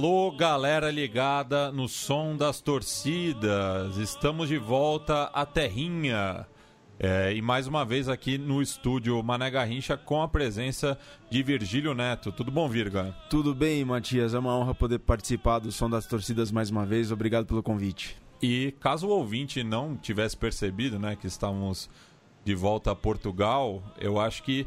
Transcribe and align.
Alô, 0.00 0.30
galera 0.30 0.90
ligada 0.90 1.70
no 1.70 1.86
som 1.86 2.34
das 2.34 2.58
torcidas. 2.58 3.98
Estamos 3.98 4.48
de 4.48 4.56
volta 4.56 5.24
à 5.24 5.44
Terrinha. 5.44 6.46
É, 6.98 7.34
e 7.34 7.42
mais 7.42 7.66
uma 7.66 7.84
vez 7.84 8.08
aqui 8.08 8.38
no 8.38 8.62
estúdio 8.62 9.22
Mané 9.22 9.50
Garrincha 9.50 9.98
com 9.98 10.22
a 10.22 10.26
presença 10.26 10.98
de 11.28 11.42
Virgílio 11.42 11.92
Neto. 11.92 12.32
Tudo 12.32 12.50
bom, 12.50 12.66
Virga? 12.66 13.14
Tudo 13.28 13.54
bem, 13.54 13.84
Matias. 13.84 14.32
É 14.32 14.38
uma 14.38 14.56
honra 14.56 14.74
poder 14.74 15.00
participar 15.00 15.58
do 15.58 15.70
Som 15.70 15.90
das 15.90 16.06
Torcidas 16.06 16.50
mais 16.50 16.70
uma 16.70 16.86
vez. 16.86 17.12
Obrigado 17.12 17.44
pelo 17.44 17.62
convite. 17.62 18.16
E 18.40 18.72
caso 18.80 19.06
o 19.06 19.10
ouvinte 19.10 19.62
não 19.62 19.98
tivesse 19.98 20.34
percebido 20.34 20.98
né, 20.98 21.14
que 21.14 21.26
estamos 21.26 21.90
de 22.42 22.54
volta 22.54 22.90
a 22.90 22.96
Portugal, 22.96 23.82
eu 23.98 24.18
acho 24.18 24.44
que 24.44 24.66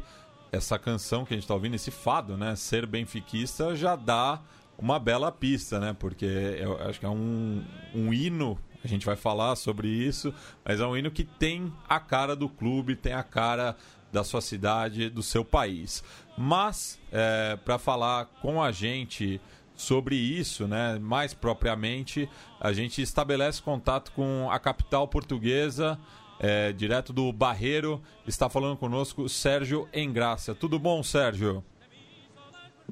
essa 0.52 0.78
canção 0.78 1.24
que 1.24 1.34
a 1.34 1.36
gente 1.36 1.42
está 1.42 1.54
ouvindo, 1.54 1.74
esse 1.74 1.90
fado, 1.90 2.36
né, 2.36 2.54
Ser 2.54 2.86
Benfiquista, 2.86 3.74
já 3.74 3.96
dá 3.96 4.40
uma 4.78 4.98
bela 4.98 5.30
pista, 5.32 5.78
né? 5.78 5.96
Porque 5.98 6.24
eu 6.24 6.80
acho 6.82 7.00
que 7.00 7.06
é 7.06 7.10
um, 7.10 7.64
um 7.94 8.12
hino 8.12 8.58
a 8.84 8.86
gente 8.86 9.06
vai 9.06 9.16
falar 9.16 9.56
sobre 9.56 9.88
isso, 9.88 10.32
mas 10.62 10.78
é 10.78 10.86
um 10.86 10.94
hino 10.94 11.10
que 11.10 11.24
tem 11.24 11.72
a 11.88 11.98
cara 11.98 12.36
do 12.36 12.50
clube, 12.50 12.94
tem 12.94 13.14
a 13.14 13.22
cara 13.22 13.74
da 14.12 14.22
sua 14.22 14.42
cidade, 14.42 15.08
do 15.08 15.22
seu 15.22 15.42
país. 15.42 16.04
Mas, 16.36 17.00
é, 17.10 17.56
para 17.56 17.78
falar 17.78 18.26
com 18.42 18.62
a 18.62 18.70
gente 18.70 19.40
sobre 19.74 20.16
isso, 20.16 20.68
né, 20.68 20.98
mais 21.00 21.32
propriamente, 21.32 22.28
a 22.60 22.72
gente 22.74 23.00
estabelece 23.00 23.62
contato 23.62 24.12
com 24.12 24.48
a 24.50 24.58
capital 24.58 25.08
portuguesa, 25.08 25.98
é, 26.38 26.70
direto 26.72 27.12
do 27.12 27.32
Barreiro. 27.32 28.02
Está 28.26 28.50
falando 28.50 28.76
conosco 28.76 29.28
Sérgio 29.30 29.88
Engraça. 29.94 30.54
Tudo 30.54 30.78
bom, 30.78 31.02
Sérgio? 31.02 31.64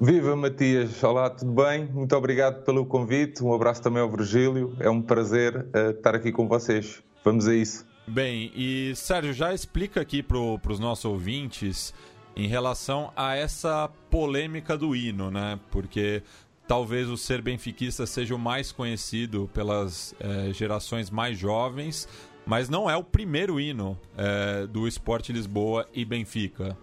Viva 0.01 0.35
Matias, 0.35 1.03
olá, 1.05 1.31
tudo 1.31 1.53
bem? 1.53 1.87
Muito 1.87 2.17
obrigado 2.17 2.65
pelo 2.65 2.85
convite, 2.87 3.45
um 3.45 3.53
abraço 3.53 3.83
também 3.83 4.03
ao 4.03 4.11
Virgílio, 4.11 4.75
é 4.81 4.89
um 4.89 5.03
prazer 5.03 5.57
uh, 5.57 5.91
estar 5.91 6.15
aqui 6.15 6.33
com 6.33 6.49
vocês. 6.49 7.03
Vamos 7.23 7.47
a 7.47 7.55
isso. 7.55 7.87
Bem, 8.07 8.51
e 8.57 8.93
Sérgio, 8.97 9.33
já 9.33 9.55
explica 9.55 10.01
aqui 10.01 10.23
para 10.23 10.39
os 10.39 10.81
nossos 10.81 11.05
ouvintes 11.05 11.95
em 12.35 12.49
relação 12.49 13.13
a 13.15 13.37
essa 13.37 13.89
polêmica 14.11 14.77
do 14.77 14.97
hino, 14.97 15.31
né? 15.31 15.61
Porque 15.71 16.23
talvez 16.67 17.09
o 17.09 17.17
ser 17.17 17.43
benfiquista 17.43 18.07
seja 18.07 18.35
o 18.35 18.39
mais 18.39 18.73
conhecido 18.73 19.49
pelas 19.53 20.15
é, 20.19 20.53
gerações 20.53 21.11
mais 21.11 21.39
jovens, 21.39 22.09
mas 22.45 22.69
não 22.69 22.91
é 22.91 22.97
o 22.97 23.05
primeiro 23.05 23.61
hino 23.61 23.97
é, 24.17 24.67
do 24.67 24.89
Esporte 24.89 25.33
Lisboa 25.33 25.87
e 25.95 26.05
Benfica. 26.05 26.77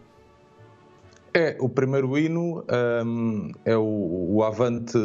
É, 1.34 1.56
o 1.60 1.70
primeiro 1.70 2.18
hino 2.18 2.66
um, 3.06 3.52
é 3.66 3.78
o, 3.78 4.36
o, 4.36 4.44
Avante 4.44 4.98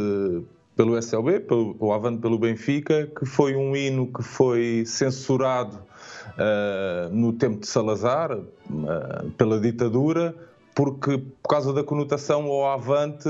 pelo 0.77 0.97
SLB, 0.97 1.41
pelo, 1.41 1.77
o 1.79 1.93
Avante 1.93 2.21
pelo 2.21 2.39
Benfica, 2.39 3.07
que 3.19 3.27
foi 3.27 3.55
um 3.55 3.77
hino 3.77 4.13
que 4.13 4.23
foi 4.23 4.85
censurado 4.87 5.77
uh, 5.77 7.15
no 7.15 7.33
tempo 7.33 7.61
de 7.61 7.67
Salazar, 7.67 8.33
uh, 8.37 9.31
pela 9.37 9.61
ditadura, 9.61 10.35
porque 10.75 11.19
por 11.19 11.49
causa 11.49 11.73
da 11.73 11.85
conotação 11.85 12.47
ao 12.47 12.67
Avante 12.67 13.29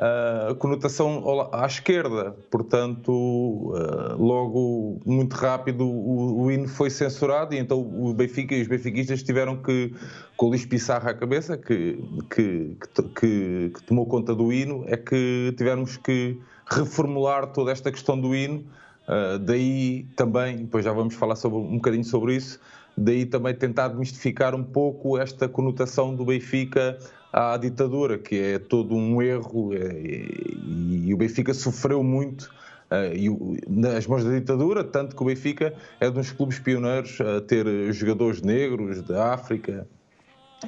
a 0.00 0.54
conotação 0.54 1.22
à 1.52 1.66
esquerda. 1.66 2.34
Portanto, 2.50 3.74
logo, 4.18 4.98
muito 5.04 5.34
rápido, 5.34 5.84
o, 5.84 6.44
o 6.44 6.50
hino 6.50 6.66
foi 6.66 6.88
censurado 6.88 7.54
e 7.54 7.58
então 7.58 7.78
o 7.78 8.14
Benfica 8.14 8.54
e 8.54 8.62
os 8.62 8.68
benfiquistas 8.68 9.22
tiveram 9.22 9.58
que, 9.58 9.92
com 10.38 10.46
o 10.46 10.48
Luís 10.48 10.64
Pissarra 10.64 11.10
à 11.10 11.14
cabeça, 11.14 11.58
que, 11.58 12.02
que, 12.34 12.76
que, 13.14 13.70
que 13.74 13.82
tomou 13.86 14.06
conta 14.06 14.34
do 14.34 14.50
hino, 14.50 14.84
é 14.86 14.96
que 14.96 15.54
tivemos 15.58 15.98
que 15.98 16.40
reformular 16.66 17.48
toda 17.48 17.70
esta 17.70 17.92
questão 17.92 18.18
do 18.18 18.34
hino. 18.34 18.64
Uh, 19.06 19.38
daí 19.38 20.06
também, 20.16 20.58
depois 20.58 20.84
já 20.84 20.92
vamos 20.92 21.14
falar 21.14 21.36
sobre, 21.36 21.58
um 21.58 21.76
bocadinho 21.76 22.04
sobre 22.04 22.36
isso, 22.36 22.60
daí 22.96 23.26
também 23.26 23.54
tentar 23.54 23.88
desmistificar 23.88 24.54
um 24.54 24.62
pouco 24.62 25.18
esta 25.18 25.48
conotação 25.48 26.14
do 26.14 26.24
Benfica 26.24 26.96
à 27.32 27.56
ditadura, 27.56 28.18
que 28.18 28.36
é 28.36 28.58
todo 28.58 28.94
um 28.94 29.20
erro 29.22 29.74
é, 29.74 29.92
e, 29.92 31.04
e 31.08 31.14
o 31.14 31.16
Benfica 31.16 31.54
sofreu 31.54 32.02
muito 32.02 32.50
Uh, 32.90 33.14
e, 33.14 33.70
nas 33.70 34.04
mãos 34.08 34.24
da 34.24 34.32
ditadura, 34.32 34.82
tanto 34.82 35.14
que 35.14 35.22
o 35.22 35.26
Benfica 35.26 35.72
é 36.00 36.08
um 36.08 36.12
dos 36.12 36.32
clubes 36.32 36.58
pioneiros 36.58 37.20
a 37.20 37.40
ter 37.40 37.64
jogadores 37.92 38.42
negros 38.42 39.00
da 39.02 39.32
África 39.32 39.86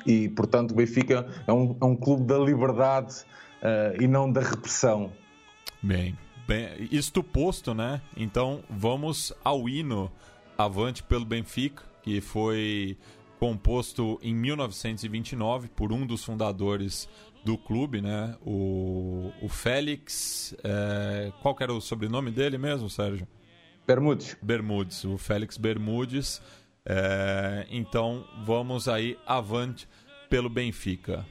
e, 0.07 0.29
portanto, 0.29 0.71
o 0.71 0.75
Benfica 0.75 1.27
é 1.47 1.53
um, 1.53 1.77
é 1.81 1.85
um 1.85 1.97
clube 1.97 2.25
da 2.25 2.39
liberdade 2.39 3.25
uh, 3.61 4.01
e 4.01 4.07
não 4.07 4.31
da 4.31 4.41
repressão. 4.41 5.13
Bem, 5.83 6.17
bem, 6.47 6.89
isto 6.93 7.25
posto, 7.25 7.75
né? 7.75 8.01
Então 8.17 8.63
vamos 8.71 9.33
ao 9.45 9.69
hino 9.69 10.09
Avante 10.57 11.03
pelo 11.03 11.25
Benfica, 11.25 11.83
que 12.05 12.21
foi 12.21 12.97
composto 13.43 14.21
em 14.23 14.33
1929 14.33 15.67
por 15.71 15.93
um 15.93 16.07
dos 16.07 16.25
fundadores 16.25 17.09
do 17.45 17.59
clube, 17.59 18.01
né? 18.01 18.37
O, 18.41 19.33
o 19.43 19.49
Félix. 19.49 20.55
É, 20.63 21.33
qual 21.43 21.57
era 21.59 21.75
o 21.75 21.81
sobrenome 21.81 22.31
dele 22.31 22.57
mesmo, 22.57 22.89
Sérgio? 22.89 23.27
Bermudes. 23.85 24.37
Bermudes, 24.41 25.05
o 25.05 25.19
Félix 25.19 25.57
Bermudes. 25.57 26.41
É, 26.87 27.67
então 27.69 28.25
vamos 28.47 28.87
aí 28.87 29.19
avante 29.27 29.89
pelo 30.31 30.49
Benfica. 30.49 31.27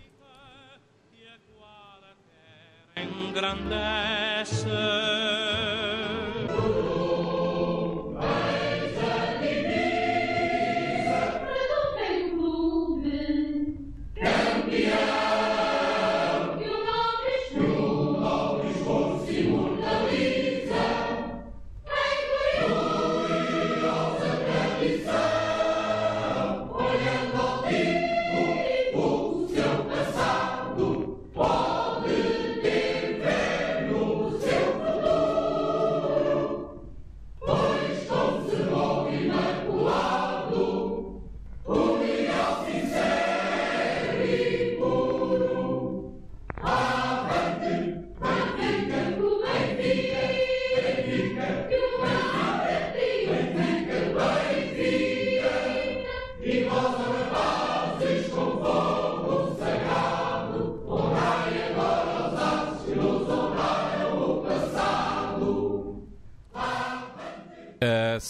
Engrandece 2.98 4.68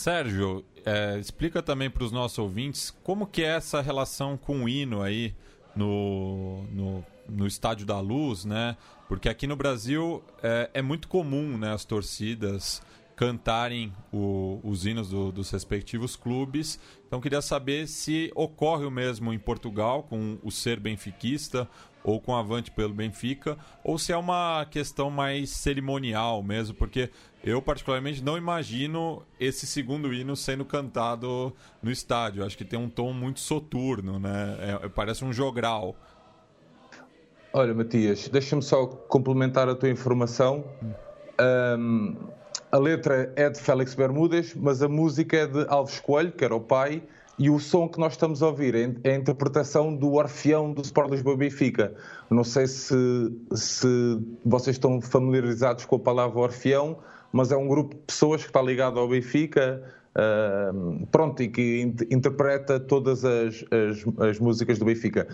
Sérgio, 0.02 0.66
é, 0.84 1.20
explica 1.20 1.62
também 1.62 1.88
para 1.88 2.04
os 2.04 2.12
nossos 2.12 2.40
ouvintes 2.40 2.90
como 3.04 3.28
que 3.28 3.44
é 3.44 3.50
essa 3.56 3.82
relação 3.82 4.36
com 4.36 4.64
o 4.64 4.70
hino 4.70 5.00
aí 5.04 5.36
no, 5.76 6.64
no, 6.72 7.06
no 7.30 7.46
Estádio 7.46 7.86
da 7.86 8.00
Luz, 8.00 8.44
né? 8.44 8.76
Porque 9.08 9.30
aqui 9.30 9.46
no 9.46 9.56
Brasil 9.56 10.24
é, 10.42 10.72
é 10.74 10.82
muito 10.82 11.08
comum 11.08 11.56
né, 11.56 11.72
as 11.72 11.86
torcidas 11.86 12.82
cantarem 13.16 13.94
o, 14.12 14.60
os 14.64 14.88
hinos 14.88 15.10
do, 15.10 15.32
dos 15.32 15.52
respectivos 15.52 16.16
clubes. 16.16 16.80
Então 17.06 17.22
queria 17.22 17.40
saber 17.40 17.88
se 17.88 18.32
ocorre 18.34 18.86
o 18.86 18.90
mesmo 18.90 19.32
em 19.32 19.38
Portugal 19.38 20.02
com 20.02 20.40
o 20.42 20.50
ser 20.50 20.80
benfiquista 20.80 21.70
ou 22.04 22.20
com 22.20 22.36
Avante 22.36 22.72
pelo 22.72 22.94
Benfica, 22.94 23.58
ou 23.84 23.98
se 23.98 24.12
é 24.12 24.18
uma 24.18 24.66
questão 24.70 25.12
mais 25.12 25.52
cerimonial 25.52 26.42
mesmo, 26.42 26.74
porque 26.76 27.12
eu 27.44 27.62
particularmente 27.62 28.24
não 28.24 28.38
imagino 28.38 29.24
esse 29.40 29.66
segundo 29.66 30.14
hino 30.14 30.36
sendo 30.36 30.64
cantado 30.64 31.54
no 31.82 31.92
estádio. 31.92 32.46
Acho 32.46 32.58
que 32.58 32.66
tem 32.66 32.78
um 32.78 32.90
tom 32.90 33.14
muito 33.14 33.40
soturno, 33.40 34.20
né? 34.20 34.80
É, 34.84 34.90
parece 34.90 35.26
um 35.26 35.34
jogral. 35.34 35.96
Olha, 37.54 37.74
Matias, 37.74 38.30
deixa-me 38.30 38.62
só 38.62 38.86
complementar 38.86 39.68
a 39.68 39.76
tua 39.76 39.90
informação. 39.90 40.64
Um, 41.78 42.16
a 42.72 42.78
letra 42.78 43.34
é 43.36 43.50
de 43.50 43.60
Félix 43.60 43.94
Bermudes, 43.96 44.56
mas 44.56 44.82
a 44.82 44.88
música 44.88 45.36
é 45.36 45.48
de 45.48 45.66
Alves 45.68 46.00
Coelho, 46.00 46.32
que 46.32 46.46
era 46.46 46.56
o 46.56 46.62
pai, 46.62 47.04
e 47.38 47.50
o 47.50 47.60
som 47.60 47.90
que 47.90 48.00
nós 48.00 48.14
estamos 48.14 48.42
a 48.44 48.48
ouvir 48.48 48.76
é, 48.76 48.94
é 49.04 49.16
a 49.16 49.16
interpretação 49.16 49.94
do 49.94 50.14
Orfeão 50.14 50.72
do 50.72 50.82
Sport 50.82 51.10
Lisboa 51.10 51.36
Benfica. 51.36 51.94
Não 52.30 52.44
sei 52.44 52.68
se, 52.68 52.96
se 53.54 53.88
vocês 54.46 54.76
estão 54.76 55.02
familiarizados 55.02 55.84
com 55.86 55.96
a 55.96 56.00
palavra 56.00 56.40
Orfeão, 56.40 57.00
mas 57.32 57.52
é 57.52 57.58
um 57.58 57.68
grupo 57.68 57.96
de 57.96 58.02
pessoas 58.02 58.42
que 58.42 58.50
está 58.50 58.62
ligado 58.62 59.00
ao 59.00 59.08
Benfica, 59.08 59.84
uh, 60.16 61.08
pronto, 61.08 61.42
e 61.42 61.50
que 61.50 61.82
interpreta 62.10 62.80
todas 62.80 63.24
as, 63.24 63.64
as, 63.72 64.28
as, 64.30 64.40
músicas 64.40 64.78
do 64.80 64.86
Benfica. 64.86 65.28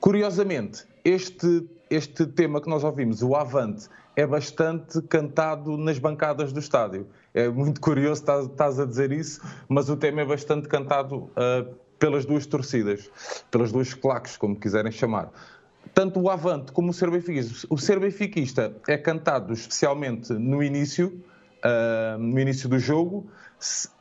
Curiosamente, 0.00 0.84
este, 1.04 1.66
este 1.90 2.26
tema 2.26 2.60
que 2.60 2.68
nós 2.68 2.84
ouvimos, 2.84 3.22
o 3.22 3.34
Avante, 3.34 3.88
é 4.16 4.26
bastante 4.26 5.00
cantado 5.02 5.76
nas 5.76 5.98
bancadas 5.98 6.52
do 6.52 6.60
estádio. 6.60 7.06
É 7.32 7.48
muito 7.48 7.80
curioso 7.80 8.20
estás, 8.20 8.46
estás 8.46 8.80
a 8.80 8.84
dizer 8.84 9.10
isso, 9.10 9.40
mas 9.68 9.88
o 9.88 9.96
tema 9.96 10.20
é 10.20 10.24
bastante 10.24 10.68
cantado 10.68 11.16
uh, 11.16 11.74
pelas 11.98 12.26
duas 12.26 12.44
torcidas, 12.46 13.10
pelas 13.50 13.72
duas 13.72 13.94
claques, 13.94 14.36
como 14.36 14.58
quiserem 14.58 14.90
chamar. 14.92 15.30
Tanto 15.94 16.20
o 16.20 16.28
Avante 16.28 16.72
como 16.72 16.90
o 16.90 16.92
Ser 16.92 17.10
Benfiquista. 17.10 17.66
O 17.70 17.78
Ser 17.78 17.98
Benfiquista 18.00 18.74
é 18.88 18.96
cantado 18.96 19.52
especialmente 19.52 20.32
no 20.32 20.62
início, 20.62 21.22
uh, 21.64 22.18
no 22.18 22.38
início 22.38 22.68
do 22.68 22.78
jogo, 22.78 23.26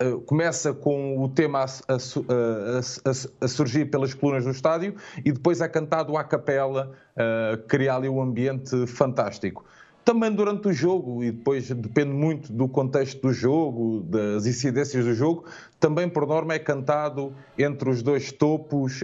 Uh, 0.01 0.19
começa 0.21 0.73
com 0.73 1.23
o 1.23 1.29
tema 1.29 1.59
a, 1.59 1.93
a, 1.93 1.95
a, 1.95 3.45
a, 3.45 3.47
surgir 3.47 3.91
pelas 3.91 4.11
colunas 4.11 4.43
do 4.43 4.49
estádio 4.49 4.95
e 5.23 5.31
depois 5.31 5.61
é 5.61 5.67
cantado 5.67 6.17
à 6.17 6.23
capela, 6.23 6.91
uh, 7.13 7.61
cria 7.67 7.93
ali 7.93 8.09
um 8.09 8.19
ambiente 8.19 8.87
fantástico 8.87 9.63
também 10.03 10.33
durante 10.33 10.67
o 10.67 10.73
jogo, 10.73 11.23
e 11.23 11.31
depois 11.31 11.69
depende 11.69 12.11
muito 12.11 12.51
do 12.51 12.67
contexto 12.67 13.21
do 13.21 13.31
jogo, 13.31 14.01
das 14.01 14.45
incidências 14.45 15.05
do 15.05 15.13
jogo, 15.13 15.45
também 15.79 16.09
por 16.09 16.25
norma 16.25 16.53
é 16.53 16.59
cantado 16.59 17.33
entre 17.57 17.89
os 17.89 18.01
dois 18.01 18.31
topos 18.31 19.03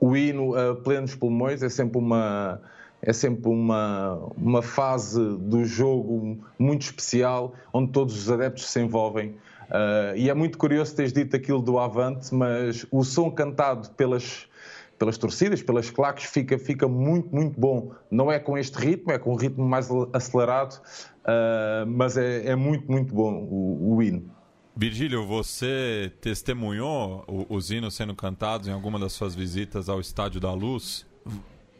o 0.00 0.16
hino 0.16 0.54
a 0.54 0.76
plenos 0.76 1.14
pulmões, 1.14 1.62
é 1.62 1.68
sempre 1.68 1.98
uma. 1.98 2.60
É 3.00 3.12
sempre 3.12 3.48
uma, 3.48 4.18
uma 4.36 4.62
fase 4.62 5.20
do 5.38 5.64
jogo 5.64 6.38
muito 6.58 6.82
especial, 6.82 7.54
onde 7.72 7.92
todos 7.92 8.16
os 8.16 8.30
adeptos 8.30 8.66
se 8.66 8.80
envolvem. 8.80 9.36
Uh, 9.68 10.16
e 10.16 10.30
é 10.30 10.34
muito 10.34 10.56
curioso 10.56 10.96
teres 10.96 11.12
dito 11.12 11.36
aquilo 11.36 11.60
do 11.60 11.78
Avante, 11.78 12.34
mas 12.34 12.86
o 12.90 13.04
som 13.04 13.30
cantado 13.30 13.90
pelas, 13.90 14.46
pelas 14.98 15.18
torcidas, 15.18 15.62
pelas 15.62 15.90
claques, 15.90 16.24
fica, 16.24 16.58
fica 16.58 16.88
muito, 16.88 17.34
muito 17.34 17.60
bom. 17.60 17.92
Não 18.10 18.32
é 18.32 18.38
com 18.38 18.56
este 18.56 18.78
ritmo, 18.78 19.12
é 19.12 19.18
com 19.18 19.32
um 19.32 19.36
ritmo 19.36 19.64
mais 19.66 19.88
acelerado, 20.12 20.80
uh, 21.20 21.86
mas 21.86 22.16
é, 22.16 22.48
é, 22.48 22.56
muito, 22.56 22.90
muito 22.90 23.14
bom 23.14 23.34
o, 23.34 23.96
o 23.96 24.02
hino. 24.02 24.24
Virgílio, 24.74 25.26
você 25.26 26.12
testemunhou 26.20 27.24
os 27.48 27.70
hinos 27.70 27.94
sendo 27.94 28.14
cantados 28.14 28.68
em 28.68 28.72
alguma 28.72 28.98
das 28.98 29.12
suas 29.12 29.34
visitas 29.34 29.88
ao 29.88 30.00
Estádio 30.00 30.40
da 30.40 30.52
Luz? 30.52 31.04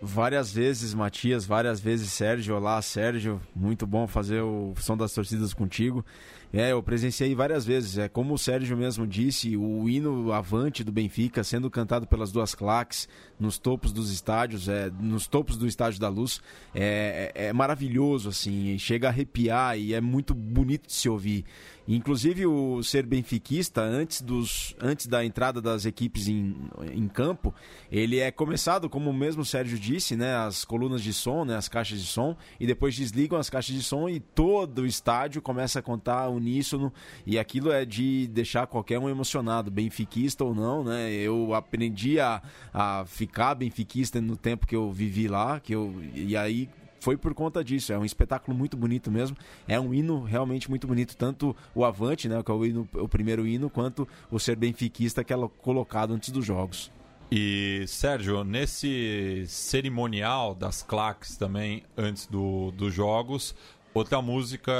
Várias 0.00 0.52
vezes, 0.52 0.94
Matias, 0.94 1.44
várias 1.44 1.80
vezes, 1.80 2.12
Sérgio. 2.12 2.54
Olá, 2.54 2.80
Sérgio. 2.80 3.40
Muito 3.54 3.84
bom 3.86 4.06
fazer 4.06 4.40
o 4.40 4.72
som 4.78 4.96
das 4.96 5.12
torcidas 5.12 5.52
contigo. 5.52 6.04
É, 6.52 6.72
eu 6.72 6.82
presenciei 6.82 7.34
várias 7.34 7.64
vezes. 7.64 7.98
É 7.98 8.08
como 8.08 8.34
o 8.34 8.38
Sérgio 8.38 8.76
mesmo 8.76 9.06
disse, 9.06 9.56
o 9.56 9.88
hino 9.88 10.32
avante 10.32 10.82
do 10.82 10.90
Benfica 10.90 11.44
sendo 11.44 11.70
cantado 11.70 12.06
pelas 12.06 12.32
duas 12.32 12.54
claques 12.54 13.08
nos 13.38 13.58
topos 13.58 13.92
dos 13.92 14.10
estádios, 14.10 14.68
é, 14.68 14.90
nos 15.00 15.26
topos 15.26 15.56
do 15.56 15.66
estádio 15.66 16.00
da 16.00 16.08
Luz, 16.08 16.40
é, 16.74 17.32
é, 17.34 17.46
é 17.46 17.52
maravilhoso 17.52 18.28
assim, 18.28 18.76
chega 18.78 19.06
a 19.08 19.10
arrepiar 19.10 19.78
e 19.78 19.94
é 19.94 20.00
muito 20.00 20.34
bonito 20.34 20.86
de 20.86 20.92
se 20.92 21.08
ouvir. 21.08 21.44
Inclusive 21.90 22.44
o 22.44 22.82
ser 22.82 23.06
benfiquista, 23.06 23.80
antes, 23.80 24.20
dos, 24.20 24.76
antes 24.78 25.06
da 25.06 25.24
entrada 25.24 25.58
das 25.58 25.86
equipes 25.86 26.28
em, 26.28 26.54
em 26.92 27.08
campo, 27.08 27.54
ele 27.90 28.18
é 28.18 28.30
começado, 28.30 28.90
como 28.90 29.08
o 29.08 29.14
mesmo 29.14 29.42
Sérgio 29.42 29.78
disse, 29.78 30.14
né, 30.14 30.36
as 30.36 30.66
colunas 30.66 31.02
de 31.02 31.14
som, 31.14 31.46
né, 31.46 31.56
as 31.56 31.66
caixas 31.66 31.98
de 31.98 32.06
som, 32.06 32.36
e 32.60 32.66
depois 32.66 32.94
desligam 32.94 33.38
as 33.38 33.48
caixas 33.48 33.74
de 33.74 33.82
som 33.82 34.06
e 34.06 34.20
todo 34.20 34.82
o 34.82 34.86
estádio 34.86 35.40
começa 35.40 35.78
a 35.78 35.82
contar 35.82 36.28
uníssono, 36.38 36.92
e 37.26 37.38
aquilo 37.38 37.70
é 37.70 37.84
de 37.84 38.26
deixar 38.28 38.66
qualquer 38.66 38.98
um 38.98 39.08
emocionado, 39.08 39.70
benfiquista 39.70 40.44
ou 40.44 40.54
não, 40.54 40.82
né? 40.82 41.12
Eu 41.12 41.54
aprendi 41.54 42.18
a, 42.18 42.42
a 42.72 43.04
ficar 43.06 43.54
benfiquista 43.54 44.20
no 44.20 44.36
tempo 44.36 44.66
que 44.66 44.74
eu 44.74 44.90
vivi 44.90 45.28
lá, 45.28 45.60
que 45.60 45.74
eu, 45.74 45.94
e 46.14 46.36
aí 46.36 46.68
foi 47.00 47.16
por 47.16 47.34
conta 47.34 47.62
disso. 47.62 47.92
É 47.92 47.98
um 47.98 48.04
espetáculo 48.04 48.56
muito 48.56 48.76
bonito 48.76 49.10
mesmo. 49.10 49.36
É 49.66 49.78
um 49.78 49.92
hino 49.94 50.22
realmente 50.22 50.68
muito 50.68 50.86
bonito. 50.86 51.16
Tanto 51.16 51.54
o 51.74 51.84
Avante, 51.84 52.28
né, 52.28 52.42
que 52.42 52.50
é 52.50 52.54
o, 52.54 52.64
hino, 52.64 52.88
o 52.94 53.08
primeiro 53.08 53.46
hino, 53.46 53.70
quanto 53.70 54.06
o 54.30 54.38
Ser 54.38 54.56
Benfiquista, 54.56 55.24
que 55.24 55.32
é 55.32 55.36
colocado 55.62 56.12
antes 56.12 56.30
dos 56.30 56.44
jogos. 56.44 56.90
E, 57.30 57.84
Sérgio, 57.86 58.42
nesse 58.42 59.44
cerimonial 59.46 60.54
das 60.54 60.82
claques 60.82 61.36
também, 61.36 61.82
antes 61.94 62.26
do, 62.26 62.70
dos 62.70 62.94
jogos, 62.94 63.54
outra 63.98 64.22
música 64.22 64.72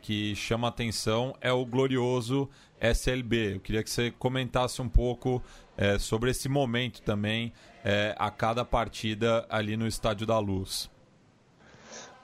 que 0.00 0.34
chama 0.34 0.68
atenção 0.68 1.34
é 1.40 1.52
o 1.52 1.66
glorioso 1.66 2.48
SLB. 2.80 3.56
Eu 3.56 3.60
queria 3.60 3.82
que 3.82 3.90
você 3.90 4.10
comentasse 4.10 4.80
um 4.80 4.88
pouco 4.88 5.42
é, 5.76 5.98
sobre 5.98 6.30
esse 6.30 6.48
momento 6.48 7.02
também 7.02 7.52
é, 7.84 8.14
a 8.18 8.30
cada 8.30 8.64
partida 8.64 9.44
ali 9.50 9.76
no 9.76 9.86
Estádio 9.86 10.26
da 10.26 10.38
Luz. 10.38 10.90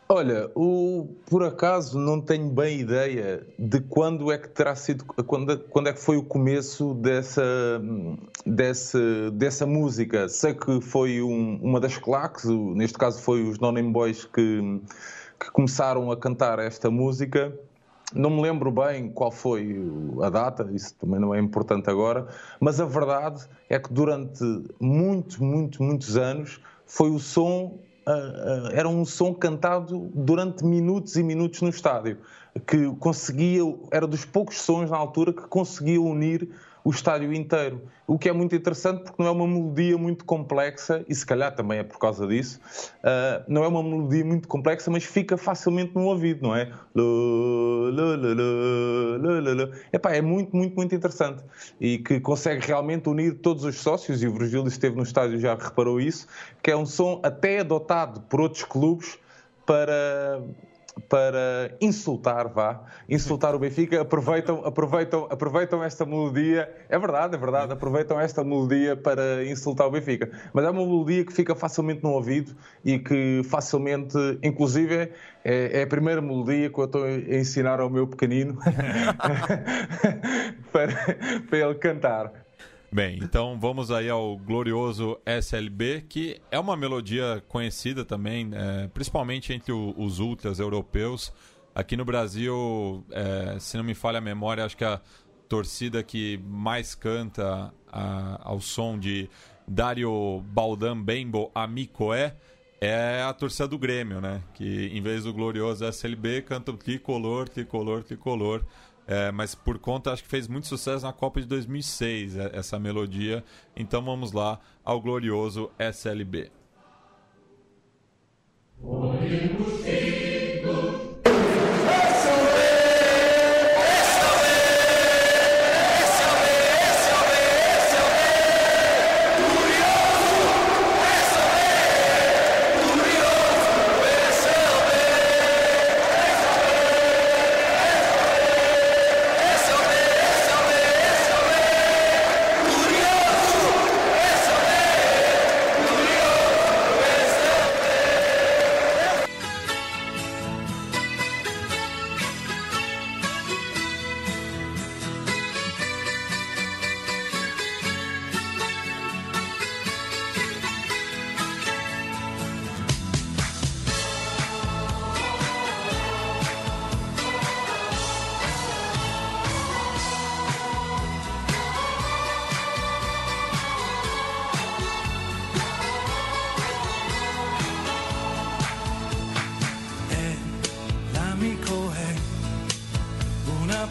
Olha, 0.09 0.51
o, 0.57 1.09
por 1.27 1.45
acaso 1.45 1.97
não 1.97 2.21
tenho 2.21 2.49
bem 2.49 2.81
ideia 2.81 3.47
de 3.57 3.81
quando 3.81 4.33
é 4.33 4.39
que 4.39 4.49
terá 4.49 4.75
sido, 4.75 5.05
quando, 5.05 5.57
quando 5.69 5.89
é 5.89 5.93
que 5.93 6.01
foi 6.01 6.17
o 6.17 6.25
começo 6.25 6.95
dessa, 6.95 7.81
dessa, 8.45 9.31
dessa 9.31 9.67
música. 9.67 10.29
Sei 10.29 10.53
que 10.53 10.81
foi 10.81 11.23
um, 11.23 11.61
uma 11.63 11.79
das 11.79 11.97
claques, 11.97 12.47
neste 12.47 12.99
caso 12.99 13.23
foi 13.23 13.43
os 13.43 13.61
Non 13.61 13.93
Boys 13.93 14.25
que, 14.25 14.81
que 15.41 15.51
começaram 15.51 16.13
a 16.13 16.17
cantar 16.17 16.59
esta 16.59 16.91
música. 16.91 17.59
Não 18.15 18.29
me 18.29 18.43
lembro 18.43 18.70
bem 18.70 19.09
qual 19.09 19.31
foi 19.31 19.77
a 20.20 20.29
data, 20.29 20.69
isso 20.73 20.94
também 20.97 21.19
não 21.19 21.35
é 21.35 21.41
importante 21.41 21.89
agora, 21.89 22.27
mas 22.61 22.81
a 22.81 22.85
verdade 22.85 23.49
é 23.69 23.79
que 23.79 23.93
durante 23.93 24.44
muitos, 24.79 25.39
muitos, 25.39 25.79
muitos 25.79 26.17
anos 26.17 26.61
foi 26.87 27.11
o 27.11 27.19
som 27.19 27.79
era 28.73 28.89
um 28.89 29.05
som 29.05 29.32
cantado 29.35 30.11
durante 30.15 30.65
minutos 30.65 31.17
e 31.17 31.23
minutos 31.23 31.61
no 31.63 31.69
estádio, 31.69 32.19
que 32.67 32.93
conseguia, 32.99 33.63
era 33.91 34.06
dos 34.06 34.25
poucos 34.25 34.61
sons 34.61 34.91
na 34.91 34.97
altura 34.97 35.32
que 35.32 35.43
conseguia 35.43 36.01
unir 36.01 36.49
o 36.84 36.91
estádio 36.91 37.32
inteiro. 37.32 37.82
O 38.06 38.19
que 38.19 38.29
é 38.29 38.32
muito 38.32 38.55
interessante 38.55 39.03
porque 39.03 39.22
não 39.22 39.29
é 39.29 39.32
uma 39.32 39.46
melodia 39.46 39.96
muito 39.96 40.25
complexa, 40.25 41.05
e 41.08 41.15
se 41.15 41.25
calhar 41.25 41.55
também 41.55 41.79
é 41.79 41.82
por 41.82 41.99
causa 41.99 42.27
disso, 42.27 42.60
uh, 42.99 43.44
não 43.46 43.63
é 43.65 43.69
uma 43.69 43.82
melodia 43.82 44.25
muito 44.25 44.49
complexa, 44.49 44.91
mas 44.91 45.05
fica 45.05 45.37
facilmente 45.37 45.94
no 45.94 46.05
ouvido, 46.06 46.43
não 46.43 46.56
é? 46.56 46.72
Epá, 49.93 50.13
é 50.13 50.20
muito, 50.20 50.56
muito, 50.56 50.75
muito 50.75 50.94
interessante. 50.94 51.44
E 51.81 51.99
que 51.99 52.20
consegue 52.20 52.67
realmente 52.67 53.08
unir 53.08 53.34
todos 53.39 53.65
os 53.65 53.77
sócios, 53.77 54.22
e 54.22 54.27
o 54.27 54.32
Virgílio 54.32 54.67
esteve 54.69 54.96
no 54.96 55.03
estádio 55.03 55.39
já 55.39 55.55
reparou 55.55 56.01
isso, 56.01 56.27
que 56.63 56.70
é 56.70 56.77
um 56.77 56.87
som 56.87 57.20
até 57.22 57.60
adotado 57.60 58.20
por 58.22 58.41
outros 58.41 58.65
clubes 58.65 59.19
para 59.65 60.43
para 61.09 61.77
insultar, 61.81 62.49
vá, 62.49 62.85
insultar 63.09 63.55
o 63.55 63.59
Benfica, 63.59 64.01
aproveitam, 64.01 64.65
aproveitam, 64.65 65.27
aproveitam 65.31 65.83
esta 65.83 66.05
melodia, 66.05 66.71
é 66.89 66.99
verdade, 66.99 67.35
é 67.35 67.39
verdade, 67.39 67.73
aproveitam 67.73 68.21
esta 68.21 68.45
melodia 68.45 68.97
para 68.97 69.45
insultar 69.47 69.87
o 69.87 69.91
Benfica. 69.91 70.31
Mas 70.53 70.65
é 70.65 70.71
uma 70.71 70.85
melodia 70.85 71.25
que 71.25 71.33
fica 71.33 71.55
facilmente 71.55 72.03
no 72.03 72.11
ouvido 72.11 72.55
e 72.85 72.99
que 72.99 73.43
facilmente, 73.45 74.17
inclusive, 74.43 75.11
é, 75.45 75.81
é 75.81 75.83
a 75.83 75.87
primeira 75.87 76.21
melodia 76.21 76.71
que 76.71 76.79
eu 76.79 76.85
estou 76.85 77.05
a 77.05 77.11
ensinar 77.11 77.81
ao 77.81 77.89
meu 77.89 78.07
pequenino 78.07 78.59
para, 80.73 80.93
para 81.49 81.59
ele 81.59 81.75
cantar. 81.77 82.50
Bem, 82.93 83.20
então 83.23 83.56
vamos 83.59 83.93
aí 83.93 84.11
ao 84.11 84.37
glorioso 84.37 85.17
SLB, 85.25 86.06
que 86.09 86.41
é 86.51 86.59
uma 86.59 86.77
melodia 86.77 87.41
conhecida 87.47 88.05
também, 88.05 88.51
é, 88.53 88.89
principalmente 88.89 89.53
entre 89.53 89.70
o, 89.70 89.94
os 89.97 90.19
ultras 90.19 90.59
europeus. 90.59 91.32
Aqui 91.73 91.97
no 91.97 92.05
Brasil, 92.05 93.05
é, 93.13 93.56
se 93.61 93.77
não 93.77 93.85
me 93.85 93.94
falha 93.94 94.19
a 94.19 94.20
memória, 94.20 94.65
acho 94.65 94.77
que 94.77 94.85
a 94.85 95.01
torcida 95.49 96.03
que 96.03 96.39
mais 96.44 96.94
canta 96.97 97.73
a, 97.87 98.41
ao 98.43 98.61
som 98.61 98.99
de 98.99 99.31
Dario 99.69 100.43
Baldan 100.47 101.01
Bembo 101.01 101.49
Amicoé 101.55 102.35
é 102.81 103.23
a 103.23 103.32
torcida 103.32 103.69
do 103.69 103.79
Grêmio, 103.79 104.20
né? 104.20 104.43
Que 104.55 104.87
em 104.93 105.01
vez 105.01 105.25
do 105.25 105.32
glorioso 105.32 105.85
SLB 105.85 106.43
canta 106.43 106.73
tricolor, 106.73 107.49
tricolor, 107.49 108.03
tricolor. 108.03 108.65
É, 109.07 109.33
mas 109.33 109.55
por 109.55 109.79
conta, 109.79 110.13
acho 110.13 110.23
que 110.23 110.29
fez 110.29 110.47
muito 110.47 110.67
sucesso 110.67 111.05
na 111.05 111.13
Copa 111.13 111.41
de 111.41 111.47
2006, 111.47 112.37
é, 112.37 112.51
essa 112.55 112.79
melodia. 112.79 113.45
Então 113.77 114.03
vamos 114.03 114.33
lá 114.33 114.61
ao 114.85 115.01
glorioso 115.01 115.71
SLB. 115.79 116.51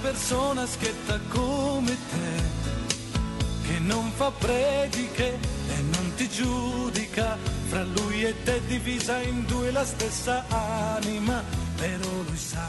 Persona 0.09 0.65
schietta 0.65 1.19
come 1.27 1.95
te, 2.09 3.67
che 3.67 3.77
non 3.77 4.09
fa 4.09 4.31
prediche 4.31 5.37
e 5.69 5.81
non 5.81 6.13
ti 6.15 6.27
giudica, 6.27 7.37
fra 7.67 7.83
lui 7.83 8.23
e 8.23 8.33
te 8.43 8.59
divisa 8.65 9.21
in 9.21 9.45
due 9.45 9.69
la 9.71 9.85
stessa 9.85 10.45
anima, 10.49 11.43
però 11.77 12.09
lui 12.27 12.37
sa. 12.37 12.67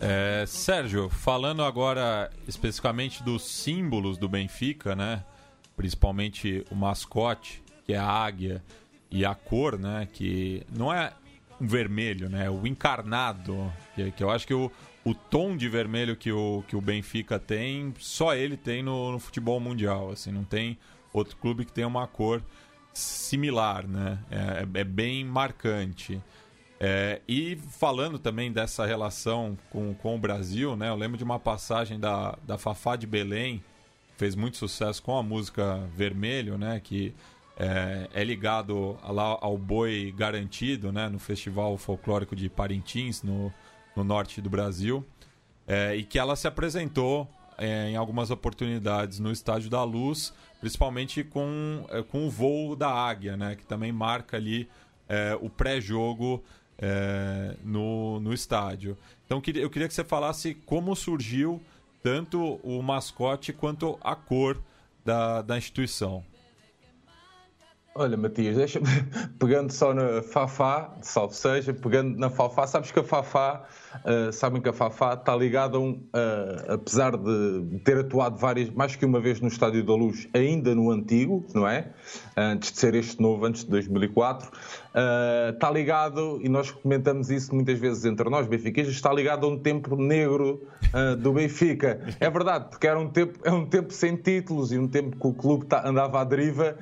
É, 0.00 0.44
Sérgio, 0.46 1.08
falando 1.08 1.64
agora 1.64 2.28
especificamente 2.48 3.22
dos 3.22 3.42
símbolos 3.42 4.18
do 4.18 4.28
Benfica, 4.28 4.96
né? 4.96 5.24
Principalmente 5.76 6.64
o 6.70 6.74
mascote, 6.74 7.62
que 7.86 7.92
é 7.94 7.98
a 7.98 8.08
águia, 8.08 8.64
e 9.12 9.24
a 9.24 9.34
cor, 9.34 9.78
né? 9.78 10.08
Que 10.12 10.66
não 10.70 10.92
é 10.92 11.12
um 11.60 11.66
vermelho, 11.68 12.28
né? 12.28 12.50
O 12.50 12.66
encarnado, 12.66 13.72
que, 13.94 14.10
que 14.10 14.24
eu 14.24 14.30
acho 14.30 14.46
que 14.46 14.54
o, 14.54 14.70
o 15.08 15.14
tom 15.14 15.56
de 15.56 15.70
vermelho 15.70 16.14
que 16.14 16.30
o, 16.30 16.62
que 16.68 16.76
o 16.76 16.82
Benfica 16.82 17.38
tem, 17.38 17.94
só 17.98 18.34
ele 18.34 18.58
tem 18.58 18.82
no, 18.82 19.12
no 19.12 19.18
futebol 19.18 19.58
mundial. 19.58 20.10
Assim, 20.10 20.30
não 20.30 20.44
tem 20.44 20.76
outro 21.14 21.34
clube 21.38 21.64
que 21.64 21.72
tenha 21.72 21.86
uma 21.86 22.06
cor 22.06 22.42
similar, 22.92 23.86
né? 23.88 24.18
É, 24.30 24.80
é 24.80 24.84
bem 24.84 25.24
marcante. 25.24 26.22
É, 26.78 27.22
e 27.26 27.56
falando 27.56 28.18
também 28.18 28.52
dessa 28.52 28.84
relação 28.84 29.56
com, 29.70 29.94
com 29.94 30.14
o 30.14 30.18
Brasil, 30.18 30.76
né? 30.76 30.90
Eu 30.90 30.96
lembro 30.96 31.16
de 31.16 31.24
uma 31.24 31.38
passagem 31.38 31.98
da, 31.98 32.36
da 32.46 32.58
Fafá 32.58 32.94
de 32.94 33.06
Belém, 33.06 33.64
fez 34.18 34.34
muito 34.34 34.58
sucesso 34.58 35.02
com 35.02 35.16
a 35.16 35.22
música 35.22 35.88
Vermelho, 35.96 36.58
né? 36.58 36.80
Que 36.84 37.14
é, 37.56 38.08
é 38.12 38.22
ligado 38.22 38.98
lá 39.02 39.38
ao 39.40 39.56
boi 39.56 40.12
garantido, 40.14 40.92
né? 40.92 41.08
No 41.08 41.18
Festival 41.18 41.78
Folclórico 41.78 42.36
de 42.36 42.50
Parintins, 42.50 43.22
no, 43.22 43.50
no 43.98 44.04
norte 44.04 44.40
do 44.40 44.48
Brasil. 44.48 45.04
É, 45.66 45.94
e 45.94 46.02
que 46.02 46.18
ela 46.18 46.34
se 46.34 46.46
apresentou 46.46 47.28
é, 47.58 47.90
em 47.90 47.96
algumas 47.96 48.30
oportunidades 48.30 49.18
no 49.18 49.30
Estádio 49.30 49.68
da 49.68 49.82
Luz, 49.84 50.32
principalmente 50.60 51.22
com, 51.24 51.84
é, 51.90 52.02
com 52.02 52.26
o 52.26 52.30
voo 52.30 52.74
da 52.74 52.90
águia, 52.90 53.36
né? 53.36 53.56
Que 53.56 53.66
também 53.66 53.92
marca 53.92 54.36
ali 54.36 54.68
é, 55.08 55.36
o 55.40 55.50
pré-jogo 55.50 56.42
é, 56.78 57.56
no, 57.64 58.20
no 58.20 58.32
estádio. 58.32 58.96
Então 59.26 59.42
eu 59.56 59.68
queria 59.68 59.88
que 59.88 59.94
você 59.94 60.04
falasse 60.04 60.54
como 60.54 60.94
surgiu 60.94 61.60
tanto 62.02 62.60
o 62.62 62.80
mascote 62.80 63.52
quanto 63.52 63.98
a 64.00 64.14
cor 64.14 64.56
da, 65.04 65.42
da 65.42 65.58
instituição. 65.58 66.24
Olha, 67.94 68.16
Matias, 68.16 68.56
deixa 68.56 68.80
pegando 69.40 69.72
só 69.72 69.92
na 69.92 70.22
Fafá, 70.22 70.96
salve 71.02 71.34
seja, 71.34 71.74
pegando 71.74 72.16
na 72.16 72.30
Fafá, 72.30 72.64
sabes 72.64 72.92
que 72.92 73.00
a 73.00 73.02
Fafá, 73.02 73.66
uh, 74.04 74.32
sabem 74.32 74.60
que 74.60 74.68
a 74.68 74.72
Fafá 74.72 75.14
está 75.14 75.34
ligada 75.34 75.76
a 75.76 75.80
um, 75.80 75.92
uh, 75.92 76.72
apesar 76.72 77.16
de 77.16 77.80
ter 77.84 77.98
atuado 77.98 78.36
várias, 78.36 78.70
mais 78.70 78.96
que 78.96 79.04
uma 79.04 79.20
vez 79.20 79.40
no 79.40 79.48
Estádio 79.48 79.84
da 79.84 79.94
Luz, 79.94 80.28
ainda 80.34 80.74
no 80.74 80.90
antigo, 80.90 81.46
não 81.54 81.66
é? 81.66 81.92
Antes 82.36 82.72
de 82.72 82.78
ser 82.78 82.94
este 82.94 83.20
novo, 83.20 83.44
antes 83.44 83.64
de 83.64 83.70
2004, 83.70 84.48
uh, 84.48 85.54
está 85.54 85.70
ligado, 85.70 86.40
e 86.42 86.48
nós 86.48 86.70
comentamos 86.70 87.30
isso 87.30 87.54
muitas 87.54 87.78
vezes 87.78 88.04
entre 88.04 88.28
nós, 88.28 88.46
benfiquistas, 88.46 88.94
está 88.94 89.12
ligado 89.12 89.46
a 89.46 89.48
um 89.48 89.58
tempo 89.58 89.96
negro 89.96 90.62
do 91.20 91.32
Benfica. 91.34 92.00
É 92.18 92.30
verdade, 92.30 92.70
porque 92.70 92.86
era 92.86 92.98
um 92.98 93.08
tempo, 93.10 93.38
é 93.44 93.52
um 93.52 93.66
tempo 93.66 93.92
sem 93.92 94.16
títulos 94.16 94.72
e 94.72 94.78
um 94.78 94.88
tempo 94.88 95.16
que 95.18 95.26
o 95.26 95.34
clube 95.34 95.66
tá, 95.66 95.86
andava 95.86 96.20
à 96.20 96.24
deriva 96.24 96.76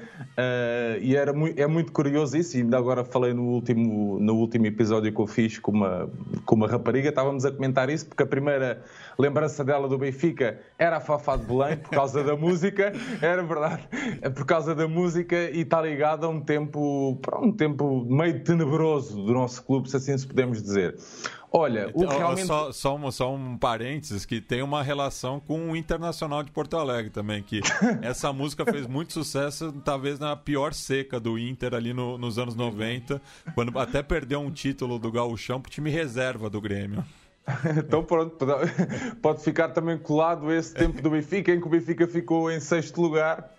e 1.00 1.16
era 1.16 1.32
é 1.56 1.66
muito 1.66 1.92
curioso 1.92 2.37
isso, 2.37 2.56
e 2.56 2.61
ainda 2.61 2.78
agora 2.78 3.04
falei 3.04 3.32
no 3.32 3.42
último, 3.42 4.18
no 4.20 4.35
último 4.35 4.66
episódio 4.66 5.12
que 5.12 5.20
eu 5.20 5.26
fiz 5.26 5.58
com 5.58 5.73
uma, 5.73 6.11
com 6.44 6.54
uma 6.54 6.68
rapariga, 6.68 7.05
estávamos 7.10 7.44
a 7.44 7.50
comentar 7.50 7.88
isso, 7.90 8.06
porque 8.06 8.22
a 8.22 8.26
primeira 8.26 8.82
lembrança 9.18 9.64
dela 9.64 9.88
do 9.88 9.98
Benfica 9.98 10.58
era 10.78 10.98
a 10.98 11.00
Fafá 11.00 11.36
de 11.36 11.44
Belém, 11.44 11.76
por 11.78 11.90
causa 11.90 12.22
da 12.22 12.36
música, 12.36 12.92
era 13.20 13.42
verdade, 13.42 13.88
por 14.34 14.44
causa 14.44 14.75
da 14.75 14.86
música 14.86 15.36
e 15.50 15.60
está 15.60 15.80
ligado 15.80 16.26
a 16.26 16.28
um 16.28 16.40
tempo, 16.40 17.18
um 17.40 17.52
tempo 17.52 18.04
meio 18.08 18.42
tenebroso 18.42 19.25
do 19.25 19.32
nosso 19.32 19.62
clube, 19.64 19.90
se 19.90 19.96
assim 19.96 20.16
se 20.16 20.26
podemos 20.26 20.62
dizer. 20.62 20.96
Olha, 21.58 21.90
o 21.94 22.04
então, 22.04 22.18
realmente... 22.18 22.46
Só, 22.46 22.70
só, 22.70 22.96
um, 22.96 23.10
só 23.10 23.34
um 23.34 23.56
parênteses, 23.56 24.26
que 24.26 24.42
tem 24.42 24.62
uma 24.62 24.82
relação 24.82 25.40
com 25.40 25.70
o 25.70 25.76
Internacional 25.76 26.42
de 26.42 26.50
Porto 26.50 26.76
Alegre 26.76 27.10
também, 27.10 27.42
que 27.42 27.60
essa 28.02 28.30
música 28.30 28.62
fez 28.64 28.86
muito 28.86 29.14
sucesso, 29.14 29.72
talvez 29.82 30.18
na 30.18 30.36
pior 30.36 30.75
seca 30.75 31.18
do 31.18 31.38
Inter 31.38 31.72
ali 31.72 31.94
no, 31.94 32.18
nos 32.18 32.38
anos 32.38 32.54
90, 32.54 33.22
quando 33.54 33.78
até 33.78 34.02
perdeu 34.02 34.40
um 34.40 34.50
título 34.50 34.98
do 34.98 35.10
Gauchão 35.10 35.58
pro 35.58 35.70
time 35.70 35.88
reserva 35.88 36.50
do 36.50 36.60
Grêmio. 36.60 37.02
então 37.78 38.04
pronto, 38.04 38.36
pode 39.22 39.42
ficar 39.42 39.70
também 39.70 39.96
colado 39.96 40.52
esse 40.52 40.75
tempo 40.75 41.00
do 41.00 41.08
Benfica, 41.08 41.54
em 41.54 41.60
que 41.60 41.66
o 41.66 41.70
Benfica 41.70 42.06
ficou 42.06 42.50
em 42.50 42.60
sexto 42.60 43.00
lugar. 43.00 43.50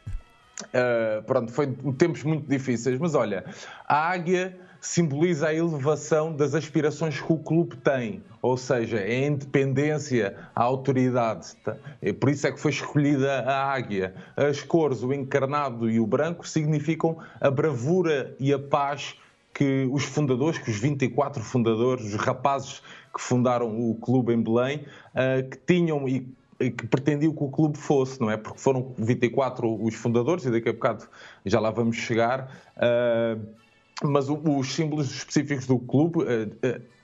Uh, 0.66 1.24
pronto, 1.24 1.52
foi 1.52 1.68
tempos 1.98 2.24
muito 2.24 2.48
difíceis, 2.48 3.00
mas 3.00 3.16
olha, 3.16 3.44
a 3.88 4.10
águia 4.10 4.56
simboliza 4.88 5.50
a 5.50 5.54
elevação 5.54 6.34
das 6.34 6.56
aspirações 6.56 7.20
que 7.20 7.32
o 7.32 7.38
clube 7.38 7.76
tem, 7.76 8.24
ou 8.42 8.56
seja, 8.56 8.98
é 8.98 9.26
a 9.26 9.28
independência, 9.28 10.38
a 10.56 10.64
autoridade. 10.64 11.56
É 12.02 12.14
por 12.14 12.30
isso 12.30 12.48
é 12.48 12.52
que 12.54 12.60
foi 12.60 12.72
escolhida 12.72 13.42
a 13.42 13.70
águia. 13.70 14.16
As 14.36 14.64
cores, 14.64 15.04
o 15.04 15.12
encarnado 15.14 15.90
e 15.90 16.00
o 16.00 16.08
branco, 16.08 16.48
significam 16.48 17.18
a 17.42 17.52
bravura 17.52 18.34
e 18.40 18.54
a 18.54 18.58
paz 18.58 19.16
que 19.54 19.90
os 19.92 20.06
fundadores, 20.06 20.58
que 20.58 20.72
os 20.72 20.78
24 20.78 21.44
fundadores, 21.44 22.06
os 22.06 22.16
rapazes 22.16 22.82
que 23.14 23.22
fundaram 23.22 23.68
o 23.68 23.96
clube 23.96 24.34
em 24.34 24.42
Belém, 24.42 24.86
uh, 25.14 25.50
que 25.50 25.58
tinham 25.58 26.08
e 26.08 26.26
que 26.60 26.88
pretendiam 26.88 27.34
que 27.34 27.44
o 27.44 27.50
clube 27.50 27.78
fosse, 27.78 28.20
não 28.20 28.32
é? 28.32 28.38
Porque 28.38 28.58
foram 28.58 28.94
24 28.98 29.84
os 29.84 29.94
fundadores, 29.94 30.46
e 30.46 30.50
daqui 30.50 30.70
a 30.70 30.74
bocado 30.74 31.08
já 31.46 31.60
lá 31.60 31.70
vamos 31.70 31.98
chegar. 31.98 32.50
Uh, 32.78 33.67
mas 34.04 34.30
o, 34.30 34.36
os 34.36 34.74
símbolos 34.74 35.12
específicos 35.12 35.66
do 35.66 35.80
clube, 35.80 36.20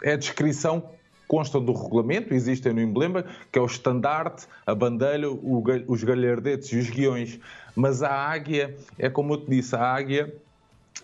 é 0.01 0.13
a 0.13 0.15
descrição 0.15 0.83
constam 1.27 1.63
do 1.63 1.73
regulamento, 1.73 2.33
existem 2.33 2.73
no 2.73 2.81
emblema, 2.81 3.25
que 3.51 3.57
é 3.57 3.62
o 3.62 3.65
estandarte, 3.65 4.45
a 4.67 4.75
bandeira, 4.75 5.27
os 5.31 6.03
galhardetes 6.03 6.71
e 6.71 6.77
os 6.77 6.89
guiões. 6.89 7.39
Mas 7.75 8.03
a 8.03 8.12
águia, 8.12 8.77
é 9.00 9.09
como 9.09 9.33
eu 9.33 9.38
te 9.38 9.50
disse, 9.50 9.75
a 9.75 9.81
águia 9.81 10.31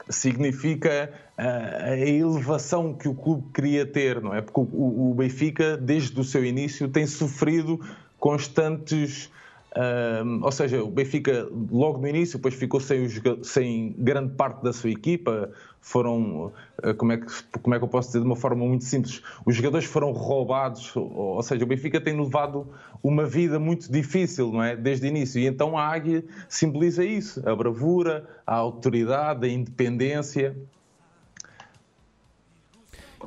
significa 0.08 1.12
a 1.36 1.98
elevação 1.98 2.94
que 2.94 3.08
o 3.08 3.16
clube 3.16 3.48
queria 3.54 3.86
ter, 3.86 4.22
não 4.22 4.34
é? 4.34 4.42
Porque 4.42 4.60
o 4.60 5.14
Benfica, 5.18 5.76
desde 5.78 6.20
o 6.20 6.24
seu 6.24 6.46
início, 6.46 6.88
tem 6.88 7.08
sofrido 7.08 7.80
constantes. 8.20 9.32
Um, 9.76 10.44
ou 10.44 10.52
seja, 10.52 10.84
o 10.84 10.90
Benfica 10.90 11.48
logo 11.72 12.00
no 12.00 12.08
início 12.08 12.40
depois 12.40 12.56
ficou 12.56 12.80
sem, 12.80 13.08
sem 13.44 13.96
grande 13.98 14.34
parte 14.34 14.64
da 14.64 14.74
sua 14.74 14.90
equipa. 14.90 15.52
Foram, 15.82 16.52
ah, 16.84 16.94
como 16.94 17.12
é, 17.14 17.18
que, 17.18 17.26
como 17.62 17.76
é 17.76 17.78
que 17.78 17.84
eu 17.84 17.88
posso 17.88 18.10
dizer 18.10 18.20
de 18.20 18.26
uma 18.26 18.36
forma 18.36 18.66
muito 18.66 18.84
simples? 18.84 19.22
Os 19.46 19.56
jogadores 19.56 19.86
foram 19.86 20.12
roubados, 20.12 20.94
ou 20.96 21.42
seja, 21.44 21.64
o 21.64 21.68
Benfica 21.68 22.02
tem 22.02 22.20
levado 22.20 22.68
uma 23.02 23.26
vida 23.26 23.60
muito 23.60 23.92
difícil, 23.92 24.52
não 24.52 24.64
é? 24.64 24.76
Desde 24.76 25.06
o 25.06 25.08
início. 25.08 25.40
E 25.40 25.46
então 25.46 25.78
a 25.78 25.88
águia 25.88 26.24
simboliza 26.50 27.06
isso: 27.06 27.48
a 27.48 27.56
bravura, 27.56 28.28
a 28.46 28.56
autoridade, 28.56 29.46
a 29.46 29.50
independência. 29.50 30.58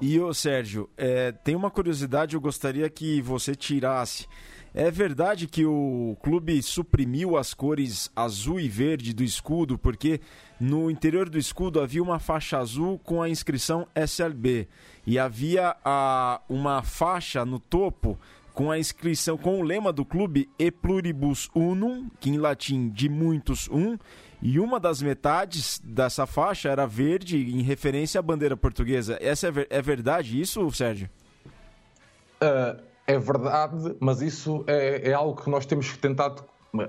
E 0.00 0.18
o 0.18 0.34
Sérgio, 0.34 0.90
é, 0.96 1.30
tem 1.30 1.54
uma 1.54 1.70
curiosidade, 1.70 2.34
eu 2.34 2.40
gostaria 2.40 2.88
que 2.90 3.22
você 3.22 3.54
tirasse. 3.54 4.26
É 4.74 4.90
verdade 4.90 5.46
que 5.46 5.66
o 5.66 6.16
clube 6.22 6.62
suprimiu 6.62 7.36
as 7.36 7.52
cores 7.52 8.10
azul 8.16 8.58
e 8.58 8.68
verde 8.68 9.12
do 9.12 9.22
escudo, 9.22 9.76
porque 9.76 10.18
no 10.58 10.90
interior 10.90 11.28
do 11.28 11.38
escudo 11.38 11.78
havia 11.78 12.02
uma 12.02 12.18
faixa 12.18 12.58
azul 12.58 12.98
com 12.98 13.20
a 13.20 13.28
inscrição 13.28 13.86
SLB 13.94 14.66
e 15.06 15.18
havia 15.18 15.76
a, 15.84 16.40
uma 16.48 16.82
faixa 16.82 17.44
no 17.44 17.58
topo 17.58 18.18
com 18.54 18.70
a 18.70 18.78
inscrição, 18.78 19.36
com 19.36 19.60
o 19.60 19.62
lema 19.62 19.92
do 19.92 20.06
clube 20.06 20.48
E 20.58 20.70
Pluribus 20.70 21.50
Unum, 21.54 22.08
que 22.18 22.30
em 22.30 22.38
latim 22.38 22.88
de 22.88 23.10
muitos 23.10 23.68
um, 23.68 23.98
e 24.40 24.58
uma 24.58 24.80
das 24.80 25.02
metades 25.02 25.80
dessa 25.84 26.26
faixa 26.26 26.70
era 26.70 26.86
verde 26.86 27.36
em 27.36 27.62
referência 27.62 28.18
à 28.18 28.22
bandeira 28.22 28.56
portuguesa. 28.56 29.18
Essa 29.20 29.48
é, 29.48 29.66
é 29.68 29.82
verdade 29.82 30.40
isso, 30.40 30.70
Sérgio? 30.70 31.10
Uh 32.42 32.91
é 33.12 33.18
verdade, 33.18 33.94
mas 34.00 34.22
isso 34.22 34.64
é, 34.66 35.10
é 35.10 35.12
algo 35.12 35.40
que 35.40 35.50
nós 35.50 35.66
temos 35.66 35.90
que 35.90 35.98
tentar, 35.98 36.30
uh, 36.30 36.88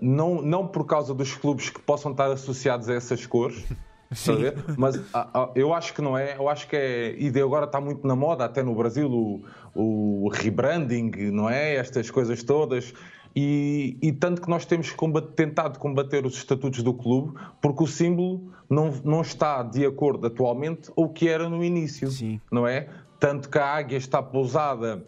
não, 0.00 0.42
não 0.42 0.66
por 0.66 0.84
causa 0.84 1.14
dos 1.14 1.34
clubes 1.34 1.70
que 1.70 1.80
possam 1.80 2.12
estar 2.12 2.30
associados 2.30 2.88
a 2.88 2.94
essas 2.94 3.26
cores, 3.26 3.64
Sim. 4.12 4.34
mas 4.76 4.96
uh, 4.96 5.00
uh, 5.00 5.50
eu 5.54 5.72
acho 5.72 5.94
que 5.94 6.02
não 6.02 6.16
é, 6.16 6.36
eu 6.36 6.48
acho 6.48 6.68
que 6.68 6.76
é, 6.76 7.14
e 7.16 7.30
de 7.30 7.40
agora 7.40 7.64
está 7.64 7.80
muito 7.80 8.06
na 8.06 8.14
moda, 8.14 8.44
até 8.44 8.62
no 8.62 8.74
Brasil, 8.74 9.10
o, 9.10 9.42
o 9.74 10.28
rebranding, 10.28 11.10
não 11.30 11.48
é? 11.48 11.76
Estas 11.76 12.10
coisas 12.10 12.42
todas. 12.42 12.92
E, 13.34 13.96
e, 14.02 14.12
tanto 14.12 14.42
que 14.42 14.50
nós 14.50 14.66
temos 14.66 14.90
combat, 14.90 15.26
tentado 15.28 15.78
combater 15.78 16.26
os 16.26 16.34
estatutos 16.34 16.82
do 16.82 16.92
clube, 16.92 17.32
porque 17.62 17.82
o 17.82 17.86
símbolo 17.86 18.52
não, 18.68 18.92
não 19.02 19.22
está 19.22 19.62
de 19.62 19.86
acordo 19.86 20.26
atualmente 20.26 20.90
com 20.90 21.04
o 21.04 21.08
que 21.08 21.28
era 21.28 21.48
no 21.48 21.64
início, 21.64 22.10
Sim. 22.10 22.38
não 22.50 22.66
é? 22.66 22.90
Tanto 23.18 23.48
que 23.48 23.56
a 23.56 23.64
águia 23.64 23.96
está 23.96 24.22
pousada 24.22 25.02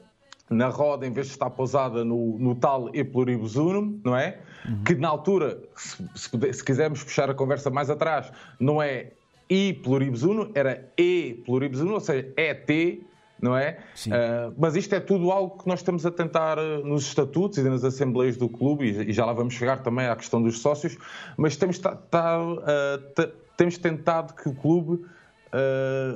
na 0.51 0.69
roda 0.69 1.07
em 1.07 1.13
vez 1.13 1.29
de 1.29 1.33
estar 1.33 1.51
pousada 1.51 2.05
no, 2.05 2.39
no 2.39 2.55
tal 2.55 2.95
e 2.95 3.03
pluribus 3.03 3.57
unum, 3.57 4.01
não 4.05 4.17
é? 4.17 4.39
Uhum. 4.69 4.85
Que 4.85 4.95
na 4.95 5.09
altura, 5.09 5.59
se, 5.75 6.07
se, 6.15 6.53
se, 6.53 6.65
quisermos 6.65 7.03
puxar 7.03 7.31
a 7.31 7.35
conversa 7.35 7.71
mais 7.71 7.91
atrás, 7.91 8.31
não 8.61 8.83
é 8.83 9.13
i 9.49 9.73
pluribus 9.73 10.23
unum, 10.23 10.51
era 10.55 10.91
e 10.99 11.43
pluribus 11.45 11.81
unum, 11.81 11.95
ou 11.95 12.01
seja, 12.01 12.33
ET, 12.37 13.01
não 13.41 13.57
é? 13.57 13.79
Uh, 14.07 14.55
mas 14.57 14.75
isto 14.75 14.95
é 14.95 15.01
tudo 15.01 15.31
algo 15.31 15.59
que 15.59 15.69
nós 15.69 15.81
estamos 15.81 16.07
a 16.07 16.11
tentar 16.11 16.59
uh, 16.59 16.85
nos 16.85 17.07
estatutos 17.07 17.59
e 17.59 17.63
nas 17.63 17.85
assembleias 17.85 18.37
do 18.37 18.49
clube, 18.49 18.87
e, 18.87 19.11
e, 19.11 19.13
já 19.13 19.25
lá 19.27 19.33
vamos 19.33 19.55
chegar 19.55 19.83
também 19.83 20.07
à 20.07 20.17
questão 20.17 20.43
dos 20.43 20.61
sócios, 20.61 20.97
mas 21.37 21.57
temos, 21.57 21.79
tá, 21.79 21.95
tá, 21.95 22.43
uh, 22.43 23.33
temos 23.57 23.77
tentado 23.79 24.35
que 24.35 24.49
o 24.49 24.55
clube 24.55 25.05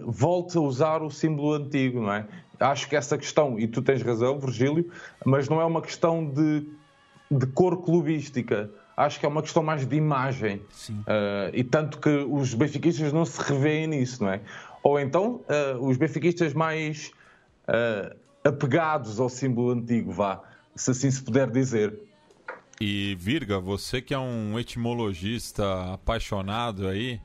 volte 0.04 0.58
a 0.58 0.60
usar 0.60 1.00
o 1.00 1.10
símbolo 1.10 1.52
antigo, 1.52 2.00
não 2.00 2.12
é? 2.12 2.26
Acho 2.60 2.88
que 2.88 2.96
essa 2.96 3.16
questão, 3.16 3.58
e 3.58 3.66
tu 3.68 3.82
tens 3.82 4.02
razão, 4.02 4.38
Virgílio, 4.38 4.90
mas 5.24 5.48
não 5.48 5.60
é 5.60 5.64
uma 5.64 5.80
questão 5.80 6.26
de, 6.26 6.66
de 7.30 7.46
cor 7.46 7.82
clubística. 7.82 8.70
Acho 8.96 9.20
que 9.20 9.26
é 9.26 9.28
uma 9.28 9.42
questão 9.42 9.62
mais 9.62 9.86
de 9.86 9.94
imagem. 9.94 10.56
Uh, 10.90 11.50
e 11.52 11.62
tanto 11.62 11.98
que 12.00 12.08
os 12.08 12.52
benfiquistas 12.54 13.12
não 13.12 13.24
se 13.24 13.40
revêem 13.40 13.86
nisso, 13.86 14.24
não 14.24 14.32
é? 14.32 14.40
Ou 14.82 14.98
então, 14.98 15.40
uh, 15.48 15.86
os 15.86 15.96
benfiquistas 15.96 16.52
mais 16.52 17.12
uh, 17.68 18.16
apegados 18.42 19.20
ao 19.20 19.28
símbolo 19.28 19.70
antigo, 19.70 20.10
vá, 20.10 20.42
se 20.74 20.90
assim 20.90 21.10
se 21.10 21.22
puder 21.22 21.48
dizer. 21.50 21.96
E 22.80 23.16
Virga, 23.18 23.58
você 23.58 24.00
que 24.00 24.14
é 24.14 24.18
um 24.18 24.58
etimologista 24.58 25.94
apaixonado 25.94 26.88
aí, 26.88 27.20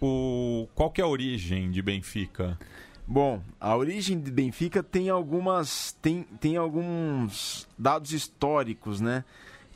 o... 0.00 0.66
qual 0.74 0.90
que 0.90 1.00
é 1.00 1.04
a 1.04 1.06
origem 1.06 1.70
de 1.70 1.80
Benfica? 1.82 2.58
Bom, 3.06 3.42
a 3.60 3.76
origem 3.76 4.18
de 4.18 4.30
Benfica 4.30 4.82
tem 4.82 5.10
algumas 5.10 5.92
tem, 6.00 6.22
tem 6.40 6.56
alguns 6.56 7.68
dados 7.78 8.12
históricos, 8.12 9.00
né? 9.00 9.24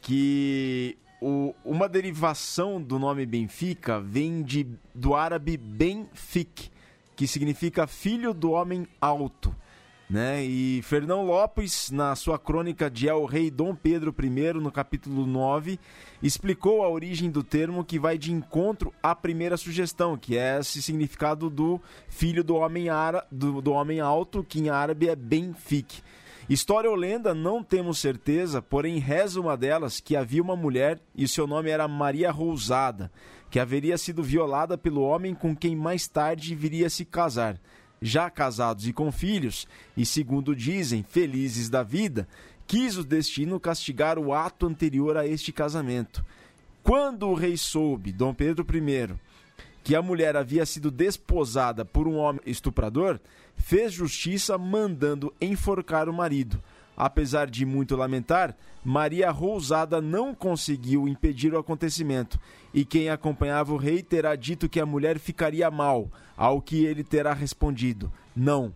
Que 0.00 0.96
o, 1.20 1.54
uma 1.62 1.88
derivação 1.88 2.80
do 2.80 2.98
nome 2.98 3.26
Benfica 3.26 4.00
vem 4.00 4.42
de, 4.42 4.66
do 4.94 5.14
árabe 5.14 5.58
Benfic, 5.58 6.70
que 7.14 7.26
significa 7.26 7.86
filho 7.86 8.32
do 8.32 8.52
homem 8.52 8.86
alto. 9.00 9.54
Né? 10.08 10.42
E 10.42 10.80
Fernão 10.82 11.22
Lopes, 11.22 11.90
na 11.90 12.16
sua 12.16 12.38
crônica 12.38 12.90
de 12.90 13.06
El 13.06 13.26
Rei 13.26 13.50
Dom 13.50 13.74
Pedro 13.74 14.14
I, 14.18 14.54
no 14.54 14.72
capítulo 14.72 15.26
9, 15.26 15.78
explicou 16.22 16.82
a 16.82 16.88
origem 16.88 17.30
do 17.30 17.42
termo 17.42 17.84
que 17.84 17.98
vai 17.98 18.16
de 18.16 18.32
encontro 18.32 18.92
à 19.02 19.14
primeira 19.14 19.58
sugestão, 19.58 20.16
que 20.16 20.38
é 20.38 20.58
esse 20.60 20.80
significado 20.80 21.50
do 21.50 21.78
filho 22.08 22.42
do 22.42 22.54
homem, 22.54 22.88
ara, 22.88 23.26
do, 23.30 23.60
do 23.60 23.72
homem 23.72 24.00
alto, 24.00 24.42
que 24.42 24.58
em 24.58 24.70
árabe 24.70 25.10
é 25.10 25.14
Benfic. 25.14 26.00
História 26.48 26.88
ou 26.88 26.96
lenda, 26.96 27.34
não 27.34 27.62
temos 27.62 27.98
certeza, 27.98 28.62
porém 28.62 28.98
reza 28.98 29.38
uma 29.38 29.58
delas 29.58 30.00
que 30.00 30.16
havia 30.16 30.42
uma 30.42 30.56
mulher 30.56 30.98
e 31.14 31.28
seu 31.28 31.46
nome 31.46 31.68
era 31.68 31.86
Maria 31.86 32.30
Rousada, 32.30 33.12
que 33.50 33.60
haveria 33.60 33.98
sido 33.98 34.22
violada 34.22 34.78
pelo 34.78 35.02
homem 35.02 35.34
com 35.34 35.54
quem 35.54 35.76
mais 35.76 36.08
tarde 36.08 36.54
viria 36.54 36.88
se 36.88 37.04
casar 37.04 37.60
já 38.00 38.30
casados 38.30 38.87
e 38.87 38.92
com 38.92 39.11
filhos, 39.11 39.66
e 39.96 40.06
segundo 40.06 40.54
dizem, 40.54 41.02
felizes 41.02 41.68
da 41.68 41.82
vida, 41.82 42.28
quis 42.66 42.96
o 42.96 43.04
destino 43.04 43.58
castigar 43.58 44.18
o 44.18 44.32
ato 44.32 44.66
anterior 44.66 45.16
a 45.16 45.26
este 45.26 45.52
casamento. 45.52 46.24
Quando 46.82 47.28
o 47.28 47.34
rei 47.34 47.56
soube, 47.56 48.12
Dom 48.12 48.32
Pedro 48.32 48.66
I, 48.74 49.14
que 49.82 49.96
a 49.96 50.02
mulher 50.02 50.37
havia 50.37 50.66
sido 50.66 50.90
desposada 50.90 51.84
por 51.84 52.06
um 52.06 52.16
homem 52.16 52.40
estuprador, 52.44 53.18
fez 53.56 53.92
justiça 53.92 54.56
mandando 54.58 55.34
enforcar 55.40 56.08
o 56.08 56.12
marido. 56.12 56.62
Apesar 57.00 57.48
de 57.48 57.64
muito 57.64 57.94
lamentar, 57.94 58.56
Maria 58.84 59.30
Rousada 59.30 60.00
não 60.00 60.34
conseguiu 60.34 61.06
impedir 61.06 61.54
o 61.54 61.58
acontecimento, 61.58 62.40
e 62.74 62.84
quem 62.84 63.08
acompanhava 63.08 63.72
o 63.72 63.76
rei 63.76 64.02
terá 64.02 64.34
dito 64.34 64.68
que 64.68 64.80
a 64.80 64.84
mulher 64.84 65.20
ficaria 65.20 65.70
mal, 65.70 66.11
ao 66.37 66.61
que 66.61 66.84
ele 66.84 67.04
terá 67.04 67.32
respondido: 67.32 68.12
Não, 68.34 68.74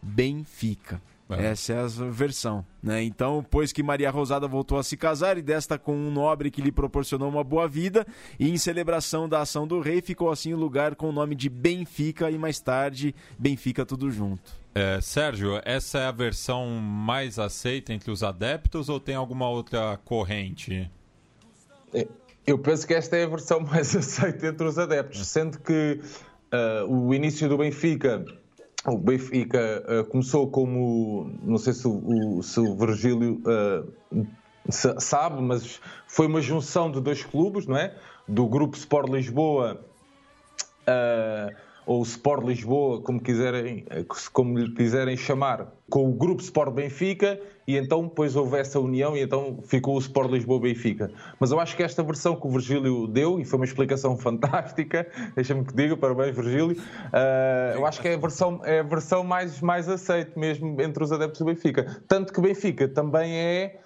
bem 0.00 0.44
fica. 0.44 1.02
É. 1.30 1.46
Essa 1.46 1.72
é 1.72 1.80
a 1.80 1.86
versão. 2.10 2.64
Né? 2.82 3.02
Então, 3.02 3.44
pois 3.48 3.72
que 3.72 3.82
Maria 3.82 4.10
Rosada 4.10 4.46
voltou 4.46 4.78
a 4.78 4.82
se 4.82 4.96
casar 4.96 5.38
e 5.38 5.42
desta 5.42 5.78
com 5.78 5.96
um 5.96 6.10
nobre 6.10 6.50
que 6.50 6.60
lhe 6.60 6.70
proporcionou 6.70 7.28
uma 7.28 7.42
boa 7.42 7.66
vida, 7.66 8.06
e 8.38 8.50
em 8.50 8.58
celebração 8.58 9.28
da 9.28 9.40
ação 9.40 9.66
do 9.66 9.80
rei, 9.80 10.02
ficou 10.02 10.30
assim 10.30 10.52
o 10.52 10.58
lugar 10.58 10.94
com 10.94 11.08
o 11.08 11.12
nome 11.12 11.34
de 11.34 11.48
Benfica 11.48 12.30
e 12.30 12.36
mais 12.36 12.60
tarde 12.60 13.14
Benfica 13.38 13.86
tudo 13.86 14.10
junto. 14.10 14.52
É, 14.74 15.00
Sérgio, 15.00 15.60
essa 15.64 15.98
é 15.98 16.06
a 16.06 16.12
versão 16.12 16.66
mais 16.68 17.38
aceita 17.38 17.92
entre 17.92 18.10
os 18.10 18.22
adeptos 18.22 18.88
ou 18.88 18.98
tem 18.98 19.14
alguma 19.14 19.48
outra 19.48 19.98
corrente? 20.04 20.90
É, 21.92 22.08
eu 22.44 22.58
penso 22.58 22.86
que 22.86 22.92
esta 22.92 23.16
é 23.16 23.24
a 23.24 23.28
versão 23.28 23.60
mais 23.64 23.94
aceita 23.94 24.48
entre 24.48 24.66
os 24.66 24.78
adeptos, 24.78 25.26
sendo 25.28 25.58
que 25.60 26.00
uh, 26.52 26.90
o 26.92 27.14
início 27.14 27.48
do 27.48 27.56
Benfica 27.56 28.24
o 28.86 28.98
Benfica 28.98 29.82
uh, 29.88 30.04
começou 30.04 30.50
como, 30.50 31.30
não 31.42 31.58
sei 31.58 31.72
se 31.72 31.88
o, 31.88 32.42
se 32.42 32.60
o 32.60 32.76
Virgílio 32.76 33.40
uh, 33.46 34.26
sabe, 34.70 35.40
mas 35.40 35.80
foi 36.06 36.26
uma 36.26 36.40
junção 36.40 36.90
de 36.90 37.00
dois 37.00 37.22
clubes, 37.24 37.66
não 37.66 37.76
é? 37.76 37.96
Do 38.28 38.46
grupo 38.46 38.76
Sport 38.76 39.10
Lisboa 39.10 39.80
uh, 40.82 41.56
ou 41.86 42.02
Sport 42.02 42.44
Lisboa, 42.44 43.00
como, 43.02 43.20
quiserem, 43.20 43.84
como 44.32 44.58
lhe 44.58 44.74
quiserem 44.74 45.16
chamar, 45.16 45.72
com 45.88 46.08
o 46.08 46.12
Grupo 46.12 46.42
Sport 46.42 46.72
Benfica, 46.72 47.38
e 47.66 47.76
então 47.76 48.04
depois 48.04 48.36
houve 48.36 48.58
essa 48.58 48.80
união 48.80 49.16
e 49.16 49.22
então 49.22 49.58
ficou 49.64 49.96
o 49.96 49.98
Sport 49.98 50.30
Lisboa 50.30 50.60
Benfica. 50.60 51.10
Mas 51.38 51.50
eu 51.50 51.60
acho 51.60 51.76
que 51.76 51.82
esta 51.82 52.02
versão 52.02 52.36
que 52.36 52.46
o 52.46 52.50
Virgílio 52.50 53.06
deu, 53.06 53.38
e 53.38 53.44
foi 53.44 53.58
uma 53.58 53.64
explicação 53.64 54.16
fantástica, 54.18 55.06
deixa-me 55.34 55.64
que 55.64 55.74
diga, 55.74 55.96
parabéns 55.96 56.34
Virgílio, 56.34 56.76
uh, 56.76 57.74
eu 57.74 57.86
acho 57.86 58.00
que 58.00 58.08
é 58.08 58.14
a 58.14 58.18
versão, 58.18 58.60
é 58.64 58.80
a 58.80 58.82
versão 58.82 59.22
mais, 59.22 59.60
mais 59.60 59.88
aceita 59.88 60.38
mesmo 60.38 60.80
entre 60.80 61.02
os 61.02 61.12
adeptos 61.12 61.40
do 61.40 61.46
Benfica. 61.46 62.02
Tanto 62.08 62.32
que 62.32 62.40
Benfica 62.40 62.88
também 62.88 63.34
é 63.36 63.80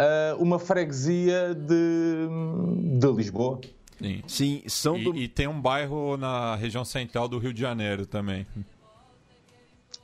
uh, 0.00 0.42
uma 0.42 0.58
freguesia 0.58 1.54
de, 1.54 2.98
de 2.98 3.12
Lisboa. 3.12 3.60
Sim, 4.00 4.22
Sim 4.26 4.62
são 4.66 4.96
e, 4.96 5.04
do... 5.04 5.16
e 5.16 5.28
tem 5.28 5.46
um 5.46 5.60
bairro 5.60 6.16
na 6.16 6.56
região 6.56 6.84
central 6.84 7.28
do 7.28 7.38
Rio 7.38 7.52
de 7.52 7.60
Janeiro 7.60 8.06
também. 8.06 8.46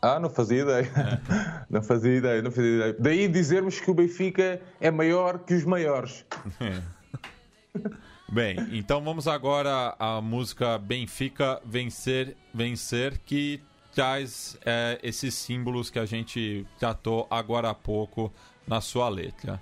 Ah, 0.02 0.20
não 0.20 0.28
fazia 0.28 0.62
ideia. 0.62 0.92
É. 0.94 1.66
Não 1.68 1.82
fazia 1.82 2.16
ideia, 2.16 2.42
não 2.42 2.50
fazia 2.50 2.76
ideia. 2.76 2.96
Daí 2.98 3.26
dizermos 3.26 3.80
que 3.80 3.90
o 3.90 3.94
Benfica 3.94 4.60
é 4.80 4.90
maior 4.90 5.40
que 5.40 5.52
os 5.52 5.64
maiores. 5.64 6.24
É. 6.60 6.80
Bem, 8.28 8.56
então 8.72 9.02
vamos 9.02 9.26
agora 9.26 9.96
à 9.98 10.20
música 10.20 10.78
Benfica 10.78 11.60
Vencer, 11.64 12.36
Vencer, 12.52 13.20
que 13.24 13.60
traz 13.94 14.58
é, 14.64 14.98
esses 15.02 15.34
símbolos 15.34 15.90
que 15.90 15.98
a 15.98 16.06
gente 16.06 16.66
tratou 16.78 17.26
agora 17.30 17.70
há 17.70 17.74
pouco 17.74 18.32
na 18.66 18.80
sua 18.80 19.08
letra. 19.08 19.60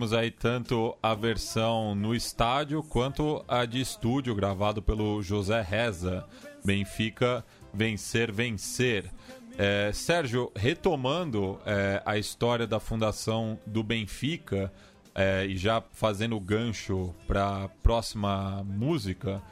Ouvimos 0.00 0.16
aí 0.16 0.30
tanto 0.30 0.96
a 1.02 1.12
versão 1.12 1.94
no 1.94 2.14
estádio 2.14 2.82
quanto 2.82 3.44
a 3.46 3.66
de 3.66 3.82
estúdio 3.82 4.34
gravado 4.34 4.80
pelo 4.80 5.20
José 5.20 5.60
Reza. 5.60 6.24
Benfica 6.64 7.44
vencer, 7.70 8.32
vencer. 8.32 9.10
É, 9.58 9.90
Sérgio, 9.92 10.50
retomando 10.56 11.60
é, 11.66 12.02
a 12.06 12.16
história 12.16 12.66
da 12.66 12.80
fundação 12.80 13.58
do 13.66 13.82
Benfica 13.82 14.72
é, 15.14 15.44
e 15.44 15.54
já 15.58 15.82
fazendo 15.92 16.34
o 16.34 16.40
gancho 16.40 17.14
para 17.26 17.64
a 17.64 17.68
próxima 17.68 18.64
música, 18.64 19.42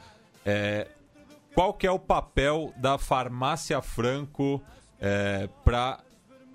é, 0.43 0.87
qual 1.53 1.75
que 1.75 1.85
é 1.85 1.91
o 1.91 1.99
papel 1.99 2.73
da 2.75 2.97
farmácia 2.97 3.79
Franco 3.83 4.59
é, 4.99 5.47
para 5.63 5.99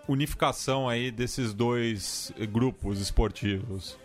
unificação 0.08 0.88
aí 0.88 1.10
desses 1.10 1.54
dois 1.54 2.32
grupos 2.52 3.00
esportivos? 3.00 3.98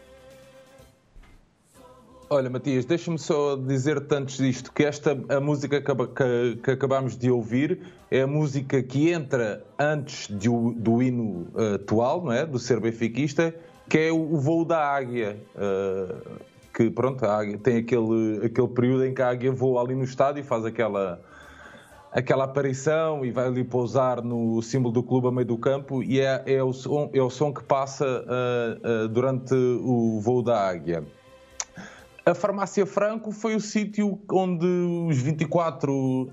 Olha, 2.32 2.48
Matias, 2.48 2.86
deixa-me 2.86 3.18
só 3.18 3.56
dizer 3.56 4.06
antes 4.12 4.38
disto 4.38 4.72
que 4.72 4.84
esta 4.84 5.18
a 5.30 5.40
música 5.40 5.82
que, 5.82 5.92
que, 5.96 6.62
que, 6.64 6.72
acabamos 6.72 7.18
de 7.18 7.32
ouvir 7.32 7.82
é 8.12 8.22
a 8.22 8.28
música 8.28 8.84
que 8.84 9.10
entra 9.10 9.66
antes 9.80 10.28
de, 10.28 10.48
do 10.48 11.02
hino 11.02 11.48
uh, 11.56 11.76
atual, 11.76 12.24
não 12.24 12.32
é? 12.32 12.46
Do 12.46 12.60
ser 12.60 12.80
benfiquista, 12.80 13.56
que 13.90 13.98
é 13.98 14.12
o, 14.12 14.36
o 14.36 14.38
voo 14.38 14.64
da 14.64 14.78
águia. 14.78 15.40
Uh, 15.56 16.40
que 16.72 16.92
pronto, 16.92 17.26
a 17.26 17.36
águia 17.36 17.58
tem 17.58 17.78
aquele, 17.78 18.46
aquele 18.46 18.68
período 18.68 19.06
em 19.06 19.14
que 19.14 19.24
a 19.24 19.30
águia 19.30 19.52
voa 19.52 19.82
ali 19.82 19.96
no 19.96 20.04
estádio 20.04 20.42
e 20.42 20.44
faz 20.44 20.64
aquela, 20.64 21.20
aquela 22.12 22.46
aparição 22.46 23.24
e 23.24 23.32
vai 23.32 23.48
ali 23.48 23.64
pousar 23.64 24.22
no 24.24 24.62
símbolo 24.62 24.94
do 24.94 25.04
clube 25.04 25.28
a 25.28 25.32
meio 25.32 25.46
do 25.46 25.58
campo 25.58 26.02
e 26.04 26.20
é, 26.20 26.44
é, 26.46 26.64
o, 26.64 26.74
som, 26.74 27.10
é 27.14 27.22
o 27.22 27.30
som 27.30 27.54
que 27.54 27.64
passa 27.64 28.06
uh, 28.06 29.06
uh, 29.06 29.08
durante 29.08 29.54
o 29.54 30.20
voo 30.20 30.42
da 30.42 30.68
águia. 30.68 31.04
A 32.26 32.34
Farmácia 32.36 32.86
Franco 32.86 33.32
foi 33.32 33.56
o 33.56 33.60
sítio 33.60 34.20
onde 34.32 34.66
os 35.08 35.18
24 35.18 35.92
uh, 35.92 36.30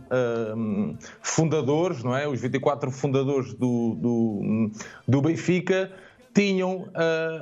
fundadores, 1.22 2.02
não 2.02 2.14
é? 2.14 2.28
Os 2.28 2.40
24 2.40 2.90
fundadores 2.90 3.54
do, 3.54 3.94
do, 3.94 4.70
do 5.08 5.22
Benfica 5.22 5.90
tinham 6.34 6.86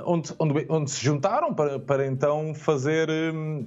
onde, 0.06 0.32
onde, 0.38 0.66
onde, 0.68 0.90
se 0.92 1.04
juntaram 1.04 1.52
para, 1.52 1.80
para 1.80 2.06
então 2.06 2.54
fazer 2.54 3.10
um, 3.10 3.66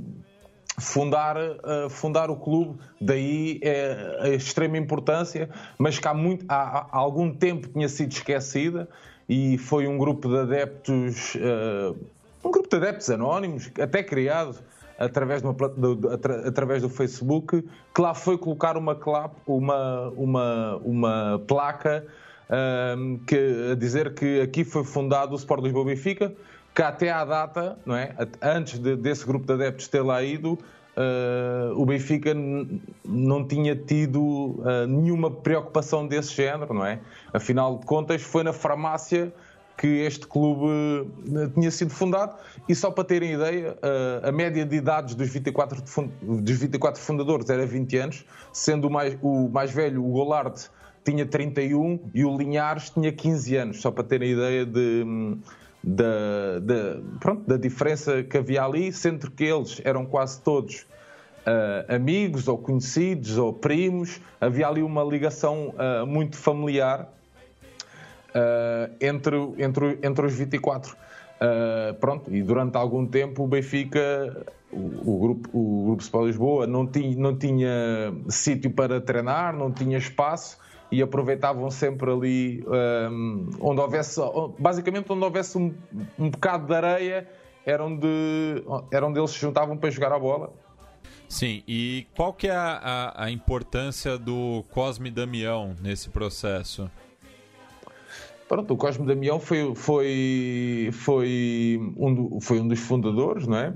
fundar, 0.79 1.35
uh, 1.37 1.89
fundar 1.89 2.29
o 2.29 2.35
clube, 2.35 2.79
daí 3.01 3.59
é 3.63 4.19
a 4.21 4.29
extrema 4.29 4.77
importância, 4.77 5.49
mas 5.77 5.97
que 5.97 6.07
há, 6.07 6.13
muito, 6.13 6.45
há, 6.47 6.87
há 6.91 6.97
algum 6.97 7.33
tempo 7.33 7.67
tinha 7.67 7.89
sido 7.89 8.11
esquecida 8.11 8.87
e 9.27 9.57
foi 9.57 9.87
um 9.87 9.97
grupo 9.97 10.29
de 10.29 10.37
adeptos, 10.37 11.35
uh, 11.35 11.97
um 12.43 12.51
grupo 12.51 12.69
de 12.69 12.75
adeptos 12.77 13.09
anónimos, 13.09 13.71
até 13.79 14.03
criado 14.03 14.57
através, 14.97 15.41
uma, 15.41 15.53
do, 15.53 15.99
através 16.45 16.81
do 16.81 16.89
Facebook, 16.89 17.63
que 17.93 18.01
lá 18.01 18.13
foi 18.13 18.37
colocar 18.37 18.77
uma, 18.77 18.97
uma, 19.45 20.09
uma, 20.15 20.75
uma 20.77 21.43
placa 21.47 22.05
uh, 22.49 23.17
que, 23.25 23.71
a 23.71 23.75
dizer 23.75 24.13
que 24.13 24.41
aqui 24.41 24.63
foi 24.63 24.83
fundado 24.83 25.33
o 25.33 25.35
Sport 25.35 25.63
Lisboa 25.63 25.85
Benfica, 25.85 26.33
que 26.77 26.83
até 26.83 27.09
à 27.09 27.25
data, 27.25 27.75
não 27.83 27.95
é? 27.95 28.13
antes 28.39 28.77
de, 28.77 28.95
desse 28.95 29.25
grupo 29.25 29.47
de 29.47 29.53
adeptos 29.53 29.87
ter 29.87 30.01
lá 30.01 30.21
ido, 30.21 30.53
uh, 30.53 31.73
o 31.75 31.83
Benfica 31.87 32.35
não 33.03 33.47
tinha 33.47 33.75
tido 33.75 34.21
uh, 34.21 34.85
nenhuma 34.87 35.31
preocupação 35.31 36.07
desse 36.07 36.35
género, 36.35 36.75
não 36.75 36.85
é? 36.85 36.99
Afinal 37.33 37.79
de 37.79 37.85
contas, 37.87 38.21
foi 38.21 38.43
na 38.43 38.53
farmácia 38.53 39.33
que 39.75 39.87
este 39.87 40.27
clube 40.27 40.65
uh, 40.65 41.49
tinha 41.55 41.71
sido 41.71 41.89
fundado. 41.89 42.35
E 42.69 42.75
só 42.75 42.91
para 42.91 43.05
terem 43.05 43.33
ideia, 43.33 43.75
a 44.21 44.31
média 44.31 44.63
de 44.63 44.75
idades 44.75 45.15
dos 45.15 45.29
24, 45.29 45.81
dos 46.21 46.57
24 46.59 47.01
fundadores 47.01 47.49
era 47.49 47.65
20 47.65 47.97
anos, 47.97 48.25
sendo 48.53 48.87
o 48.87 48.91
mais, 48.91 49.17
o 49.23 49.49
mais 49.49 49.71
velho, 49.71 50.05
o 50.05 50.11
Golard, 50.11 50.69
tinha 51.03 51.25
31 51.25 52.11
e 52.13 52.23
o 52.23 52.37
Linhares 52.37 52.91
tinha 52.91 53.11
15 53.11 53.55
anos, 53.55 53.81
só 53.81 53.89
para 53.89 54.03
terem 54.03 54.33
ideia 54.33 54.63
de 54.63 55.03
da, 55.83 56.59
da, 56.61 56.99
pronto, 57.19 57.47
da 57.47 57.57
diferença 57.57 58.23
que 58.23 58.37
havia 58.37 58.63
ali, 58.63 58.91
sendo 58.91 59.29
que 59.31 59.43
eles 59.43 59.81
eram 59.83 60.05
quase 60.05 60.41
todos 60.41 60.85
uh, 61.47 61.95
amigos 61.95 62.47
ou 62.47 62.57
conhecidos 62.57 63.37
ou 63.37 63.53
primos, 63.53 64.19
havia 64.39 64.67
ali 64.67 64.81
uma 64.81 65.03
ligação 65.03 65.73
uh, 65.75 66.05
muito 66.05 66.37
familiar 66.37 67.09
uh, 68.29 68.93
entre, 68.99 69.35
entre, 69.57 69.99
entre 70.03 70.25
os 70.25 70.33
24. 70.33 70.95
pronto, 71.99 72.33
e 72.33 72.41
durante 72.41 72.75
algum 72.75 73.05
tempo 73.05 73.43
o 73.43 73.47
Benfica, 73.47 74.45
o, 74.71 75.13
o 75.13 75.19
grupo, 75.19 75.49
o 75.53 75.85
grupo 75.85 76.01
Sport 76.01 76.25
Lisboa, 76.27 76.67
não 76.67 76.85
tinha, 76.85 77.15
não 77.15 77.37
tinha 77.37 78.13
sítio 78.27 78.71
para 78.71 78.99
treinar, 78.99 79.55
não 79.55 79.71
tinha 79.71 79.97
espaço 79.97 80.57
e 80.91 81.01
aproveitavam 81.01 81.69
sempre 81.69 82.11
ali 82.11 82.65
um, 83.11 83.49
onde 83.59 83.81
houvesse, 83.81 84.21
basicamente 84.57 85.11
onde 85.11 85.23
houvesse 85.23 85.57
um, 85.57 85.73
um 86.17 86.29
bocado 86.29 86.65
de 86.67 86.73
areia, 86.73 87.27
era 87.65 87.83
onde, 87.85 88.63
era 88.91 89.05
onde 89.05 89.19
eles 89.19 89.31
se 89.31 89.39
juntavam 89.39 89.77
para 89.77 89.89
jogar 89.89 90.11
a 90.13 90.19
bola. 90.19 90.53
Sim, 91.27 91.61
e 91.67 92.07
qual 92.15 92.33
que 92.33 92.47
é 92.47 92.55
a, 92.55 92.77
a, 93.15 93.25
a 93.25 93.31
importância 93.31 94.17
do 94.17 94.63
Cosme 94.71 95.11
Damião 95.11 95.75
nesse 95.81 96.09
processo? 96.09 96.89
Pronto, 98.47 98.73
o 98.73 98.77
Cosme 98.77 99.05
Damião 99.05 99.39
foi, 99.39 99.75
foi, 99.75 100.89
foi, 100.93 101.93
um, 101.97 102.13
do, 102.13 102.39
foi 102.39 102.61
um 102.61 102.67
dos 102.67 102.79
fundadores, 102.79 103.45
não 103.45 103.57
é? 103.57 103.73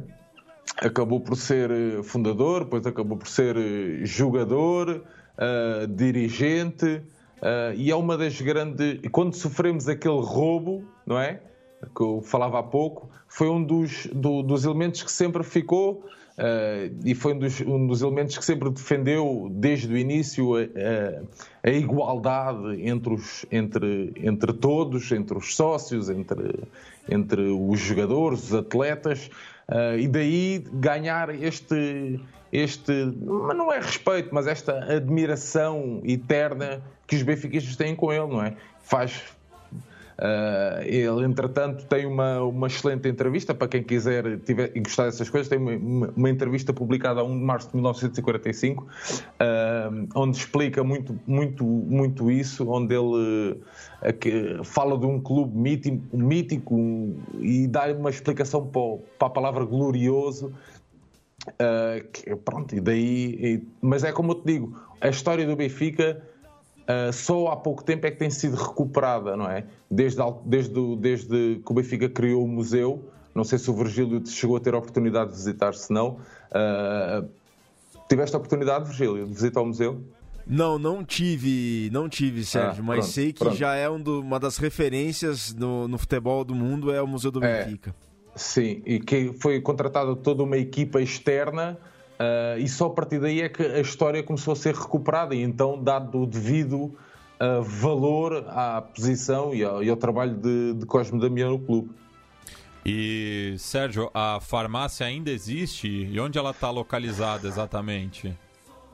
Acabou 0.77 1.19
por 1.19 1.35
ser 1.35 1.69
eh, 1.69 2.01
fundador, 2.01 2.63
depois 2.63 2.85
acabou 2.85 3.17
por 3.17 3.27
ser 3.27 3.57
eh, 3.57 4.05
jogador, 4.05 5.03
uh, 5.41 5.87
dirigente, 5.87 6.85
uh, 6.85 7.73
e 7.75 7.89
é 7.89 7.95
uma 7.95 8.17
das 8.17 8.39
grandes. 8.39 8.99
Quando 9.11 9.35
sofremos 9.35 9.87
aquele 9.87 10.21
roubo, 10.21 10.83
não 11.05 11.19
é? 11.19 11.41
Que 11.95 12.01
eu 12.01 12.21
falava 12.21 12.59
há 12.59 12.63
pouco, 12.63 13.09
foi 13.27 13.49
um 13.49 13.63
dos, 13.63 14.05
do, 14.13 14.43
dos 14.43 14.65
elementos 14.65 15.01
que 15.01 15.11
sempre 15.11 15.43
ficou. 15.43 16.05
Uh, 16.31 16.95
e 17.03 17.13
foi 17.13 17.33
um 17.33 17.39
dos, 17.39 17.61
um 17.61 17.87
dos, 17.87 18.01
elementos 18.01 18.37
que 18.37 18.43
sempre 18.43 18.69
defendeu 18.69 19.49
desde 19.51 19.93
o 19.93 19.97
início 19.97 20.55
a, 20.55 20.61
a, 20.61 21.69
a 21.69 21.71
igualdade 21.71 22.81
entre, 22.81 23.13
os, 23.13 23.45
entre, 23.51 24.13
entre 24.15 24.53
todos, 24.53 25.11
entre 25.11 25.37
os 25.37 25.53
sócios, 25.55 26.09
entre, 26.09 26.63
entre 27.09 27.41
os 27.41 27.79
jogadores, 27.79 28.45
os 28.45 28.53
atletas, 28.55 29.29
uh, 29.71 29.97
e 29.97 30.07
daí 30.07 30.63
ganhar 30.73 31.33
este, 31.33 32.19
este, 32.51 32.91
mas 33.21 33.57
não 33.57 33.71
é 33.71 33.79
respeito, 33.79 34.29
mas 34.31 34.47
esta 34.47 34.77
admiração 34.93 36.01
eterna 36.03 36.81
que 37.07 37.15
os 37.15 37.23
benfiquistas 37.23 37.75
têm 37.75 37.95
com 37.95 38.11
ele, 38.11 38.27
não 38.27 38.43
é? 38.43 38.55
Faz. 38.81 39.21
Uh, 40.21 40.83
ele, 40.83 41.25
entretanto, 41.25 41.83
tem 41.87 42.05
uma, 42.05 42.43
uma 42.43 42.67
excelente 42.67 43.09
entrevista 43.09 43.55
para 43.55 43.67
quem 43.67 43.81
quiser 43.81 44.37
tiver, 44.41 44.71
e 44.75 44.79
gostar 44.79 45.05
dessas 45.05 45.27
coisas. 45.31 45.49
Tem 45.49 45.57
uma, 45.57 46.13
uma, 46.15 46.29
entrevista 46.29 46.71
publicada 46.71 47.21
a 47.21 47.23
1 47.23 47.39
de 47.39 47.43
março 47.43 47.67
de 47.69 47.75
1945, 47.77 48.83
uh, 48.83 48.87
ah, 49.39 49.89
onde 50.13 50.37
explica 50.37 50.83
muito, 50.83 51.19
muito, 51.25 51.65
muito 51.65 52.29
isso. 52.29 52.69
Onde 52.69 52.93
ele 52.93 53.59
uh, 54.59 54.63
fala 54.63 54.95
de 54.95 55.07
um 55.07 55.19
clube 55.19 55.57
mítico, 55.57 56.15
mítico 56.15 57.15
e 57.39 57.65
dá 57.65 57.91
uma 57.91 58.11
explicação 58.11 58.67
para, 58.67 58.97
para 59.17 59.27
a 59.27 59.31
palavra 59.31 59.65
glorioso 59.65 60.53
que, 62.13 62.35
pronto, 62.35 62.75
e 62.75 62.79
daí. 62.79 63.39
E, 63.41 63.67
mas 63.81 64.03
é 64.03 64.11
como 64.11 64.33
eu 64.33 64.35
te 64.35 64.45
digo, 64.45 64.79
a 65.01 65.09
história 65.09 65.47
do 65.47 65.55
Benfica 65.55 66.21
uh, 67.09 67.13
só 67.13 67.47
há 67.47 67.55
pouco 67.55 67.83
tempo 67.83 68.05
é 68.05 68.11
que 68.11 68.17
tem 68.17 68.29
sido 68.29 68.55
recuperada, 68.55 69.35
não 69.35 69.49
é? 69.49 69.65
Desde, 69.89 70.21
desde, 70.45 70.95
desde 70.97 71.61
que 71.65 71.71
o 71.71 71.73
Benfica 71.73 72.09
criou 72.09 72.43
o 72.43 72.47
museu, 72.47 73.03
não 73.33 73.43
sei 73.43 73.57
se 73.57 73.69
o 73.69 73.73
Virgílio 73.73 74.25
chegou 74.25 74.57
a 74.57 74.59
ter 74.59 74.73
a 74.73 74.77
oportunidade 74.77 75.31
de 75.31 75.37
visitar, 75.37 75.73
se 75.73 75.91
não. 75.91 76.17
Uh, 76.51 77.27
tiveste 78.07 78.35
a 78.35 78.39
oportunidade, 78.39 78.85
Virgílio, 78.85 79.25
de 79.25 79.33
visitar 79.33 79.61
o 79.61 79.65
museu? 79.65 80.01
Não, 80.45 80.77
não 80.77 81.03
tive, 81.03 81.89
não 81.91 82.09
tive, 82.09 82.43
Sérgio, 82.43 82.81
ah, 82.81 82.85
mas 82.85 82.97
pronto, 82.97 83.11
sei 83.11 83.33
que 83.33 83.39
pronto. 83.39 83.55
já 83.55 83.75
é 83.75 83.89
um 83.89 84.01
do, 84.01 84.21
uma 84.21 84.39
das 84.39 84.57
referências 84.57 85.53
no, 85.53 85.87
no, 85.87 85.97
futebol 85.97 86.43
do 86.43 86.53
mundo 86.53 86.91
é 86.91 87.01
o 87.01 87.07
Museu 87.07 87.31
do 87.31 87.43
é. 87.43 87.63
Benfica. 87.63 87.95
Sim, 88.35 88.81
e 88.85 88.99
que 88.99 89.33
foi 89.39 89.61
contratada 89.61 90.15
toda 90.15 90.43
uma 90.43 90.57
equipa 90.57 91.01
externa 91.01 91.77
uh, 92.21 92.59
e 92.59 92.67
só 92.67 92.87
a 92.87 92.89
partir 92.89 93.19
daí 93.19 93.41
é 93.41 93.49
que 93.49 93.63
a 93.63 93.79
história 93.79 94.21
começou 94.21 94.53
a 94.53 94.55
ser 94.55 94.75
recuperada 94.75 95.33
e 95.33 95.41
então 95.41 95.81
dado 95.81 96.21
o 96.21 96.25
devido 96.25 96.83
uh, 96.85 97.61
valor 97.63 98.45
à 98.47 98.81
posição 98.81 99.53
e 99.53 99.63
ao, 99.63 99.83
e 99.83 99.89
ao 99.89 99.97
trabalho 99.97 100.35
de, 100.35 100.73
de 100.73 100.85
Cosme 100.85 101.19
Damião 101.19 101.51
no 101.51 101.59
clube. 101.59 101.89
E, 102.85 103.55
Sérgio, 103.59 104.09
a 104.13 104.39
farmácia 104.41 105.05
ainda 105.05 105.29
existe? 105.29 105.87
E 105.87 106.19
onde 106.19 106.37
ela 106.37 106.51
está 106.51 106.71
localizada 106.71 107.47
exatamente? 107.47 108.35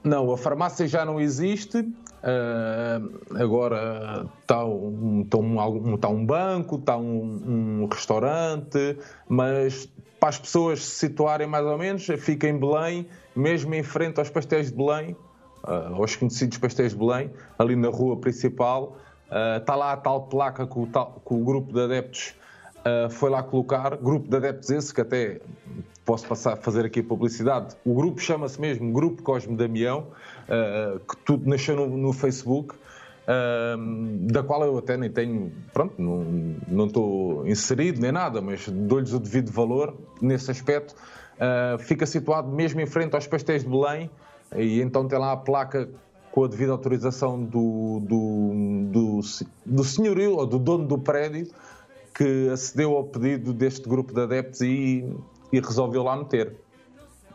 Não, 0.04 0.32
a 0.32 0.38
farmácia 0.38 0.88
já 0.88 1.06
não 1.06 1.20
existe. 1.20 1.80
Uh, 1.80 3.36
agora 3.40 4.28
está 4.42 4.66
um, 4.66 5.24
tá 5.24 5.38
um, 5.38 5.98
tá 5.98 6.10
um, 6.10 6.26
banco, 6.26 6.76
está 6.76 6.98
um, 6.98 7.84
um, 7.84 7.88
restaurante, 7.90 8.98
mas 9.30 9.88
para 10.20 10.30
as 10.30 10.40
pessoas 10.40 10.84
se 10.84 11.08
situarem 11.08 11.48
mais 11.48 11.66
ou 11.66 11.78
menos, 11.78 12.06
fica 12.20 12.48
em 12.48 12.58
Belém, 12.58 13.08
mesmo 13.36 13.74
em 13.74 13.84
frente 13.84 14.20
aos 14.20 14.30
pastéis 14.30 14.72
de 14.72 14.76
Belém, 14.76 15.16
uh, 15.64 15.96
aos 15.96 16.16
conhecidos 16.16 16.58
pastéis 16.58 16.94
de 16.94 16.98
Belém, 16.98 17.32
ali 17.58 17.76
na 17.76 17.90
rua 17.90 18.18
principal. 18.18 18.98
Uh, 19.30 19.58
está 19.60 19.76
lá 19.76 19.92
a 19.94 19.98
tal 19.98 20.24
placa 20.24 20.66
que 20.66 20.80
o, 20.80 20.88
tal, 20.88 21.22
que 21.26 21.34
o 21.34 21.44
grupo 21.44 21.72
de 21.72 21.82
adeptos 21.82 22.34
uh, 22.80 23.10
foi 23.10 23.30
lá 23.30 23.44
colocar. 23.44 23.98
Grupo 23.98 24.28
de 24.28 24.38
adeptos 24.38 24.70
esse, 24.70 24.94
que 24.94 25.02
até 25.02 25.40
posso 26.04 26.26
passar 26.28 26.54
a 26.54 26.56
fazer 26.56 26.86
aqui 26.86 27.02
a 27.02 27.04
publicidade. 27.04 27.76
O 27.86 27.94
grupo 27.94 28.20
chama-se 28.20 28.60
mesmo 28.60 28.92
Grupo 28.94 29.22
Cosme 29.22 29.58
Damião, 29.58 30.08
que 31.06 31.18
tudo 31.18 31.50
nasceu 31.50 31.76
no, 31.76 31.98
no 31.98 32.14
Facebook. 32.14 32.76
Da 34.22 34.42
qual 34.42 34.64
eu 34.64 34.78
até 34.78 34.96
nem 34.96 35.12
tenho, 35.12 35.52
pronto, 35.74 36.02
não, 36.02 36.56
não 36.68 36.86
estou 36.86 37.46
inserido 37.46 38.00
nem 38.00 38.12
nada, 38.12 38.42
mas 38.42 38.70
dou-lhes 38.70 39.12
o 39.12 39.20
devido 39.20 39.52
valor 39.52 39.98
nesse 40.22 40.50
aspecto. 40.50 40.96
Uh, 41.36 41.78
fica 41.78 42.06
situado 42.06 42.50
mesmo 42.50 42.80
em 42.80 42.86
frente 42.86 43.14
aos 43.14 43.28
pastéis 43.28 43.64
de 43.64 43.70
Belém 43.70 44.10
e 44.56 44.82
então 44.82 45.08
tem 45.08 45.20
lá 45.20 45.34
a 45.34 45.38
placa 45.38 45.88
com 46.32 46.46
a 46.46 46.48
devida 46.48 46.72
autorização 46.72 47.44
do, 47.44 48.00
do, 48.00 48.90
do, 48.92 49.20
do 49.66 49.84
senhorio 49.84 50.38
ou 50.38 50.48
do 50.48 50.58
dono 50.58 50.88
do 50.88 50.98
prédio 50.98 51.48
que 52.16 52.50
acedeu 52.50 52.96
ao 52.96 53.04
pedido 53.04 53.54
deste 53.54 53.88
grupo 53.88 54.14
de 54.14 54.22
adeptos 54.22 54.62
e, 54.62 55.06
e 55.52 55.60
resolveu 55.60 56.02
lá 56.02 56.16
meter. 56.16 56.56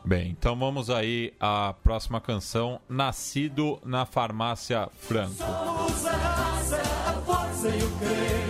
Bem, 0.05 0.31
então 0.31 0.59
vamos 0.59 0.91
aí 0.91 1.33
à 1.39 1.75
próxima 1.83 2.21
canção, 2.21 2.81
Nascido 2.89 3.79
na 3.85 4.05
Farmácia 4.05 4.89
Franco. 4.99 5.35
Somos 5.35 6.07
a 6.07 6.13
raça, 6.13 6.83
a 7.07 7.13
força 7.25 7.69
e 7.69 7.83
o 7.83 7.99
querer. 7.99 8.42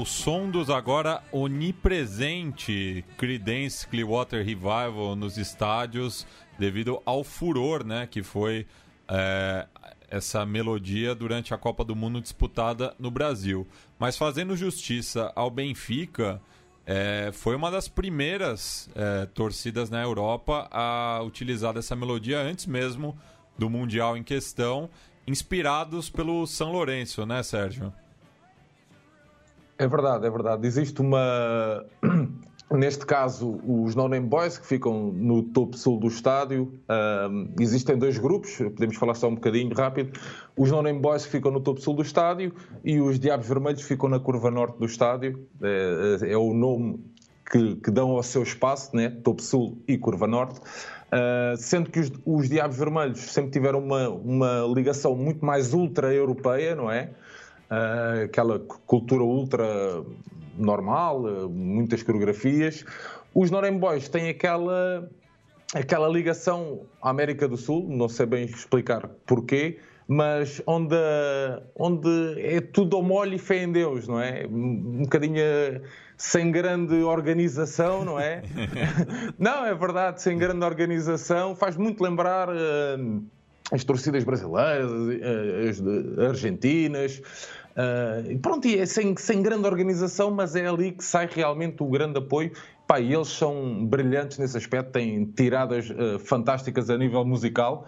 Ao 0.00 0.06
som 0.06 0.50
dos 0.50 0.70
agora 0.70 1.22
onipresente 1.30 3.04
Creedence 3.18 3.86
Clearwater 3.86 4.42
Revival 4.42 5.14
nos 5.14 5.36
estádios 5.36 6.26
devido 6.58 7.02
ao 7.04 7.22
furor 7.22 7.84
né, 7.84 8.06
que 8.10 8.22
foi 8.22 8.66
é, 9.06 9.66
essa 10.08 10.46
melodia 10.46 11.14
durante 11.14 11.52
a 11.52 11.58
Copa 11.58 11.84
do 11.84 11.94
Mundo 11.94 12.18
disputada 12.18 12.94
no 12.98 13.10
Brasil. 13.10 13.68
Mas 13.98 14.16
fazendo 14.16 14.56
justiça 14.56 15.30
ao 15.36 15.50
Benfica, 15.50 16.40
é, 16.86 17.28
foi 17.34 17.54
uma 17.54 17.70
das 17.70 17.86
primeiras 17.86 18.88
é, 18.94 19.26
torcidas 19.26 19.90
na 19.90 20.00
Europa 20.00 20.66
a 20.70 21.20
utilizar 21.22 21.76
essa 21.76 21.94
melodia 21.94 22.40
antes 22.40 22.64
mesmo 22.64 23.18
do 23.58 23.68
Mundial 23.68 24.16
em 24.16 24.22
questão, 24.22 24.88
inspirados 25.26 26.08
pelo 26.08 26.46
São 26.46 26.72
Lourenço, 26.72 27.26
né, 27.26 27.42
Sérgio? 27.42 27.92
É 29.80 29.88
verdade, 29.88 30.26
é 30.26 30.30
verdade. 30.30 30.66
Existe 30.66 31.00
uma. 31.00 31.86
Neste 32.70 33.04
caso, 33.04 33.58
os 33.66 33.96
No-Name 33.96 34.28
Boys, 34.28 34.56
que 34.56 34.64
ficam 34.64 35.10
no 35.10 35.42
topo 35.42 35.76
sul 35.76 35.98
do 35.98 36.06
estádio, 36.06 36.72
existem 37.58 37.98
dois 37.98 38.16
grupos, 38.16 38.58
podemos 38.58 38.96
falar 38.96 39.14
só 39.14 39.26
um 39.26 39.34
bocadinho 39.34 39.74
rápido. 39.74 40.20
Os 40.56 40.70
No-Name 40.70 41.00
Boys 41.00 41.24
ficam 41.24 41.50
no 41.50 41.60
topo 41.60 41.80
sul 41.80 41.94
do 41.94 42.02
estádio 42.02 42.54
e 42.84 43.00
os 43.00 43.18
Diabos 43.18 43.48
Vermelhos 43.48 43.82
ficam 43.82 44.08
na 44.08 44.20
curva 44.20 44.52
norte 44.52 44.78
do 44.78 44.86
estádio. 44.86 45.48
É, 45.60 46.30
é 46.30 46.36
o 46.36 46.54
nome 46.54 47.00
que, 47.50 47.74
que, 47.74 47.90
dão 47.90 48.10
ao 48.10 48.22
seu 48.22 48.44
espaço, 48.44 48.94
né? 48.94 49.10
topo 49.24 49.42
sul 49.42 49.82
e 49.88 49.98
curva 49.98 50.28
norte. 50.28 50.60
Uh, 50.60 51.56
sendo 51.56 51.90
que 51.90 51.98
os, 51.98 52.12
os 52.24 52.48
Diabos 52.48 52.76
Vermelhos 52.76 53.18
sempre 53.18 53.50
tiveram 53.50 53.80
uma, 53.80 54.08
uma 54.10 54.72
ligação 54.72 55.16
muito 55.16 55.44
mais 55.44 55.74
ultra-europeia, 55.74 56.76
não 56.76 56.88
é? 56.88 57.10
Uh, 57.70 58.24
aquela 58.24 58.58
cultura 58.58 59.22
ultra 59.22 60.04
normal, 60.56 61.22
uh, 61.22 61.48
muitas 61.48 62.02
coreografias. 62.02 62.84
Os 63.34 63.50
Norem 63.50 63.78
Boys 63.78 64.08
têm 64.08 64.28
aquela, 64.28 65.08
aquela 65.74 66.08
ligação 66.08 66.82
à 67.00 67.10
América 67.10 67.46
do 67.46 67.56
Sul, 67.56 67.86
não 67.88 68.08
sei 68.08 68.26
bem 68.26 68.44
explicar 68.44 69.08
porquê, 69.26 69.78
mas 70.08 70.60
onde, 70.66 70.96
onde 71.76 72.40
é 72.40 72.60
tudo 72.60 72.96
ao 72.96 73.02
molho 73.02 73.34
e 73.34 73.38
fé 73.38 73.62
em 73.62 73.70
Deus, 73.70 74.08
não 74.08 74.20
é? 74.20 74.44
Um 74.44 75.02
bocadinho 75.02 75.36
sem 76.16 76.50
grande 76.50 76.96
organização, 76.96 78.04
não 78.04 78.18
é? 78.18 78.42
não, 79.38 79.64
é 79.64 79.72
verdade, 79.72 80.20
sem 80.20 80.36
grande 80.36 80.64
organização, 80.64 81.54
faz 81.54 81.76
muito 81.76 82.02
lembrar. 82.02 82.48
Uh, 82.48 83.24
as 83.72 83.84
torcidas 83.84 84.24
brasileiras, 84.24 84.90
as 85.70 85.80
argentinas, 86.18 87.22
Uh, 87.80 88.38
pronto, 88.40 88.66
e 88.66 88.78
é 88.78 88.86
sem, 88.86 89.16
sem 89.16 89.42
grande 89.42 89.66
organização, 89.66 90.30
mas 90.30 90.54
é 90.54 90.66
ali 90.66 90.92
que 90.92 91.04
sai 91.04 91.28
realmente 91.30 91.82
o 91.82 91.86
grande 91.86 92.18
apoio. 92.18 92.52
Pá, 92.86 93.00
eles 93.00 93.28
são 93.28 93.86
brilhantes 93.86 94.38
nesse 94.38 94.56
aspecto, 94.56 94.92
têm 94.92 95.24
tiradas 95.24 95.88
uh, 95.90 96.18
fantásticas 96.18 96.90
a 96.90 96.98
nível 96.98 97.24
musical. 97.24 97.86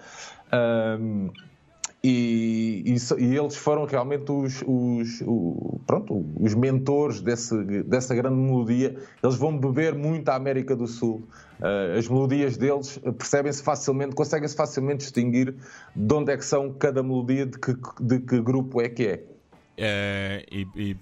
E, 2.05 2.83
e, 2.85 3.23
e, 3.23 3.37
eles 3.37 3.55
foram 3.55 3.85
realmente 3.85 4.31
os, 4.33 4.61
os, 4.67 5.21
o, 5.25 5.81
pronto, 5.87 6.27
os 6.41 6.53
mentores 6.53 7.21
desse, 7.21 7.55
dessa 7.85 8.13
grande 8.15 8.37
melodia. 8.37 8.97
Eles 9.23 9.37
vão 9.37 9.57
beber 9.57 9.95
muito 9.95 10.29
à 10.29 10.35
América 10.35 10.75
do 10.75 10.89
Sul. 10.89 11.23
Uh, 11.61 11.97
as 11.97 12.09
melodias 12.09 12.57
deles 12.57 12.99
percebem-se 13.19 13.63
facilmente, 13.63 14.17
conseguem-se 14.17 14.57
facilmente 14.57 14.99
distinguir 14.99 15.55
de 15.95 16.15
onde 16.15 16.33
é 16.33 16.37
que 16.37 16.45
são 16.45 16.73
cada 16.73 17.05
melodia, 17.05 17.47
de 17.47 17.57
que, 17.57 17.77
de 18.01 18.19
que 18.19 18.41
grupo 18.41 18.81
é 18.81 18.89
que 18.89 19.07
é. 19.07 19.25
É, 19.77 20.45
e, 20.51 20.67
e, 20.77 20.97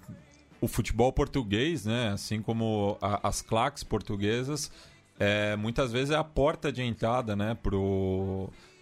o 0.60 0.68
futebol 0.68 1.12
português, 1.12 1.86
né, 1.86 2.10
assim 2.12 2.42
como 2.42 2.98
a, 3.00 3.28
as 3.28 3.40
claques 3.40 3.82
portuguesas, 3.82 4.70
é, 5.18 5.56
muitas 5.56 5.92
vezes 5.92 6.10
é 6.10 6.16
a 6.16 6.24
porta 6.24 6.70
de 6.70 6.82
entrada 6.82 7.34
né, 7.34 7.56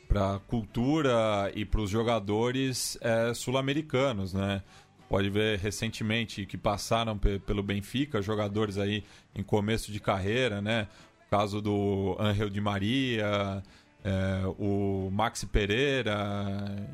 para 0.09 0.35
a 0.35 0.39
cultura 0.41 1.51
e 1.55 1.65
para 1.65 1.81
os 1.81 1.91
jogadores 1.91 2.99
é, 3.01 3.33
sul-americanos. 3.35 4.35
Né? 4.35 4.63
Pode 5.09 5.31
ver 5.31 5.59
recentemente 5.59 6.45
que 6.45 6.59
passaram 6.59 7.19
pelo 7.19 7.63
Benfica, 7.63 8.21
jogadores 8.21 8.77
aí 8.77 9.03
em 9.35 9.43
começo 9.43 9.91
de 9.91 9.99
carreira, 10.01 10.61
né? 10.61 10.87
O 11.27 11.31
caso 11.31 11.63
do 11.63 12.15
Angel 12.21 12.51
Di 12.51 12.61
Maria, 12.61 13.63
é, 14.05 14.47
o 14.59 15.09
Maxi 15.11 15.47
Pereira, 15.47 16.15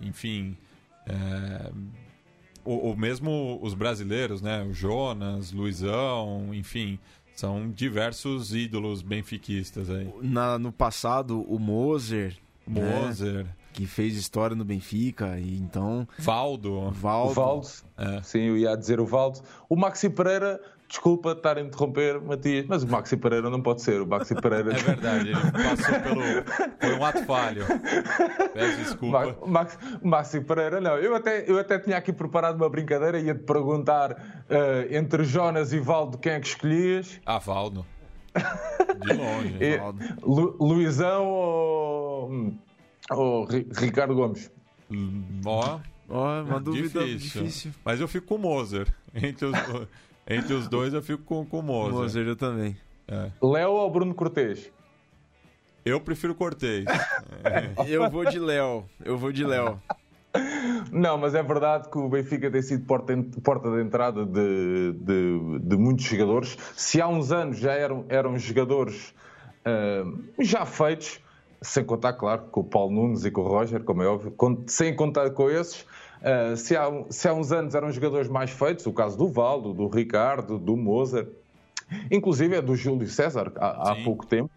enfim. 0.01 0.57
É, 1.07 1.73
o, 2.65 2.91
o, 2.91 2.97
mesmo 2.97 3.59
os 3.63 3.75
brasileiros, 3.75 4.41
né? 4.41 4.63
O 4.63 4.73
Jonas, 4.73 5.53
Luizão, 5.53 6.55
enfim, 6.55 6.99
são 7.35 7.71
diversos 7.71 8.55
ídolos 8.55 9.03
benfiquistas 9.03 9.91
aí. 9.91 10.13
Na, 10.23 10.59
no 10.59 10.73
passado, 10.73 11.43
o 11.43 11.59
Moser. 11.59 12.37
Né, 12.67 12.81
Moser. 12.81 13.45
Né? 13.45 13.51
Que 13.73 13.87
fez 13.87 14.17
história 14.17 14.55
no 14.55 14.65
Benfica, 14.65 15.37
e 15.39 15.57
então. 15.57 16.07
Valdo. 16.19 16.93
Valdo. 16.93 17.31
O 17.31 17.35
Valdo. 17.35 17.69
É. 17.99 18.23
Sim, 18.23 18.43
eu 18.43 18.57
ia 18.57 18.77
dizer 18.77 19.01
o 19.01 19.07
Valdo. 19.07 19.41
O 19.69 19.75
Maxi 19.75 20.09
Pereira 20.09 20.61
desculpa 20.95 21.33
estar 21.33 21.59
a 21.59 21.61
interromper, 21.61 22.21
Matias, 22.21 22.67
mas 22.69 22.85
o 22.85 22.89
Maxi 22.89 23.17
Pereira 23.17 23.51
não 23.51 23.61
pode 23.61 23.83
ser. 23.83 24.01
O 24.01 24.07
Maxi 24.07 24.35
Pereira. 24.41 24.73
É 24.73 24.77
verdade, 24.77 25.31
ele 25.31 25.41
passou 25.53 26.01
pelo. 26.01 26.23
Foi 26.81 26.95
um 26.99 27.05
ato 27.05 27.25
falho. 27.25 27.65
Peço 28.55 28.77
desculpa. 28.79 29.37
Ma- 29.43 29.47
Max, 29.47 29.79
Maxi 30.03 30.41
Pereira, 30.41 30.81
não. 30.81 30.97
Eu 30.97 31.15
até, 31.17 31.51
eu 31.51 31.59
até 31.59 31.79
tinha 31.81 31.97
aqui 31.97 32.13
preparado 32.13 32.57
uma 32.57 32.69
brincadeira 32.71 33.19
e 33.19 33.25
ia 33.27 33.35
te 33.35 33.43
perguntar 33.43 34.45
eh, 34.49 34.89
entre 34.97 35.25
Jonas 35.25 35.73
e 35.73 35.81
Valdo 35.81 36.17
quem 36.19 36.33
é 36.33 36.41
que 36.41 36.47
escolhias. 36.47 37.21
Ah, 37.27 37.39
Valdo. 37.39 37.85
De 39.05 39.13
longe. 39.13 39.57
E- 39.63 39.77
Valdo. 39.79 39.99
Lu- 40.23 40.57
Luizão 40.61 41.27
ou, 41.27 42.55
ou 43.11 43.45
Ri- 43.47 43.67
Ricardo 43.77 44.15
Gomes? 44.15 44.51
Ó, 45.45 45.81
Ó, 46.09 46.43
uma 46.43 46.61
dúvida 46.61 47.05
difícil. 47.05 47.43
difícil. 47.43 47.73
Mas 47.85 48.01
eu 48.01 48.07
fico 48.07 48.27
com 48.29 48.35
o 48.37 48.39
Moser. 48.39 48.87
Entre 49.15 49.47
os, 49.47 49.55
entre 50.29 50.55
os 50.55 50.69
dois 50.69 50.93
eu 50.95 51.03
fico 51.03 51.23
com, 51.23 51.45
com 51.45 51.59
o 51.61 51.63
Moser. 51.63 51.93
Moser, 51.95 52.27
eu 52.27 52.37
também. 52.37 52.77
É. 53.09 53.31
Léo 53.43 53.71
ou 53.73 53.91
Bruno 53.91 54.15
Cortês? 54.15 54.71
Eu 55.85 56.01
prefiro 56.01 56.35
Cortez. 56.35 56.87
Eu 57.87 58.09
vou 58.11 58.25
de 58.25 58.39
Léo. 58.39 58.87
Eu 59.05 59.19
vou 59.19 59.31
de 59.31 59.45
Léo. 59.45 59.79
Não, 60.91 61.19
mas 61.19 61.35
é 61.35 61.43
verdade 61.43 61.91
que 61.91 61.99
o 61.99 62.09
Benfica 62.09 62.51
tem 62.51 62.63
sido 62.63 62.87
porta, 62.87 63.15
porta 63.43 63.71
de 63.71 63.83
entrada 63.83 64.25
de, 64.25 64.93
de, 64.95 65.59
de 65.61 65.77
muitos 65.77 66.07
jogadores. 66.07 66.57
Se 66.75 67.03
há 67.03 67.07
uns 67.07 67.31
anos 67.31 67.59
já 67.59 67.73
eram, 67.75 68.07
eram 68.09 68.39
jogadores 68.39 69.15
ah, 69.65 70.05
já 70.41 70.65
feitos, 70.65 71.21
sem 71.61 71.85
contar, 71.85 72.15
claro, 72.15 72.45
com 72.51 72.61
o 72.61 72.65
Paulo 72.65 72.91
Nunes 72.91 73.25
e 73.27 73.31
com 73.31 73.43
o 73.43 73.47
Roger, 73.49 73.85
como 73.85 74.03
é 74.03 74.07
óbvio, 74.07 74.31
con- 74.33 74.65
sem 74.67 74.97
contar 74.97 75.31
com 75.31 75.51
esses, 75.51 75.85
ah, 76.25 76.57
se, 76.57 76.75
há, 76.75 76.91
se 77.11 77.29
há 77.29 77.35
uns 77.35 77.53
anos 77.53 77.75
eram 77.75 77.93
jogadores 77.93 78.29
mais 78.29 78.51
feitos, 78.51 78.87
o 78.87 78.93
caso 78.93 79.17
do 79.17 79.29
Valdo, 79.29 79.75
do 79.75 79.87
Ricardo, 79.89 80.59
do 80.59 80.77
Moser, 80.77 81.29
inclusive 82.11 82.57
é 82.57 82.63
do 82.63 82.75
Júlio 82.75 83.07
César, 83.07 83.53
há, 83.57 83.93
há 83.93 84.05
pouco 84.05 84.27
tempo. 84.27 84.51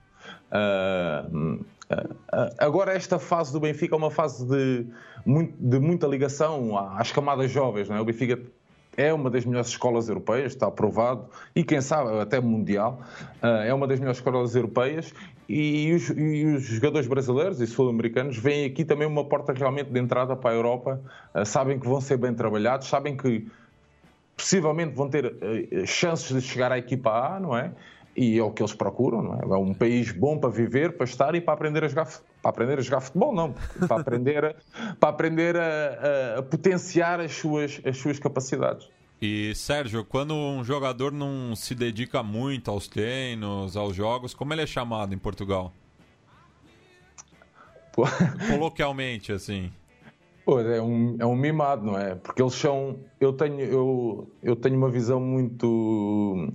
Ah, 0.49 1.25
agora, 2.57 2.93
esta 2.93 3.19
fase 3.19 3.51
do 3.51 3.59
Benfica 3.59 3.95
é 3.95 3.97
uma 3.97 4.11
fase 4.11 4.45
de, 4.45 4.87
de 5.59 5.79
muita 5.79 6.07
ligação 6.07 6.77
às 6.77 7.11
camadas 7.11 7.51
jovens. 7.51 7.89
Não 7.89 7.95
é? 7.95 8.01
O 8.01 8.05
Benfica 8.05 8.39
é 8.97 9.13
uma 9.13 9.29
das 9.29 9.45
melhores 9.45 9.69
escolas 9.69 10.09
europeias, 10.09 10.53
está 10.53 10.65
aprovado, 10.67 11.29
e 11.55 11.63
quem 11.63 11.79
sabe 11.79 12.19
até 12.19 12.41
mundial. 12.41 12.99
Ah, 13.41 13.63
é 13.63 13.73
uma 13.73 13.87
das 13.87 13.99
melhores 13.99 14.17
escolas 14.17 14.55
europeias 14.55 15.13
e 15.47 15.93
os, 15.93 16.09
e 16.09 16.45
os 16.45 16.63
jogadores 16.63 17.07
brasileiros 17.07 17.61
e 17.61 17.67
sul-americanos 17.67 18.37
veem 18.37 18.65
aqui 18.65 18.83
também 18.83 19.07
uma 19.07 19.23
porta 19.23 19.53
realmente 19.53 19.91
de 19.91 19.99
entrada 19.99 20.35
para 20.35 20.49
a 20.49 20.53
Europa. 20.53 20.99
Ah, 21.33 21.45
sabem 21.45 21.79
que 21.79 21.87
vão 21.87 22.01
ser 22.01 22.17
bem 22.17 22.33
trabalhados, 22.33 22.87
sabem 22.87 23.15
que 23.15 23.47
possivelmente 24.35 24.95
vão 24.95 25.09
ter 25.09 25.35
eh, 25.41 25.85
chances 25.85 26.35
de 26.35 26.41
chegar 26.41 26.71
à 26.71 26.77
equipa 26.77 27.09
A, 27.11 27.39
não 27.39 27.57
é? 27.57 27.71
E 28.15 28.37
é 28.37 28.43
o 28.43 28.51
que 28.51 28.61
eles 28.61 28.73
procuram, 28.73 29.21
não 29.21 29.33
é? 29.35 29.43
É 29.43 29.57
um 29.57 29.73
país 29.73 30.11
bom 30.11 30.39
para 30.39 30.49
viver, 30.49 30.97
para 30.97 31.05
estar 31.05 31.35
e 31.35 31.41
para 31.41 31.53
aprender 31.53 31.83
a 31.83 31.87
jogar, 31.87 32.07
para 32.41 32.49
aprender 32.51 32.79
a 32.79 32.81
jogar 32.81 33.01
futebol, 33.01 33.33
não, 33.33 33.53
para 33.87 34.01
aprender, 34.01 34.45
a, 34.45 34.55
para 34.99 35.09
aprender 35.09 35.55
a, 35.57 36.37
a- 36.39 36.43
potenciar 36.43 37.19
as 37.19 37.33
suas, 37.33 37.81
as 37.85 37.97
suas 37.97 38.19
capacidades. 38.19 38.87
E, 39.21 39.53
Sérgio, 39.55 40.05
quando 40.05 40.35
um 40.35 40.63
jogador 40.63 41.11
não 41.11 41.55
se 41.55 41.73
dedica 41.73 42.21
muito 42.21 42.69
aos 42.69 42.87
treinos, 42.87 43.75
aos 43.75 43.95
jogos, 43.95 44.33
como 44.33 44.53
ele 44.53 44.61
é 44.61 44.67
chamado 44.67 45.13
em 45.13 45.17
Portugal? 45.17 45.73
Pô, 47.93 48.03
Coloquialmente, 48.51 49.31
assim. 49.31 49.71
Pois, 50.45 50.65
é 50.67 50.81
um, 50.81 51.17
é 51.19 51.25
um 51.25 51.35
mimado, 51.35 51.85
não 51.85 51.97
é? 51.97 52.15
Porque 52.15 52.41
eles 52.41 52.53
são. 52.53 52.99
Eu 53.19 53.33
tenho, 53.33 53.59
eu, 53.59 54.31
eu 54.41 54.55
tenho 54.55 54.77
uma 54.77 54.89
visão 54.89 55.19
muito. 55.19 56.53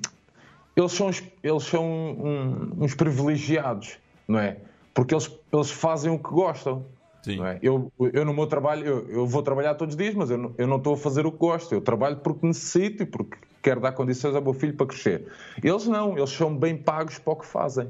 Eles 0.74 0.92
são, 0.92 1.10
eles 1.42 1.64
são 1.64 1.84
um- 1.84 2.84
uns 2.84 2.94
privilegiados, 2.94 3.98
não 4.26 4.38
é? 4.38 4.56
Porque 4.94 5.14
eles, 5.14 5.30
eles 5.52 5.70
fazem 5.70 6.10
o 6.12 6.18
que 6.18 6.30
gostam. 6.30 6.84
É? 7.28 7.58
eu, 7.62 7.92
eu, 8.12 8.24
no 8.24 8.34
meu 8.34 8.48
trabalho, 8.48 8.84
eu, 8.84 9.08
eu 9.08 9.26
vou 9.26 9.42
trabalhar 9.42 9.74
todos 9.74 9.94
os 9.94 9.96
dias, 9.96 10.12
mas 10.12 10.28
eu 10.28 10.38
não, 10.38 10.54
eu 10.58 10.66
não 10.66 10.76
estou 10.78 10.94
a 10.94 10.96
fazer 10.96 11.24
o 11.24 11.30
que 11.30 11.38
gosto. 11.38 11.72
Eu 11.72 11.80
trabalho 11.80 12.16
porque 12.16 12.44
necessito 12.44 13.04
e 13.04 13.06
porque 13.06 13.36
quero 13.62 13.80
dar 13.80 13.92
condições 13.92 14.34
ao 14.34 14.42
meu 14.42 14.52
filho 14.52 14.74
para 14.74 14.86
crescer. 14.86 15.28
Eles 15.62 15.86
não, 15.86 16.18
eles 16.18 16.30
são 16.30 16.54
bem 16.54 16.76
pagos 16.76 17.18
para 17.18 17.32
o 17.32 17.36
que 17.36 17.46
fazem. 17.46 17.88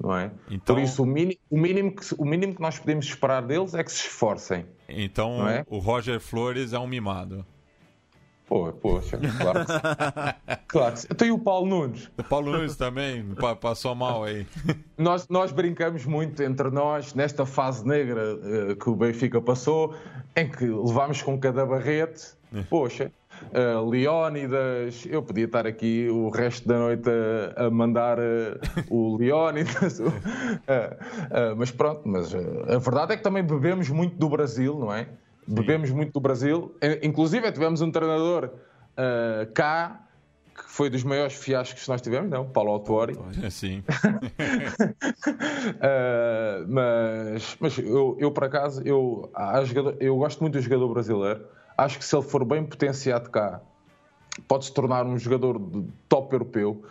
Não 0.00 0.16
é? 0.16 0.32
Então- 0.50 0.74
Por 0.74 0.82
isso, 0.82 1.04
o 1.04 1.06
mínimo, 1.06 1.38
o, 1.48 1.56
mínimo 1.56 1.92
que, 1.92 2.02
o 2.18 2.24
mínimo 2.24 2.54
que 2.56 2.60
nós 2.60 2.76
podemos 2.76 3.06
esperar 3.06 3.42
deles 3.42 3.72
é 3.72 3.84
que 3.84 3.92
se 3.92 4.06
esforcem. 4.06 4.66
Então, 4.88 5.48
é? 5.48 5.64
o 5.70 5.78
Roger 5.78 6.18
Flores 6.18 6.72
é 6.72 6.78
um 6.78 6.88
mimado. 6.88 7.46
Pô, 8.52 8.70
poxa, 8.70 9.18
claro 9.40 9.64
que 9.64 9.72
sim. 9.72 9.78
claro 10.68 10.92
que 10.92 11.00
sim. 11.00 11.08
Tem 11.08 11.30
o 11.30 11.38
Paulo 11.38 11.66
Nunes. 11.66 12.10
O 12.18 12.22
Paulo 12.22 12.52
Nunes 12.52 12.76
também 12.76 13.24
pa- 13.40 13.56
passou 13.56 13.94
mal 13.94 14.24
aí. 14.24 14.46
Nós, 14.98 15.26
nós 15.28 15.50
brincamos 15.52 16.04
muito 16.04 16.42
entre 16.42 16.70
nós 16.70 17.14
nesta 17.14 17.46
fase 17.46 17.84
negra 17.88 18.20
eh, 18.70 18.74
que 18.74 18.90
o 18.90 18.94
Benfica 18.94 19.40
passou, 19.40 19.94
em 20.36 20.48
que 20.50 20.66
levámos 20.66 21.22
com 21.22 21.40
cada 21.40 21.64
barrete. 21.64 22.34
Poxa, 22.68 23.10
eh, 23.54 23.74
Leónidas, 23.88 25.06
eu 25.08 25.22
podia 25.22 25.46
estar 25.46 25.66
aqui 25.66 26.08
o 26.10 26.28
resto 26.28 26.68
da 26.68 26.78
noite 26.78 27.08
a, 27.56 27.64
a 27.64 27.70
mandar 27.70 28.18
eh, 28.18 28.58
o 28.90 29.16
Leónidas, 29.18 29.98
eh, 30.68 31.54
mas 31.56 31.70
pronto, 31.70 32.02
mas 32.04 32.32
a 32.34 32.78
verdade 32.78 33.14
é 33.14 33.16
que 33.16 33.22
também 33.22 33.42
bebemos 33.42 33.88
muito 33.88 34.14
do 34.16 34.28
Brasil, 34.28 34.78
não 34.78 34.92
é? 34.92 35.08
Bebemos 35.46 35.90
muito 35.90 36.12
do 36.12 36.20
Brasil, 36.20 36.74
Eh, 36.80 37.00
inclusive 37.02 37.50
tivemos 37.52 37.80
um 37.80 37.90
treinador 37.90 38.50
eh, 38.96 39.48
cá 39.54 39.98
que 40.54 40.64
foi 40.70 40.90
dos 40.90 41.02
maiores 41.02 41.32
fiascos 41.34 41.82
que 41.82 41.88
nós 41.88 42.02
tivemos, 42.02 42.30
não? 42.30 42.44
Paulo 42.46 42.72
Autuori. 42.72 43.16
Sim. 43.50 43.82
Uh, 45.78 46.66
mas 46.68 47.56
mas 47.58 47.78
eu, 47.78 48.16
eu, 48.20 48.30
por 48.30 48.44
acaso, 48.44 48.82
eu, 48.84 49.30
jogador- 49.64 49.96
eu 49.98 50.16
gosto 50.16 50.40
muito 50.40 50.52
do 50.54 50.60
jogador 50.60 50.88
brasileiro. 50.92 51.44
Acho 51.76 51.98
que 51.98 52.04
se 52.04 52.14
ele 52.14 52.22
for 52.24 52.44
bem 52.44 52.64
potenciado 52.64 53.30
cá, 53.30 53.60
pode 54.46 54.66
se 54.66 54.74
tornar 54.74 55.06
um 55.06 55.18
jogador 55.18 55.58
de 55.58 55.84
top 56.08 56.34
europeu. 56.34 56.82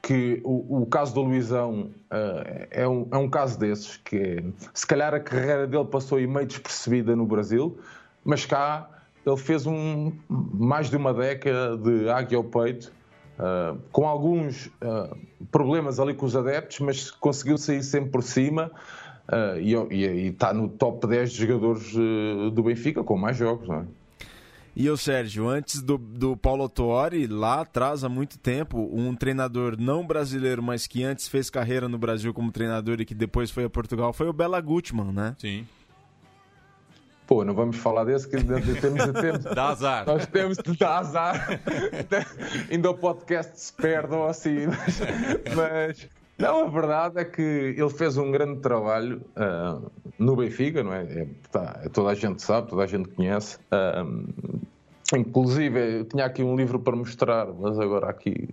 Que 0.00 0.40
o, 0.44 0.82
o 0.82 0.86
caso 0.86 1.12
do 1.12 1.22
Luizão 1.22 1.90
uh, 2.10 2.66
é, 2.70 2.86
um, 2.88 3.08
é 3.10 3.16
um 3.16 3.28
caso 3.28 3.58
desses, 3.58 3.96
que 3.96 4.16
é, 4.16 4.44
se 4.72 4.86
calhar 4.86 5.12
a 5.12 5.18
carreira 5.20 5.66
dele 5.66 5.84
passou 5.86 6.18
aí 6.18 6.26
meio 6.26 6.46
despercebida 6.46 7.16
no 7.16 7.26
Brasil, 7.26 7.78
mas 8.28 8.44
cá 8.44 8.86
ele 9.26 9.36
fez 9.38 9.66
um, 9.66 10.12
mais 10.28 10.90
de 10.90 10.96
uma 10.98 11.14
década 11.14 11.78
de 11.78 12.10
águia 12.10 12.36
ao 12.36 12.44
peito, 12.44 12.92
Uh, 13.38 13.78
com 13.92 14.04
alguns 14.08 14.66
uh, 14.66 15.16
problemas 15.52 16.00
ali 16.00 16.12
com 16.12 16.26
os 16.26 16.34
adeptos, 16.34 16.80
mas 16.80 17.08
conseguiu 17.08 17.56
sair 17.56 17.84
sempre 17.84 18.10
por 18.10 18.24
cima 18.24 18.68
uh, 19.28 19.60
e- 19.60 20.26
está 20.26 20.52
no 20.52 20.68
top 20.68 21.06
10 21.06 21.30
de 21.30 21.46
jogadores 21.46 21.94
uh, 21.94 22.50
do 22.50 22.64
Benfica 22.64 23.04
com 23.04 23.16
mais 23.16 23.36
jogos. 23.36 23.68
Não 23.68 23.76
é? 23.76 23.84
E 24.74 24.90
o 24.90 24.96
Sérgio, 24.96 25.48
antes 25.48 25.80
do, 25.80 25.96
do 25.96 26.36
Paulo 26.36 26.68
Tuori, 26.68 27.28
lá 27.28 27.60
atrás, 27.60 28.02
há 28.02 28.08
muito 28.08 28.40
tempo, 28.40 28.90
um 28.92 29.14
treinador 29.14 29.76
não 29.78 30.04
brasileiro, 30.04 30.60
mas 30.60 30.88
que 30.88 31.04
antes 31.04 31.28
fez 31.28 31.48
carreira 31.48 31.88
no 31.88 31.96
Brasil 31.96 32.34
como 32.34 32.50
treinador 32.50 33.00
e 33.00 33.04
que 33.04 33.14
depois 33.14 33.52
foi 33.52 33.62
a 33.62 33.70
Portugal, 33.70 34.12
foi 34.12 34.28
o 34.28 34.32
Bela 34.32 34.60
Gutmann, 34.60 35.12
né? 35.12 35.36
Sim. 35.38 35.64
Pô, 37.28 37.44
não 37.44 37.52
vamos 37.52 37.76
falar 37.76 38.04
desse, 38.04 38.26
que 38.26 38.42
temos, 38.42 39.10
temos, 39.20 39.44
Dá 39.44 39.68
azar. 39.68 40.06
nós 40.06 40.24
temos 40.24 40.56
de 40.56 40.74
dar 40.78 41.00
azar. 41.00 41.60
ainda 42.72 42.90
o 42.90 42.94
podcast 42.94 43.52
se 43.60 43.70
perde 43.74 44.14
ou 44.14 44.26
assim. 44.26 44.66
Mas, 44.66 45.00
mas, 45.54 46.08
não, 46.38 46.64
a 46.64 46.70
verdade 46.70 47.18
é 47.18 47.26
que 47.26 47.42
ele 47.42 47.90
fez 47.90 48.16
um 48.16 48.30
grande 48.30 48.60
trabalho 48.60 49.20
ah, 49.36 49.78
no 50.18 50.36
Benfica, 50.36 50.82
não 50.82 50.94
é? 50.94 51.02
É, 51.02 51.26
tá, 51.52 51.82
toda 51.92 52.12
a 52.12 52.14
gente 52.14 52.40
sabe, 52.40 52.70
toda 52.70 52.84
a 52.84 52.86
gente 52.86 53.10
conhece. 53.10 53.58
Ah, 53.70 54.06
inclusive, 55.14 55.98
eu 55.98 56.04
tinha 56.06 56.24
aqui 56.24 56.42
um 56.42 56.56
livro 56.56 56.80
para 56.80 56.96
mostrar, 56.96 57.46
mas 57.48 57.78
agora 57.78 58.08
aqui 58.08 58.48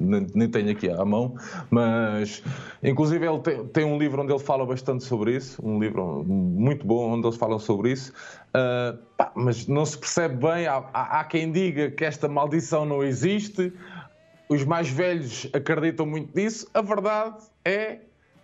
nem, 0.00 0.26
nem 0.34 0.48
tenho 0.48 0.70
aqui 0.70 0.88
à 0.90 1.04
mão, 1.04 1.34
mas 1.70 2.42
inclusive 2.82 3.26
ele 3.26 3.38
tem, 3.40 3.66
tem 3.68 3.84
um 3.84 3.98
livro 3.98 4.22
onde 4.22 4.32
ele 4.32 4.38
fala 4.42 4.64
bastante 4.66 5.04
sobre 5.04 5.36
isso, 5.36 5.60
um 5.64 5.78
livro 5.78 6.24
muito 6.26 6.86
bom 6.86 7.12
onde 7.12 7.26
eles 7.26 7.36
falam 7.36 7.58
sobre 7.58 7.92
isso, 7.92 8.12
Ah, 8.54 8.96
pá, 9.16 9.30
mas 9.36 9.66
não 9.68 9.84
se 9.86 9.96
percebe 9.96 10.34
bem. 10.36 10.66
Há, 10.66 10.78
há- 10.92 11.20
há 11.20 11.24
quem 11.24 11.52
diga 11.52 11.90
que 11.90 12.04
esta 12.04 12.26
maldição 12.28 12.84
não 12.84 13.02
existe, 13.04 13.72
os 14.48 14.64
mais 14.64 14.88
velhos 14.88 15.48
acreditam 15.52 16.04
muito 16.04 16.34
nisso. 16.34 16.66
A 16.74 16.82
verdade 16.82 17.36
é 17.64 18.00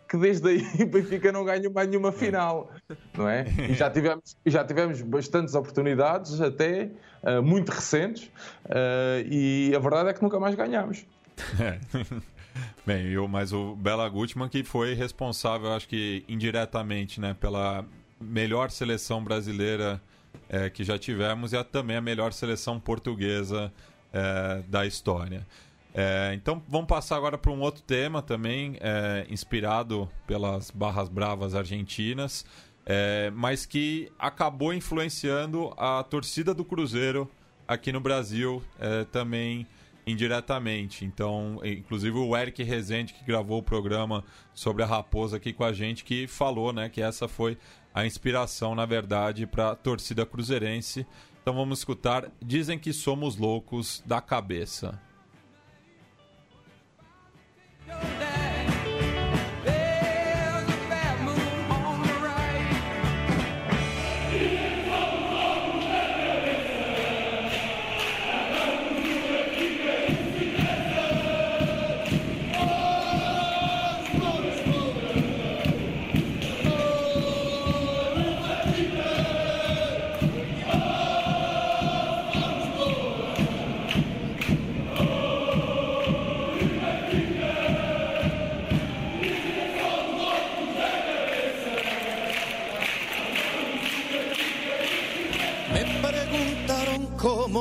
que 0.08 0.16
desde 0.16 0.48
aí 0.48 0.62
o 0.80 0.86
Benfica 0.86 1.32
não 1.32 1.44
ganha 1.44 1.68
mais 1.68 1.88
nenhuma 1.88 2.12
final, 2.12 2.70
não 3.18 3.28
é? 3.28 3.44
E 3.68 3.74
já 3.74 3.90
tivemos, 3.90 4.36
já 4.46 4.64
tivemos 4.64 5.02
bastantes 5.02 5.56
oportunidades, 5.56 6.40
até 6.40 6.92
ah, 7.24 7.42
muito 7.42 7.70
recentes, 7.70 8.30
ah, 8.70 9.20
e 9.28 9.72
a 9.74 9.78
verdade 9.80 10.10
é 10.10 10.12
que 10.12 10.22
nunca 10.22 10.38
mais 10.38 10.54
ganhamos. 10.54 11.04
Bem, 12.86 13.06
eu, 13.08 13.28
mas 13.28 13.52
o 13.52 13.74
Bela 13.76 14.08
Gutmann 14.08 14.48
que 14.48 14.64
foi 14.64 14.94
responsável, 14.94 15.72
acho 15.72 15.88
que 15.88 16.24
indiretamente, 16.28 17.20
né, 17.20 17.34
pela 17.38 17.84
melhor 18.20 18.70
seleção 18.70 19.22
brasileira 19.22 20.00
é, 20.48 20.70
que 20.70 20.84
já 20.84 20.98
tivemos 20.98 21.52
e 21.52 21.56
a, 21.56 21.64
também 21.64 21.96
a 21.96 22.00
melhor 22.00 22.32
seleção 22.32 22.80
portuguesa 22.80 23.72
é, 24.12 24.62
da 24.68 24.86
história. 24.86 25.46
É, 25.94 26.32
então 26.34 26.62
vamos 26.68 26.86
passar 26.86 27.16
agora 27.16 27.38
para 27.38 27.50
um 27.50 27.60
outro 27.60 27.82
tema 27.82 28.20
também, 28.20 28.76
é, 28.80 29.26
inspirado 29.30 30.08
pelas 30.26 30.70
barras 30.70 31.08
bravas 31.08 31.54
argentinas, 31.54 32.44
é, 32.84 33.30
mas 33.34 33.64
que 33.64 34.12
acabou 34.18 34.72
influenciando 34.74 35.72
a 35.76 36.02
torcida 36.02 36.52
do 36.52 36.64
Cruzeiro 36.64 37.28
aqui 37.66 37.90
no 37.92 38.00
Brasil 38.00 38.62
é, 38.78 39.04
também 39.04 39.66
indiretamente. 40.06 41.04
Então, 41.04 41.60
inclusive 41.64 42.16
o 42.16 42.36
Eric 42.36 42.62
Rezende, 42.62 43.12
que 43.12 43.24
gravou 43.24 43.58
o 43.58 43.62
programa 43.62 44.24
sobre 44.54 44.82
a 44.82 44.86
Raposa 44.86 45.36
aqui 45.36 45.52
com 45.52 45.64
a 45.64 45.72
gente, 45.72 46.04
que 46.04 46.26
falou 46.26 46.72
né, 46.72 46.88
que 46.88 47.02
essa 47.02 47.26
foi 47.26 47.58
a 47.92 48.06
inspiração, 48.06 48.74
na 48.74 48.86
verdade, 48.86 49.46
para 49.46 49.72
a 49.72 49.74
torcida 49.74 50.24
cruzeirense. 50.24 51.06
Então 51.42 51.54
vamos 51.54 51.78
escutar 51.80 52.30
Dizem 52.40 52.78
que 52.78 52.92
Somos 52.92 53.36
Loucos 53.36 54.02
da 54.06 54.20
Cabeça. 54.20 55.00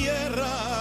tierra 0.00 0.80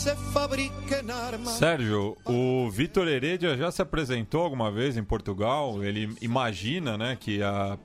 se 0.00 0.16
fabriquem 0.32 1.10
armas. 1.10 1.50
Sérgio, 1.50 2.16
o 2.24 2.70
Vitor 2.70 3.06
Heredia 3.06 3.54
já 3.54 3.70
se 3.70 3.82
apresentou 3.82 4.42
alguma 4.42 4.70
vez 4.70 4.96
em 4.96 5.04
Portugal? 5.04 5.84
Ele 5.84 6.16
imagina, 6.22 6.96
né, 6.96 7.18
que 7.20 7.42
a, 7.42 7.78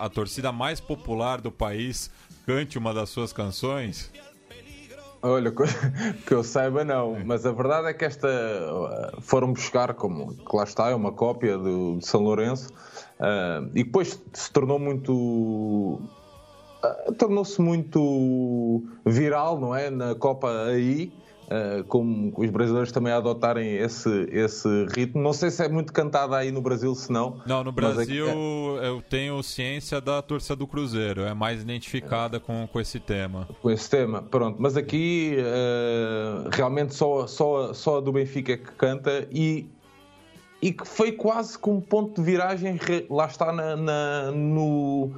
a 0.00 0.08
torcida 0.08 0.50
mais 0.50 0.80
popular 0.80 1.40
do 1.40 1.52
país 1.52 2.10
cante 2.44 2.76
uma 2.78 2.92
das 2.92 3.10
suas 3.10 3.32
canções? 3.32 4.10
Olha, 5.22 5.52
que 6.26 6.34
eu 6.34 6.42
saiba 6.42 6.84
não, 6.84 7.16
mas 7.24 7.46
a 7.46 7.52
verdade 7.52 7.86
é 7.86 7.94
que 7.94 8.04
esta 8.04 8.28
foram 9.20 9.52
buscar, 9.52 9.94
como 9.94 10.34
que 10.34 10.56
lá 10.56 10.64
está, 10.64 10.90
é 10.90 10.94
uma 10.96 11.12
cópia 11.12 11.56
do, 11.56 11.98
de 11.98 12.06
São 12.06 12.22
Lourenço, 12.22 12.72
uh, 13.20 13.70
e 13.72 13.84
depois 13.84 14.20
se 14.32 14.50
tornou 14.50 14.80
muito 14.80 15.12
uh, 15.14 16.21
tornou-se 17.18 17.60
muito 17.60 18.82
viral, 19.04 19.60
não 19.60 19.74
é? 19.74 19.90
Na 19.90 20.14
Copa 20.14 20.66
aí, 20.66 21.12
uh, 21.46 21.84
como 21.84 22.32
os 22.36 22.50
brasileiros 22.50 22.90
também 22.90 23.12
adotarem 23.12 23.76
esse, 23.76 24.28
esse 24.30 24.86
ritmo. 24.94 25.22
Não 25.22 25.32
sei 25.32 25.50
se 25.50 25.64
é 25.64 25.68
muito 25.68 25.92
cantada 25.92 26.36
aí 26.36 26.50
no 26.50 26.60
Brasil, 26.60 26.94
se 26.94 27.12
não. 27.12 27.40
Não, 27.46 27.62
no 27.62 27.72
Brasil 27.72 28.26
é... 28.80 28.88
eu 28.88 29.02
tenho 29.02 29.42
ciência 29.42 30.00
da 30.00 30.20
torcida 30.22 30.56
do 30.56 30.66
Cruzeiro, 30.66 31.22
é 31.22 31.34
mais 31.34 31.62
identificada 31.62 32.40
com, 32.40 32.66
com 32.66 32.80
esse 32.80 32.98
tema. 32.98 33.48
Com 33.60 33.70
esse 33.70 33.88
tema, 33.88 34.22
pronto. 34.22 34.60
Mas 34.60 34.76
aqui 34.76 35.36
uh, 35.38 36.48
realmente 36.52 36.94
só, 36.94 37.26
só, 37.26 37.72
só 37.72 37.98
a 37.98 38.00
do 38.00 38.12
Benfica 38.12 38.52
é 38.52 38.56
que 38.56 38.72
canta 38.72 39.26
e 39.30 39.66
e 40.62 40.72
que 40.72 40.86
foi 40.86 41.10
quase 41.10 41.58
como 41.58 41.82
ponto 41.82 42.20
de 42.20 42.24
viragem, 42.24 42.78
lá 43.10 43.26
está 43.26 43.52
na, 43.52 43.74
na 43.74 44.30
no, 44.30 45.10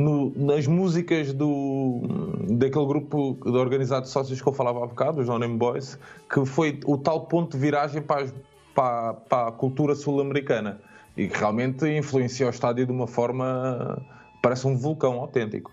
no, 0.00 0.32
nas 0.34 0.66
músicas 0.66 1.32
do, 1.32 2.00
daquele 2.48 2.86
grupo 2.86 3.38
de 3.44 3.56
organizado 3.56 4.06
de 4.06 4.10
sócios 4.10 4.40
que 4.40 4.48
eu 4.48 4.52
falava 4.52 4.82
há 4.82 4.86
bocado, 4.86 5.20
os 5.20 5.28
No 5.28 5.38
Name 5.38 5.56
Boys, 5.56 5.98
que 6.32 6.44
foi 6.46 6.80
o 6.86 6.96
tal 6.96 7.26
ponto 7.26 7.56
de 7.56 7.62
viragem 7.62 8.00
para, 8.00 8.26
para, 8.74 9.14
para 9.14 9.48
a 9.48 9.52
cultura 9.52 9.94
sul-americana 9.94 10.80
e 11.16 11.28
que 11.28 11.38
realmente 11.38 11.86
influencia 11.86 12.46
o 12.46 12.50
estádio 12.50 12.86
de 12.86 12.92
uma 12.92 13.06
forma. 13.06 14.02
parece 14.42 14.66
um 14.66 14.76
vulcão 14.76 15.20
autêntico. 15.20 15.70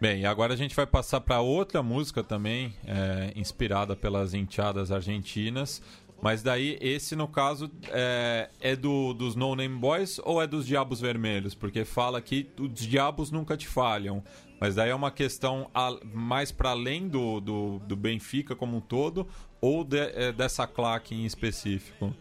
Bem, 0.00 0.24
agora 0.26 0.54
a 0.54 0.56
gente 0.56 0.76
vai 0.76 0.86
passar 0.86 1.20
para 1.20 1.40
outra 1.40 1.82
música 1.82 2.22
também, 2.22 2.72
é, 2.86 3.32
inspirada 3.34 3.96
pelas 3.96 4.32
enteadas 4.32 4.92
argentinas, 4.92 5.82
mas 6.20 6.42
daí, 6.42 6.76
esse 6.80 7.14
no 7.14 7.28
caso 7.28 7.70
é, 7.90 8.50
é 8.60 8.74
do, 8.74 9.14
dos 9.14 9.36
No 9.36 9.54
Name 9.54 9.76
Boys 9.76 10.20
ou 10.24 10.42
é 10.42 10.46
dos 10.46 10.66
Diabos 10.66 11.00
Vermelhos? 11.00 11.54
Porque 11.54 11.84
fala 11.84 12.20
que 12.20 12.50
os 12.58 12.80
diabos 12.80 13.30
nunca 13.30 13.56
te 13.56 13.68
falham. 13.68 14.22
Mas 14.60 14.74
daí 14.74 14.90
é 14.90 14.94
uma 14.94 15.12
questão 15.12 15.70
a, 15.72 15.96
mais 16.12 16.50
para 16.50 16.70
além 16.70 17.06
do, 17.06 17.40
do, 17.40 17.78
do, 17.78 17.94
Benfica 17.94 18.56
como 18.56 18.76
um 18.76 18.80
todo 18.80 19.28
ou 19.60 19.84
de, 19.84 19.98
é, 19.98 20.32
dessa 20.32 20.66
claque 20.66 21.14
em 21.14 21.24
específico? 21.24 22.12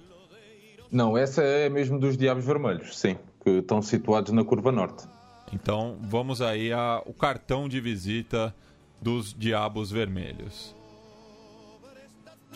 Não, 0.91 1.17
essa 1.17 1.41
é 1.41 1.67
mesmo 1.67 1.99
dos 1.99 2.15
Diabos 2.15 2.45
Vermelhos, 2.45 2.97
sim, 2.97 3.17
que 3.43 3.49
estão 3.49 3.81
situados 3.81 4.31
na 4.31 4.43
Curva 4.43 4.71
Norte. 4.71 5.07
Então 5.51 5.97
vamos 6.01 6.39
aí 6.39 6.71
ao 6.71 7.11
cartão 7.13 7.67
de 7.67 7.81
visita 7.81 8.53
dos 9.01 9.33
Diabos 9.33 9.89
Vermelhos. 9.89 10.76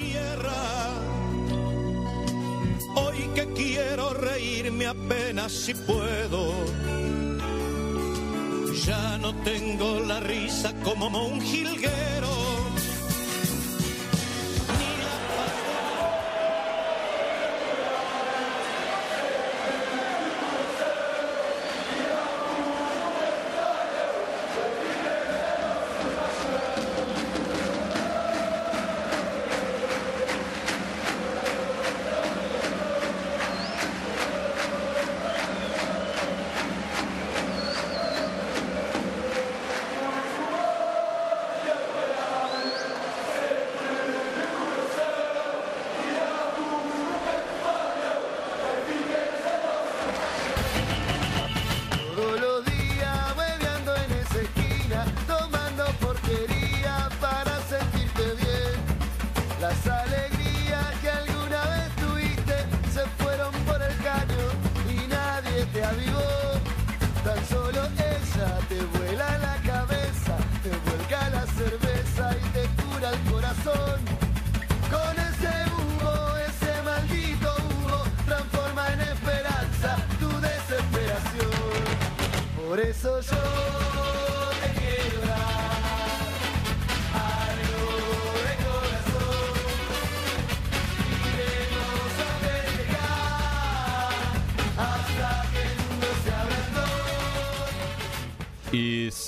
Tierra 0.02 0.64
Hoy 2.96 3.20
que 3.36 3.46
quiero 3.54 4.14
reírme 4.14 4.86
apenas 4.88 5.52
si 5.52 5.74
puedo. 5.74 6.42
Ya 8.86 9.18
no 9.20 9.34
tengo 9.44 10.00
la 10.02 10.20
risa 10.20 10.74
como 10.84 11.08
un 11.08 11.40
jilguero 11.40 12.51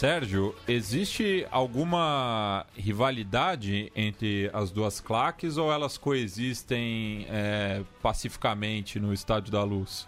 Sérgio, 0.04 0.54
existe 0.68 1.47
alguma 1.49 2.66
rivalidade 2.76 3.89
entre 3.95 4.49
as 4.51 4.70
duas 4.70 4.99
claques 4.99 5.56
ou 5.56 5.72
elas 5.72 5.97
coexistem 5.97 7.26
é, 7.30 7.84
pacificamente 8.01 8.99
no 8.99 9.14
Estádio 9.14 9.49
da 9.49 9.64
Luz? 9.64 10.06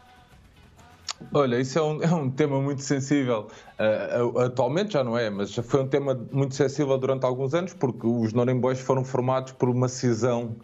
Olha, 1.34 1.62
isso 1.62 1.80
é 1.80 1.82
um, 1.82 2.04
é 2.04 2.14
um 2.14 2.30
tema 2.30 2.60
muito 2.60 2.82
sensível. 2.82 3.48
Uh, 3.80 4.38
atualmente 4.40 4.92
já 4.92 5.02
não 5.02 5.18
é, 5.18 5.30
mas 5.30 5.52
já 5.52 5.64
foi 5.64 5.84
um 5.84 5.88
tema 5.88 6.14
muito 6.30 6.56
sensível 6.56 6.98
durante 6.98 7.26
alguns 7.26 7.54
anos, 7.54 7.74
porque 7.74 8.06
os 8.06 8.34
Norenboys 8.34 8.82
foram 8.82 9.06
formados 9.06 9.54
por 9.54 9.70
uma 9.70 9.88
cisão 9.88 10.58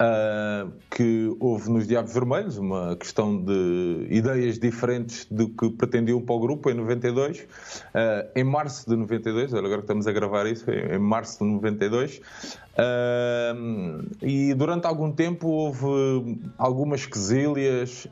uh, 0.00 0.72
que 0.90 1.36
houve 1.38 1.70
nos 1.70 1.86
Diabos 1.86 2.12
Vermelhos, 2.12 2.56
uma 2.56 2.96
questão 2.96 3.36
de 3.36 4.06
ideias 4.08 4.58
diferentes 4.58 5.26
do 5.30 5.48
que 5.50 5.70
pretendiam 5.70 6.20
para 6.22 6.34
o 6.34 6.40
grupo 6.40 6.70
em 6.70 6.74
92. 6.74 7.40
Uh, 7.40 7.46
ah, 7.94 8.26
em 8.34 8.44
março 8.44 8.88
de 8.88 8.96
92, 8.96 9.52
agora 9.52 9.76
que 9.76 9.80
estamos 9.80 10.06
a 10.06 10.12
gravar 10.12 10.46
isso, 10.46 10.70
em 10.70 10.98
março 10.98 11.44
de 11.44 11.50
92. 11.50 12.18
Uh, 12.18 14.08
e 14.22 14.54
durante 14.54 14.86
algum 14.86 15.12
tempo 15.12 15.48
houve 15.48 16.40
algumas 16.56 17.04
quesílias, 17.04 18.06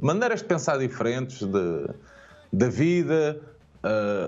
maneiras 0.00 0.40
de 0.40 0.46
pensar 0.46 0.78
diferentes 0.78 1.46
da 2.52 2.68
vida, 2.68 3.40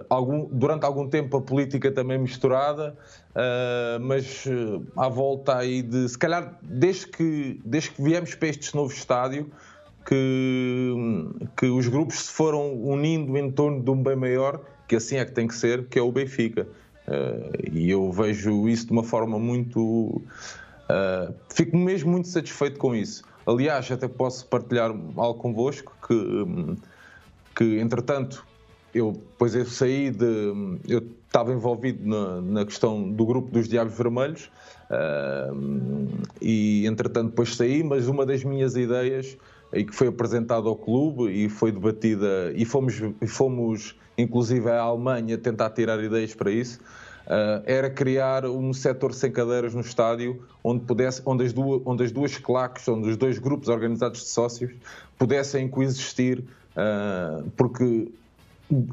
algum, 0.09 0.47
durante 0.53 0.85
algum 0.85 1.09
tempo 1.09 1.39
a 1.39 1.43
política 1.43 1.91
também 1.91 2.19
misturada, 2.19 2.97
uh, 3.37 4.01
mas 4.01 4.47
uh, 4.47 4.85
à 4.97 5.09
volta 5.09 5.57
aí 5.59 5.83
de. 5.83 6.09
Se 6.09 6.19
calhar, 6.19 6.59
desde 6.63 7.07
que, 7.07 7.61
desde 7.65 7.91
que 7.91 8.03
viemos 8.03 8.35
para 8.35 8.49
este 8.49 8.75
novo 8.75 8.93
estádio, 8.93 9.51
que, 10.07 10.93
que 11.57 11.67
os 11.67 11.87
grupos 11.87 12.27
se 12.27 12.33
foram 12.33 12.75
unindo 12.75 13.37
em 13.37 13.51
torno 13.51 13.83
de 13.83 13.91
um 13.91 14.03
bem 14.03 14.17
maior, 14.17 14.61
que 14.89 14.97
assim 14.97 15.17
é 15.17 15.25
que 15.25 15.33
tem 15.33 15.47
que 15.47 15.55
ser, 15.55 15.87
que 15.87 15.99
é 15.99 16.03
o 16.03 16.11
Benfica. 16.11 16.67
e 17.73 17.91
eu 17.91 18.11
vejo 18.11 18.69
isso 18.69 18.87
de 18.87 18.93
uma 18.93 19.05
forma 19.05 19.39
muito. 19.39 20.23
fico 21.53 21.77
mesmo 21.77 22.13
muito 22.13 22.29
satisfeito 22.29 22.79
com 22.79 22.95
isso. 22.95 23.23
Aliás, 23.47 23.91
até 23.91 24.09
posso 24.09 24.47
partilhar 24.47 24.91
algo 24.91 25.35
convosco 25.35 25.93
que, 26.07 26.77
que 27.55 27.79
entretanto, 27.81 28.45
eu 28.97 29.13
depois 29.13 29.55
eu 29.55 29.67
saí 29.67 30.11
de. 30.11 30.79
Eu 30.89 31.03
estava 31.27 31.53
envolvido 31.53 32.07
na, 32.09 32.41
na 32.41 32.65
questão 32.65 33.11
do 33.11 33.27
grupo 33.27 33.51
dos 33.51 33.69
Diabos 33.69 33.97
Vermelhos 33.97 34.51
uh, 34.91 36.27
e 36.41 36.87
entretanto 36.87 37.31
depois 37.31 37.55
saí, 37.55 37.83
mas 37.83 38.09
uma 38.09 38.25
das 38.25 38.43
minhas 38.43 38.75
ideias 38.75 39.37
e 39.73 39.85
que 39.85 39.95
foi 39.95 40.09
apresentada 40.09 40.69
ao 40.69 40.77
clube 40.77 41.31
e 41.31 41.49
foi 41.49 41.73
debatida 41.73 42.53
e 42.55 42.65
fomos, 42.65 43.03
fomos 43.27 43.95
inclusive 44.17 44.71
à 44.71 44.81
Alemanha 44.81 45.37
tentar 45.37 45.71
tirar 45.71 46.03
ideias 46.03 46.35
para 46.35 46.51
isso. 46.51 46.81
Uh, 47.27 47.61
era 47.67 47.91
criar 47.91 48.47
um 48.47 48.73
setor 48.73 49.13
sem 49.13 49.33
cadeiras 49.33 49.75
no 49.75 49.81
estádio 49.81 50.45
onde, 50.63 50.85
pudesse, 50.85 51.21
onde, 51.27 51.45
as 51.45 51.53
duas, 51.53 51.83
onde 51.85 52.05
as 52.05 52.13
duas 52.13 52.39
claques, 52.39 52.87
onde 52.87 53.11
os 53.11 53.17
dois 53.17 53.37
grupos 53.39 53.69
organizados 53.69 54.21
de 54.21 54.29
sócios 54.29 54.73
pudessem 55.19 55.69
coexistir, 55.69 56.45
uh, 56.77 57.51
porque 57.57 58.09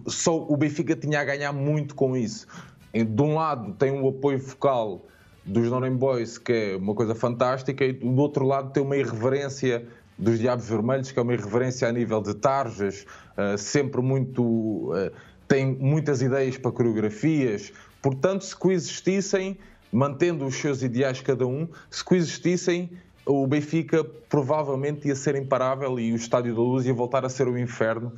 só 0.07 0.37
o 0.37 0.55
Benfica 0.55 0.95
tinha 0.95 1.19
a 1.19 1.23
ganhar 1.23 1.51
muito 1.51 1.95
com 1.95 2.15
isso. 2.15 2.47
De 2.93 3.21
um 3.21 3.35
lado 3.35 3.73
tem 3.73 3.91
um 3.91 4.07
apoio 4.07 4.39
focal 4.39 5.05
dos 5.45 5.69
Noren 5.69 5.95
Boys, 5.95 6.37
que 6.37 6.53
é 6.53 6.77
uma 6.77 6.93
coisa 6.93 7.15
fantástica, 7.15 7.83
e 7.83 7.93
do 7.93 8.15
outro 8.17 8.45
lado 8.45 8.71
tem 8.71 8.83
uma 8.83 8.95
irreverência 8.95 9.85
dos 10.17 10.39
Diabos 10.39 10.69
Vermelhos, 10.69 11.11
que 11.11 11.19
é 11.19 11.21
uma 11.21 11.33
irreverência 11.33 11.87
a 11.87 11.91
nível 11.91 12.21
de 12.21 12.33
tarjas, 12.35 13.05
uh, 13.37 13.57
sempre 13.57 14.01
muito. 14.01 14.43
Uh, 14.43 15.11
tem 15.47 15.65
muitas 15.65 16.21
ideias 16.21 16.57
para 16.57 16.71
coreografias. 16.71 17.73
Portanto, 18.01 18.43
se 18.43 18.55
coexistissem, 18.55 19.57
mantendo 19.91 20.45
os 20.45 20.55
seus 20.55 20.81
ideais 20.81 21.21
cada 21.21 21.45
um, 21.45 21.67
se 21.91 22.03
coexistissem, 22.03 22.89
o 23.25 23.45
Benfica 23.47 24.03
provavelmente 24.03 25.07
ia 25.07 25.15
ser 25.15 25.35
imparável 25.35 25.99
e 25.99 26.11
o 26.11 26.15
Estádio 26.15 26.55
da 26.55 26.61
Luz 26.61 26.85
ia 26.85 26.93
voltar 26.93 27.25
a 27.25 27.29
ser 27.29 27.47
o 27.47 27.57
inferno 27.57 28.11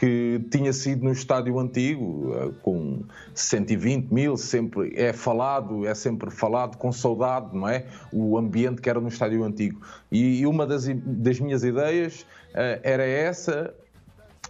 que 0.00 0.40
tinha 0.50 0.72
sido 0.72 1.04
no 1.04 1.12
estádio 1.12 1.58
antigo, 1.58 2.34
eh, 2.34 2.50
com 2.62 3.02
120 3.34 4.10
mil, 4.10 4.34
sempre 4.34 4.94
é 4.96 5.12
falado, 5.12 5.86
é 5.86 5.94
sempre 5.94 6.30
falado 6.30 6.78
com 6.78 6.90
saudade, 6.90 7.54
não 7.54 7.68
é? 7.68 7.84
O 8.10 8.38
ambiente 8.38 8.80
que 8.80 8.88
era 8.88 8.98
no 8.98 9.08
estádio 9.08 9.44
antigo. 9.44 9.78
E 10.10 10.46
uma 10.46 10.66
das, 10.66 10.86
das 10.88 11.38
minhas 11.38 11.62
ideias 11.64 12.22
uh, 12.22 12.80
era 12.82 13.04
essa, 13.04 13.74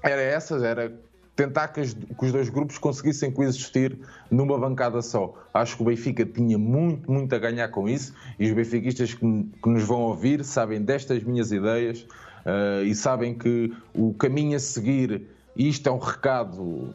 era 0.04 0.22
essa, 0.22 0.64
era 0.64 0.92
tentar 1.34 1.66
que, 1.66 1.80
os 1.80 2.32
dois 2.32 2.48
grupos 2.48 2.78
conseguissem 2.78 3.32
coexistir 3.32 3.98
numa 4.30 4.56
bancada 4.56 5.02
só. 5.02 5.34
Acho 5.52 5.74
que 5.74 5.82
o 5.82 5.86
Benfica 5.86 6.24
tinha 6.24 6.58
muito, 6.58 7.10
muito 7.10 7.34
a 7.34 7.38
ganhar 7.40 7.66
com 7.70 7.88
isso 7.88 8.14
e 8.38 8.46
os 8.46 8.52
benfiquistas 8.52 9.14
que, 9.14 9.50
que 9.60 9.68
nos 9.68 9.82
vão 9.82 10.02
ouvir 10.02 10.44
sabem 10.44 10.80
destas 10.80 11.24
minhas 11.24 11.50
ideias 11.50 12.06
uh, 12.46 12.84
e 12.84 12.94
sabem 12.94 13.34
que 13.34 13.74
o 13.92 14.14
caminho 14.14 14.54
a 14.56 14.60
seguir 14.60 15.26
e 15.56 15.68
isto 15.68 15.88
é 15.88 15.92
um 15.92 15.98
recado 15.98 16.92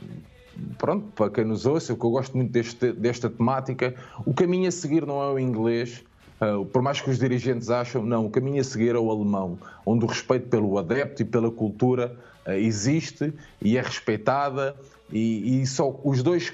pronto, 0.77 1.07
para 1.15 1.29
quem 1.29 1.45
nos 1.45 1.65
ouça, 1.65 1.95
que 1.95 2.03
eu 2.03 2.09
gosto 2.09 2.35
muito 2.35 2.51
deste, 2.51 2.91
desta 2.93 3.29
temática, 3.29 3.93
o 4.25 4.33
caminho 4.33 4.67
a 4.67 4.71
seguir 4.71 5.05
não 5.05 5.21
é 5.21 5.31
o 5.31 5.39
inglês, 5.39 6.03
uh, 6.41 6.65
por 6.65 6.81
mais 6.81 7.01
que 7.01 7.09
os 7.09 7.19
dirigentes 7.19 7.69
acham, 7.69 8.03
não, 8.03 8.25
o 8.25 8.29
caminho 8.29 8.61
a 8.61 8.63
seguir 8.63 8.95
é 8.95 8.99
o 8.99 9.09
alemão, 9.09 9.57
onde 9.85 10.05
o 10.05 10.07
respeito 10.07 10.47
pelo 10.47 10.77
adepto 10.77 11.21
e 11.21 11.25
pela 11.25 11.51
cultura 11.51 12.15
uh, 12.45 12.51
existe 12.51 13.33
e 13.61 13.77
é 13.77 13.81
respeitada, 13.81 14.75
e, 15.11 15.61
e 15.61 15.67
só 15.67 15.99
os 16.03 16.23
dois 16.23 16.53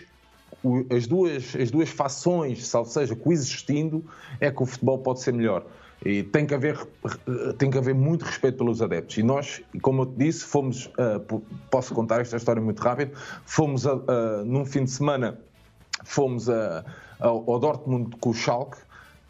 as 0.95 1.07
duas, 1.07 1.55
as 1.55 1.71
duas 1.71 1.89
fações, 1.89 2.67
salvo 2.67 2.87
seja, 2.87 3.15
coexistindo, 3.15 4.05
é 4.39 4.51
que 4.51 4.61
o 4.61 4.65
futebol 4.67 4.99
pode 4.99 5.21
ser 5.21 5.33
melhor. 5.33 5.65
E 6.03 6.23
tem 6.23 6.47
que 6.47 6.55
haver, 6.55 6.77
tem 7.59 7.69
que 7.69 7.77
haver 7.77 7.93
muito 7.93 8.25
respeito 8.25 8.57
pelos 8.57 8.81
adeptos. 8.81 9.17
E 9.17 9.23
nós, 9.23 9.61
como 9.81 10.01
eu 10.01 10.05
te 10.07 10.17
disse, 10.17 10.45
fomos, 10.45 10.87
uh, 10.87 11.41
posso 11.69 11.93
contar 11.93 12.21
esta 12.21 12.37
história 12.37 12.61
muito 12.61 12.81
rápido, 12.81 13.11
fomos 13.45 13.85
uh, 13.85 13.99
num 14.45 14.65
fim 14.65 14.83
de 14.83 14.91
semana, 14.91 15.37
fomos 16.03 16.47
uh, 16.47 16.83
ao 17.19 17.59
Dortmund 17.59 18.15
com 18.19 18.31
o 18.31 18.33
Schalke, 18.33 18.77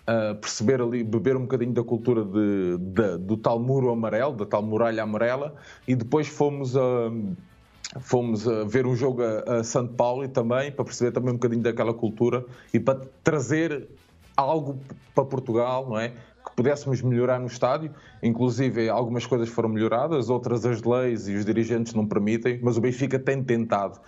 uh, 0.07 0.35
perceber 0.35 0.81
ali, 0.81 1.03
beber 1.03 1.35
um 1.35 1.41
bocadinho 1.41 1.73
da 1.73 1.83
cultura 1.83 2.23
de, 2.23 2.77
de, 2.77 3.17
do 3.17 3.35
tal 3.35 3.59
muro 3.59 3.89
amarelo, 3.91 4.33
da 4.33 4.45
tal 4.45 4.63
muralha 4.63 5.03
amarela, 5.03 5.53
e 5.87 5.95
depois 5.95 6.27
fomos 6.27 6.75
a 6.77 7.11
fomos 7.99 8.47
a 8.47 8.63
ver 8.63 8.85
um 8.85 8.95
jogo 8.95 9.21
a, 9.21 9.57
a 9.57 9.63
São 9.65 9.85
Paulo 9.85 10.23
e 10.23 10.27
também 10.29 10.71
para 10.71 10.85
perceber 10.85 11.11
também 11.11 11.31
um 11.31 11.33
bocadinho 11.33 11.61
daquela 11.61 11.93
cultura 11.93 12.45
e 12.73 12.79
para 12.79 13.01
trazer 13.21 13.89
algo 14.37 14.79
para 15.13 15.25
Portugal, 15.25 15.89
não 15.89 15.99
é? 15.99 16.13
Pudéssemos 16.61 17.01
melhorar 17.01 17.39
no 17.39 17.47
estádio. 17.47 17.91
Inclusive, 18.21 18.87
algumas 18.87 19.25
coisas 19.25 19.49
foram 19.49 19.67
melhoradas, 19.67 20.29
outras 20.29 20.63
as 20.63 20.83
leis 20.83 21.27
e 21.27 21.33
os 21.33 21.43
dirigentes 21.43 21.95
não 21.95 22.05
permitem, 22.05 22.59
mas 22.61 22.77
o 22.77 22.81
Benfica 22.81 23.17
tem 23.17 23.43
tentado. 23.43 23.99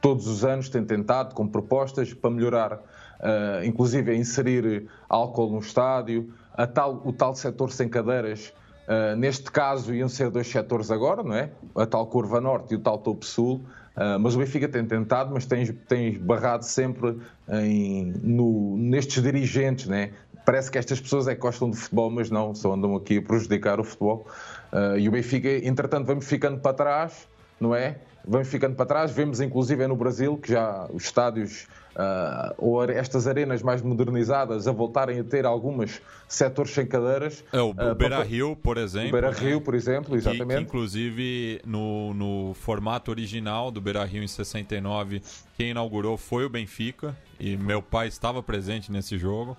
Todos 0.00 0.26
os 0.26 0.42
anos 0.42 0.70
tem 0.70 0.82
tentado 0.82 1.34
com 1.34 1.46
propostas 1.46 2.14
para 2.14 2.30
melhorar, 2.30 2.72
uh, 2.72 3.64
inclusive 3.64 4.10
a 4.10 4.14
inserir 4.14 4.88
álcool 5.06 5.50
no 5.50 5.58
estádio, 5.58 6.32
a 6.54 6.66
tal, 6.66 7.02
o 7.04 7.12
tal 7.12 7.34
setor 7.34 7.70
sem 7.70 7.90
cadeiras. 7.90 8.54
Uh, 8.88 9.14
neste 9.14 9.50
caso, 9.50 9.94
iam 9.94 10.08
ser 10.08 10.30
dois 10.30 10.46
setores 10.46 10.90
agora, 10.90 11.22
não 11.22 11.34
é? 11.34 11.50
A 11.76 11.84
tal 11.84 12.06
curva 12.06 12.40
norte 12.40 12.72
e 12.72 12.76
o 12.76 12.80
tal 12.80 12.98
topo 12.98 13.24
sul. 13.24 13.66
Uh, 13.94 14.18
mas 14.18 14.34
o 14.34 14.38
Benfica 14.38 14.66
tem 14.66 14.84
tentado, 14.86 15.32
mas 15.32 15.44
tem, 15.44 15.66
tem 15.66 16.18
barrado 16.18 16.64
sempre 16.64 17.18
em, 17.50 18.14
no, 18.22 18.78
nestes 18.78 19.22
dirigentes, 19.22 19.86
né? 19.86 20.12
Parece 20.44 20.70
que 20.70 20.78
estas 20.78 21.00
pessoas 21.00 21.28
é 21.28 21.34
que 21.34 21.40
gostam 21.40 21.70
de 21.70 21.76
futebol, 21.76 22.10
mas 22.10 22.30
não, 22.30 22.54
só 22.54 22.72
andam 22.72 22.96
aqui 22.96 23.18
a 23.18 23.22
prejudicar 23.22 23.80
o 23.80 23.84
futebol. 23.84 24.26
Uh, 24.72 24.98
e 24.98 25.08
o 25.08 25.12
Benfica, 25.12 25.48
entretanto, 25.66 26.06
vamos 26.06 26.26
ficando 26.26 26.60
para 26.60 26.72
trás, 26.72 27.28
não 27.60 27.74
é? 27.74 27.98
Vamos 28.26 28.48
ficando 28.48 28.76
para 28.76 28.86
trás. 28.86 29.10
Vemos, 29.10 29.40
inclusive, 29.40 29.82
é 29.82 29.86
no 29.86 29.96
Brasil 29.96 30.36
que 30.36 30.52
já 30.52 30.86
os 30.92 31.04
estádios 31.04 31.66
uh, 31.96 32.54
ou 32.56 32.84
estas 32.84 33.26
arenas 33.26 33.62
mais 33.62 33.82
modernizadas 33.82 34.68
a 34.68 34.72
voltarem 34.72 35.18
a 35.20 35.24
ter 35.24 35.44
algumas 35.44 36.00
setores 36.28 36.72
sem 36.72 36.86
cadeiras. 36.86 37.44
É, 37.52 37.60
o 37.60 37.70
uh, 37.70 37.94
Beira 37.94 38.22
Rio, 38.22 38.56
por 38.56 38.78
exemplo. 38.78 39.08
O 39.08 39.12
Beira 39.12 39.30
Rio, 39.30 39.60
por 39.60 39.74
exemplo, 39.74 40.16
exatamente. 40.16 40.48
Que, 40.48 40.56
que 40.56 40.62
inclusive, 40.62 41.60
no, 41.64 42.14
no 42.14 42.54
formato 42.54 43.10
original 43.10 43.70
do 43.70 43.80
Beira 43.80 44.04
Rio 44.04 44.22
em 44.22 44.28
69, 44.28 45.22
quem 45.56 45.70
inaugurou 45.70 46.16
foi 46.16 46.44
o 46.44 46.48
Benfica. 46.48 47.16
E 47.40 47.56
meu 47.56 47.82
pai 47.82 48.06
estava 48.06 48.42
presente 48.42 48.92
nesse 48.92 49.18
jogo. 49.18 49.56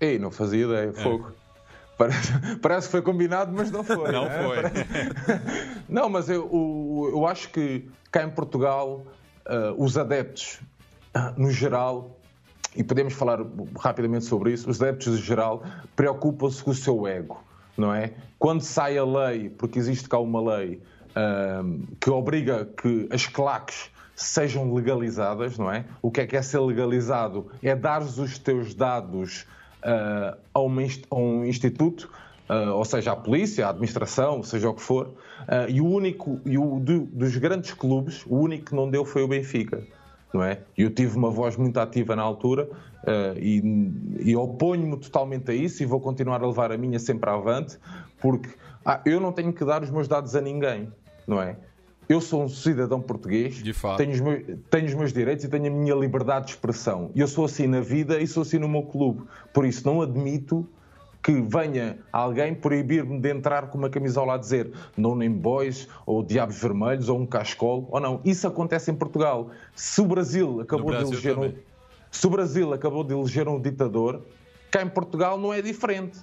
Ei, 0.00 0.18
não 0.18 0.30
fazia 0.30 0.64
ideia, 0.64 0.88
é. 0.88 0.92
fogo. 0.92 1.32
Parece, 1.98 2.32
parece 2.62 2.86
que 2.88 2.92
foi 2.92 3.02
combinado, 3.02 3.52
mas 3.54 3.70
não 3.70 3.84
foi. 3.84 4.10
Não 4.10 4.24
né? 4.24 4.42
foi. 4.42 5.36
não, 5.86 6.08
mas 6.08 6.30
eu, 6.30 7.10
eu 7.12 7.26
acho 7.26 7.50
que 7.50 7.86
cá 8.10 8.22
em 8.22 8.30
Portugal, 8.30 9.04
uh, 9.46 9.74
os 9.76 9.98
adeptos, 9.98 10.60
uh, 11.14 11.38
no 11.38 11.50
geral, 11.50 12.18
e 12.74 12.82
podemos 12.82 13.12
falar 13.12 13.40
rapidamente 13.78 14.24
sobre 14.24 14.52
isso, 14.52 14.70
os 14.70 14.80
adeptos, 14.80 15.08
no 15.08 15.16
geral, 15.18 15.62
preocupam-se 15.94 16.62
com 16.64 16.70
o 16.70 16.74
seu 16.74 17.06
ego, 17.06 17.44
não 17.76 17.94
é? 17.94 18.14
Quando 18.38 18.62
sai 18.62 18.96
a 18.96 19.04
lei, 19.04 19.50
porque 19.50 19.78
existe 19.78 20.08
cá 20.08 20.18
uma 20.18 20.40
lei 20.40 20.80
uh, 21.10 21.86
que 22.00 22.08
obriga 22.08 22.64
que 22.64 23.08
as 23.12 23.26
claques 23.26 23.90
sejam 24.14 24.72
legalizadas, 24.72 25.58
não 25.58 25.70
é? 25.70 25.84
O 26.00 26.10
que 26.10 26.20
é 26.22 26.26
que 26.26 26.36
é 26.36 26.42
ser 26.42 26.60
legalizado? 26.60 27.50
É 27.62 27.74
dar 27.74 28.02
os 28.02 28.38
teus 28.38 28.74
dados 28.74 29.46
uh, 29.84 30.38
a, 30.52 30.60
uma, 30.60 30.82
a, 30.82 31.14
um 31.16 31.44
instituto, 31.44 32.10
uh, 32.48 32.74
ou 32.74 32.84
seja, 32.84 33.12
à 33.12 33.16
polícia, 33.16 33.66
à 33.66 33.70
administração, 33.70 34.42
seja 34.42 34.68
o 34.68 34.74
que 34.74 34.82
for, 34.82 35.06
uh, 35.06 35.68
e 35.68 35.80
o 35.80 35.86
único, 35.86 36.40
e 36.44 36.58
o 36.58 36.78
do, 36.80 37.00
dos 37.06 37.36
grandes 37.36 37.72
clubes, 37.72 38.24
o 38.26 38.36
único 38.36 38.66
que 38.66 38.74
não 38.74 38.90
deu 38.90 39.04
foi 39.04 39.22
o 39.22 39.28
Benfica. 39.28 39.82
Não 40.32 40.44
é? 40.44 40.60
Eu 40.78 40.90
tive 40.90 41.16
uma 41.16 41.30
voz 41.30 41.56
muito 41.56 41.76
ativa 41.80 42.14
na 42.14 42.22
altura 42.22 42.68
e, 43.36 43.60
e 44.20 44.36
oponho-me 44.36 44.96
totalmente 44.96 45.50
a 45.50 45.54
isso 45.54 45.82
e 45.82 45.86
vou 45.86 45.98
continuar 45.98 46.40
a 46.40 46.46
levar 46.46 46.70
a 46.70 46.78
minha 46.78 47.00
sempre 47.00 47.28
avante, 47.28 47.76
porque 48.20 48.48
ah, 48.84 49.00
eu 49.04 49.18
não 49.18 49.32
tenho 49.32 49.52
que 49.52 49.64
dar 49.64 49.82
os 49.82 49.90
meus 49.90 50.06
dados 50.06 50.36
a 50.36 50.40
ninguém, 50.40 50.88
não 51.26 51.42
é? 51.42 51.56
Eu 52.10 52.20
sou 52.20 52.42
um 52.42 52.48
cidadão 52.48 53.00
português. 53.00 53.62
Tenho, 53.96 54.10
os 54.10 54.20
meus, 54.20 54.42
tenho 54.68 54.86
os 54.86 54.94
meus 54.94 55.12
direitos 55.12 55.44
e 55.44 55.48
tenho 55.48 55.68
a 55.68 55.70
minha 55.70 55.94
liberdade 55.94 56.46
de 56.46 56.52
expressão. 56.54 57.12
Eu 57.14 57.28
sou 57.28 57.44
assim 57.44 57.68
na 57.68 57.80
vida 57.80 58.20
e 58.20 58.26
sou 58.26 58.42
assim 58.42 58.58
no 58.58 58.68
meu 58.68 58.82
clube. 58.82 59.22
Por 59.54 59.64
isso, 59.64 59.86
não 59.86 60.02
admito 60.02 60.68
que 61.22 61.32
venha 61.40 62.00
alguém 62.12 62.52
proibir-me 62.52 63.20
de 63.20 63.30
entrar 63.30 63.68
com 63.68 63.78
uma 63.78 63.88
camisola 63.88 64.34
a 64.34 64.36
dizer 64.36 64.72
No 64.96 65.14
Name 65.14 65.36
Boys, 65.36 65.86
ou 66.04 66.20
Diabos 66.20 66.60
Vermelhos, 66.60 67.08
ou 67.08 67.16
um 67.16 67.26
cascol, 67.26 67.86
ou 67.92 68.00
não. 68.00 68.20
Isso 68.24 68.44
acontece 68.44 68.90
em 68.90 68.94
Portugal. 68.96 69.50
Se 69.76 70.00
o 70.00 70.06
Brasil 70.06 70.60
acabou 70.62 70.86
Brasil 70.86 71.10
de 71.10 71.28
eleger 71.28 71.38
um, 71.38 71.54
se 72.10 72.26
o 72.26 72.30
Brasil 72.30 72.72
acabou 72.72 73.04
de 73.04 73.14
eleger 73.14 73.46
um 73.46 73.60
ditador, 73.60 74.26
cá 74.68 74.82
em 74.82 74.88
Portugal 74.88 75.38
não 75.38 75.54
é 75.54 75.62
diferente. 75.62 76.18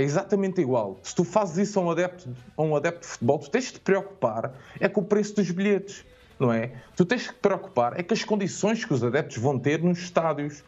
É 0.00 0.02
exatamente 0.02 0.62
igual. 0.62 0.98
Se 1.02 1.14
tu 1.14 1.24
fazes 1.24 1.58
isso 1.58 1.78
a 1.78 1.82
um 1.82 1.90
adepto, 1.90 2.34
a 2.56 2.62
um 2.62 2.74
adepto 2.74 3.02
de 3.02 3.06
futebol, 3.06 3.38
tu 3.38 3.50
tens 3.50 3.64
de 3.64 3.72
te 3.72 3.80
preocupar 3.80 4.54
é 4.80 4.88
com 4.88 5.02
o 5.02 5.04
preço 5.04 5.36
dos 5.36 5.50
bilhetes, 5.50 6.06
não 6.38 6.50
é? 6.50 6.72
Tu 6.96 7.04
tens 7.04 7.24
de 7.24 7.28
te 7.28 7.34
preocupar 7.34 8.00
é 8.00 8.02
com 8.02 8.14
as 8.14 8.24
condições 8.24 8.82
que 8.82 8.94
os 8.94 9.04
adeptos 9.04 9.36
vão 9.36 9.58
ter 9.58 9.82
nos 9.82 9.98
estádios, 9.98 10.64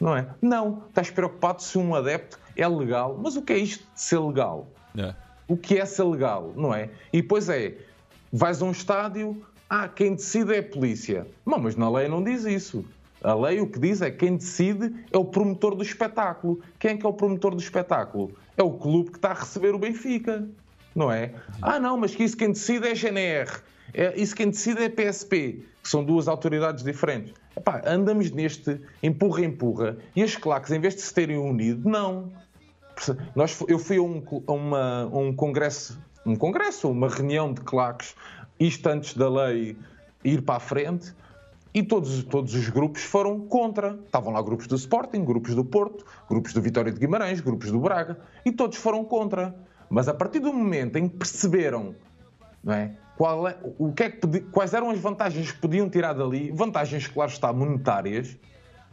não 0.00 0.16
é? 0.16 0.26
Não. 0.42 0.82
Estás 0.88 1.08
preocupado 1.08 1.62
se 1.62 1.78
um 1.78 1.94
adepto 1.94 2.36
é 2.56 2.66
legal. 2.66 3.16
Mas 3.22 3.36
o 3.36 3.42
que 3.42 3.52
é 3.52 3.58
isto 3.58 3.84
de 3.94 4.00
ser 4.00 4.18
legal? 4.18 4.66
É. 4.98 5.14
O 5.46 5.56
que 5.56 5.78
é 5.78 5.86
ser 5.86 6.02
legal, 6.02 6.52
não 6.56 6.74
é? 6.74 6.90
E 7.12 7.22
depois 7.22 7.48
é, 7.48 7.76
vais 8.32 8.60
a 8.60 8.64
um 8.64 8.72
estádio, 8.72 9.40
ah, 9.70 9.86
quem 9.86 10.16
decide 10.16 10.52
é 10.52 10.58
a 10.58 10.62
polícia. 10.64 11.28
Não, 11.46 11.60
mas 11.60 11.76
na 11.76 11.88
lei 11.88 12.08
não 12.08 12.24
diz 12.24 12.44
isso. 12.44 12.84
A 13.22 13.34
lei 13.34 13.60
o 13.60 13.68
que 13.68 13.78
diz 13.78 14.02
é 14.02 14.10
que 14.10 14.18
quem 14.18 14.36
decide 14.36 14.92
é 15.12 15.16
o 15.16 15.24
promotor 15.24 15.76
do 15.76 15.82
espetáculo. 15.84 16.60
Quem 16.76 16.90
é 16.90 16.96
que 16.96 17.06
é 17.06 17.08
o 17.08 17.12
promotor 17.12 17.54
do 17.54 17.60
espetáculo? 17.60 18.32
É 18.56 18.62
o 18.62 18.72
clube 18.72 19.10
que 19.10 19.18
está 19.18 19.30
a 19.30 19.34
receber 19.34 19.74
o 19.74 19.78
Benfica, 19.78 20.48
não 20.94 21.10
é? 21.10 21.34
Ah, 21.60 21.78
não, 21.78 21.96
mas 21.96 22.14
que 22.14 22.22
isso 22.24 22.36
quem 22.36 22.52
decide 22.52 22.88
é 22.88 22.94
GNR, 22.94 23.50
é, 23.92 24.14
isso 24.20 24.34
quem 24.34 24.50
decide 24.50 24.82
é 24.82 24.88
PSP, 24.88 25.64
que 25.82 25.88
são 25.88 26.04
duas 26.04 26.28
autoridades 26.28 26.82
diferentes. 26.84 27.34
Epá, 27.56 27.82
andamos 27.86 28.30
neste 28.30 28.80
empurra-empurra 29.02 29.96
e 30.14 30.22
as 30.22 30.36
claques, 30.36 30.72
em 30.72 30.80
vez 30.80 30.94
de 30.94 31.02
se 31.02 31.14
terem 31.14 31.36
unido, 31.36 31.88
não. 31.88 32.32
Nós, 33.34 33.60
eu 33.68 33.78
fui 33.78 33.96
a 33.98 34.02
um, 34.02 34.22
a 34.46 34.52
uma, 34.52 35.02
a 35.02 35.16
um 35.16 35.34
congresso, 35.34 36.00
um 36.24 36.36
congresso, 36.36 36.90
uma 36.90 37.08
reunião 37.08 37.52
de 37.52 37.60
claques, 37.60 38.14
isto 38.58 38.86
antes 38.88 39.14
da 39.14 39.28
lei 39.28 39.76
ir 40.22 40.42
para 40.42 40.56
a 40.56 40.60
frente, 40.60 41.12
e 41.74 41.82
todos, 41.82 42.22
todos 42.22 42.54
os 42.54 42.68
grupos 42.68 43.02
foram 43.02 43.40
contra. 43.40 43.98
Estavam 44.06 44.32
lá 44.32 44.40
grupos 44.40 44.68
do 44.68 44.76
Sporting, 44.76 45.24
grupos 45.24 45.56
do 45.56 45.64
Porto, 45.64 46.06
grupos 46.30 46.52
do 46.52 46.62
Vitória 46.62 46.92
de 46.92 47.00
Guimarães, 47.00 47.40
grupos 47.40 47.72
do 47.72 47.80
Braga, 47.80 48.20
e 48.44 48.52
todos 48.52 48.78
foram 48.78 49.04
contra. 49.04 49.52
Mas 49.90 50.06
a 50.06 50.14
partir 50.14 50.38
do 50.38 50.52
momento 50.52 50.96
em 50.96 51.08
que 51.08 51.16
perceberam 51.16 51.94
não 52.62 52.72
é, 52.72 52.96
qual 53.16 53.46
é, 53.46 53.58
o 53.78 53.92
que 53.92 54.04
é 54.04 54.10
que 54.10 54.40
quais 54.52 54.72
eram 54.72 54.88
as 54.90 54.98
vantagens 54.98 55.52
que 55.52 55.58
podiam 55.58 55.90
tirar 55.90 56.14
dali, 56.14 56.50
vantagens, 56.50 57.06
claro 57.06 57.30
está, 57.30 57.52
monetárias, 57.52 58.38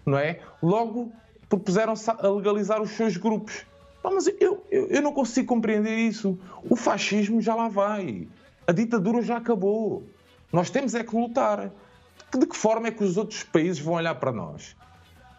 não 0.06 0.18
é? 0.18 0.40
Logo 0.62 1.12
propuseram-se 1.48 2.10
a 2.10 2.28
legalizar 2.28 2.82
os 2.82 2.90
seus 2.92 3.16
grupos. 3.16 3.66
mas 4.04 4.28
eu, 4.40 4.66
eu, 4.72 4.88
eu 4.88 5.02
não 5.02 5.14
consigo 5.14 5.48
compreender 5.48 5.96
isso. 5.96 6.38
O 6.70 6.76
fascismo 6.76 7.42
já 7.42 7.54
lá 7.54 7.70
vai. 7.70 8.28
A 8.66 8.72
ditadura 8.72 9.22
já 9.22 9.38
acabou. 9.38 10.04
Nós 10.52 10.70
temos 10.70 10.96
é 10.96 11.04
que 11.04 11.16
lutar 11.16 11.72
de 12.38 12.46
que 12.46 12.56
forma 12.56 12.88
é 12.88 12.92
que 12.92 13.04
os 13.04 13.18
outros 13.18 13.44
países 13.44 13.80
vão 13.80 13.96
olhar 13.96 14.16
para 14.16 14.32
nós? 14.32 14.76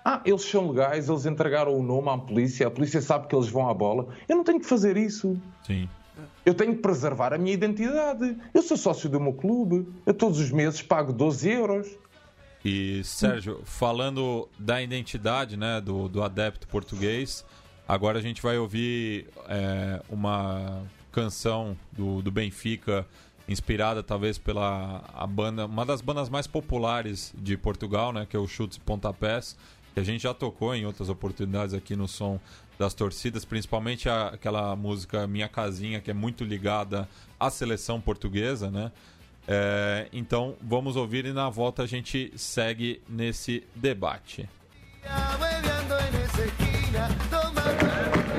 Ah, 0.05 0.21
eles 0.25 0.43
são 0.43 0.71
legais, 0.71 1.09
eles 1.09 1.27
entregaram 1.27 1.79
o 1.79 1.83
nome 1.83 2.09
à 2.09 2.19
polícia, 2.19 2.67
a 2.67 2.71
polícia 2.71 3.01
sabe 3.01 3.29
que 3.29 3.35
eles 3.37 3.49
vão 3.49 3.69
à 3.69 3.75
bola. 3.75 4.09
Eu 4.29 4.37
não 4.37 4.45
tenho 4.45 4.61
que 4.61 4.67
fazer 4.67 4.97
isso. 4.97 5.41
Sim. 5.65 5.89
Eu 6.45 6.55
tenho 6.55 6.75
que 6.75 6.83
preservar 6.83 7.33
a 7.33 7.39
minha 7.39 7.55
identidade. 7.55 8.37
Eu 8.53 8.63
sou 8.63 8.77
sócio 8.77 9.09
do 9.09 9.21
meu 9.21 9.33
clube. 9.33 9.87
Eu 10.05 10.13
todos 10.13 10.41
os 10.41 10.51
meses 10.51 10.83
pago 10.83 11.13
12 11.13 11.49
euros. 11.49 11.89
E, 12.65 13.03
Sérgio, 13.05 13.61
falando 13.65 14.49
da 14.59 14.83
identidade 14.83 15.57
né, 15.57 15.81
do, 15.81 16.09
do 16.09 16.23
adepto 16.23 16.67
português, 16.69 17.45
agora 17.89 18.19
a 18.19 18.23
gente 18.23 18.41
vai 18.41 18.59
ouvir 18.59 19.27
é, 19.49 20.01
uma 20.09 20.83
canção 21.11 21.77
do, 21.93 22.23
do 22.23 22.31
Benfica 22.31 23.07
inspirada 23.49 24.03
talvez 24.03 24.39
pela 24.39 25.05
a 25.15 25.27
banda, 25.27 25.67
uma 25.67 25.85
das 25.85 26.01
bandas 26.01 26.29
mais 26.29 26.47
populares 26.47 27.33
de 27.37 27.57
Portugal, 27.57 28.13
né, 28.13 28.27
que 28.29 28.37
é 28.37 28.39
o 28.39 28.47
Chutes 28.47 28.77
e 28.77 28.81
Pontapés, 28.81 29.57
que 29.93 30.01
a 30.01 30.05
gente 30.05 30.23
já 30.23 30.33
tocou 30.33 30.75
em 30.75 30.87
outras 30.87 31.09
oportunidades 31.09 31.75
aqui 31.75 31.95
no 31.95 32.09
som 32.09 32.41
das 32.79 32.95
torcidas, 32.95 33.45
principalmente 33.45 34.09
a, 34.09 34.29
aquela 34.29 34.75
música 34.75 35.27
Minha 35.27 35.49
Casinha, 35.49 36.01
que 36.01 36.11
é 36.11 36.15
muito 36.15 36.45
ligada 36.45 37.09
à 37.39 37.51
seleção 37.51 38.01
portuguesa, 38.01 38.71
né? 38.71 38.91
É, 39.47 40.09
então 40.13 40.55
vamos 40.63 40.95
ouvir 40.97 41.27
e 41.27 41.33
na 41.33 41.51
volta 41.51 41.83
a 41.83 41.87
gente 41.87 42.33
segue 42.37 43.03
nesse 43.09 43.65
debate. 43.75 44.49
É, 48.29 48.32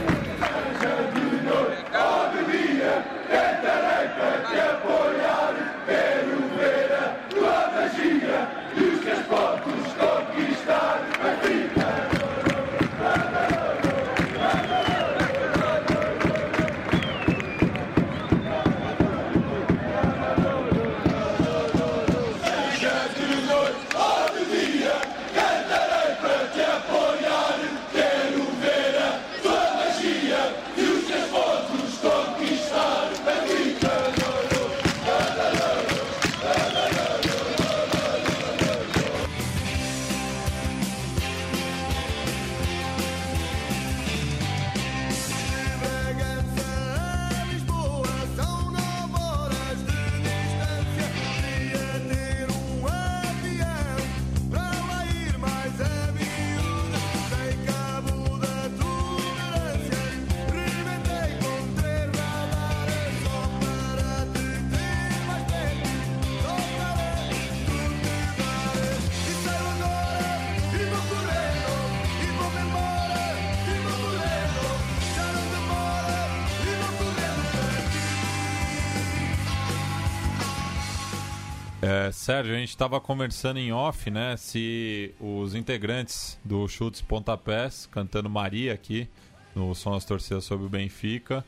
Sérgio, 82.24 82.56
a 82.56 82.58
gente 82.58 82.70
estava 82.70 83.02
conversando 83.02 83.60
em 83.60 83.74
off, 83.74 84.10
né? 84.10 84.38
Se 84.38 85.14
os 85.20 85.54
integrantes 85.54 86.40
do 86.42 86.66
Chutes 86.70 87.02
Pontapés, 87.02 87.86
cantando 87.92 88.30
Maria 88.30 88.74
aqui, 88.74 89.10
no 89.54 89.76
Som 89.76 89.92
das 89.92 90.06
Torcidas 90.06 90.46
sobre 90.46 90.66
o 90.66 90.70
Benfica, 90.70 91.44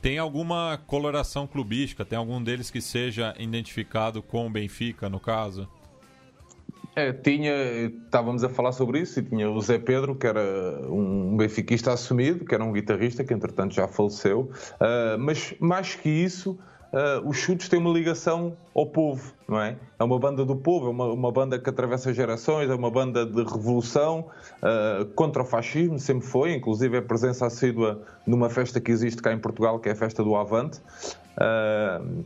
tem 0.00 0.18
alguma 0.18 0.80
coloração 0.86 1.48
clubística? 1.48 2.04
Tem 2.04 2.16
algum 2.16 2.40
deles 2.40 2.70
que 2.70 2.80
seja 2.80 3.34
identificado 3.40 4.22
com 4.22 4.46
o 4.46 4.50
Benfica, 4.50 5.08
no 5.08 5.18
caso? 5.18 5.68
É, 6.94 7.12
tinha, 7.12 7.52
estávamos 8.06 8.44
a 8.44 8.48
falar 8.48 8.70
sobre 8.70 9.00
isso 9.00 9.18
e 9.18 9.24
tinha 9.24 9.50
o 9.50 9.60
Zé 9.60 9.80
Pedro, 9.80 10.14
que 10.14 10.28
era 10.28 10.80
um 10.88 11.36
benfiquista 11.36 11.92
assumido, 11.92 12.44
que 12.44 12.54
era 12.54 12.62
um 12.62 12.70
guitarrista 12.72 13.24
que 13.24 13.34
entretanto 13.34 13.74
já 13.74 13.88
faleceu, 13.88 14.52
uh, 14.74 15.18
mas 15.18 15.54
mais 15.58 15.96
que 15.96 16.08
isso, 16.08 16.56
uh, 16.92 17.28
os 17.28 17.36
chutes 17.36 17.68
têm 17.68 17.78
uma 17.78 17.90
ligação 17.90 18.56
ao 18.74 18.86
povo, 18.86 19.32
não 19.48 19.60
é? 19.60 19.76
É 19.98 20.04
uma 20.04 20.18
banda 20.18 20.44
do 20.44 20.56
povo, 20.56 20.86
é 20.86 20.90
uma, 20.90 21.06
uma 21.12 21.32
banda 21.32 21.58
que 21.58 21.68
atravessa 21.68 22.12
gerações, 22.12 22.70
é 22.70 22.74
uma 22.74 22.90
banda 22.90 23.24
de 23.26 23.42
revolução 23.42 24.26
uh, 24.62 25.04
contra 25.14 25.42
o 25.42 25.44
fascismo, 25.44 25.98
sempre 25.98 26.26
foi, 26.26 26.54
inclusive 26.54 26.96
é 26.96 27.00
presença 27.00 27.46
assídua 27.46 28.02
numa 28.26 28.48
festa 28.48 28.80
que 28.80 28.90
existe 28.90 29.20
cá 29.22 29.32
em 29.32 29.38
Portugal, 29.38 29.78
que 29.78 29.88
é 29.88 29.92
a 29.92 29.96
festa 29.96 30.22
do 30.22 30.34
Avante. 30.36 30.80
Uh, 31.36 32.24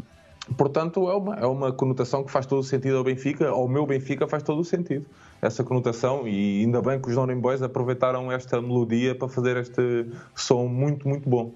portanto, 0.56 1.10
é 1.10 1.14
uma, 1.14 1.34
é 1.36 1.46
uma 1.46 1.72
conotação 1.72 2.24
que 2.24 2.30
faz 2.30 2.46
todo 2.46 2.60
o 2.60 2.64
sentido 2.64 2.98
ao 2.98 3.04
Benfica, 3.04 3.48
ao 3.48 3.68
meu 3.68 3.86
Benfica 3.86 4.26
faz 4.26 4.42
todo 4.42 4.60
o 4.60 4.64
sentido 4.64 5.06
essa 5.46 5.62
conotação 5.62 6.26
e 6.26 6.62
ainda 6.62 6.80
bem 6.80 6.98
que 6.98 7.08
os 7.08 7.14
Donning 7.14 7.40
Boys 7.40 7.62
aproveitaram 7.62 8.32
esta 8.32 8.60
melodia 8.62 9.14
para 9.14 9.28
fazer 9.28 9.56
este 9.58 10.06
som 10.34 10.66
muito, 10.66 11.06
muito 11.06 11.28
bom. 11.28 11.52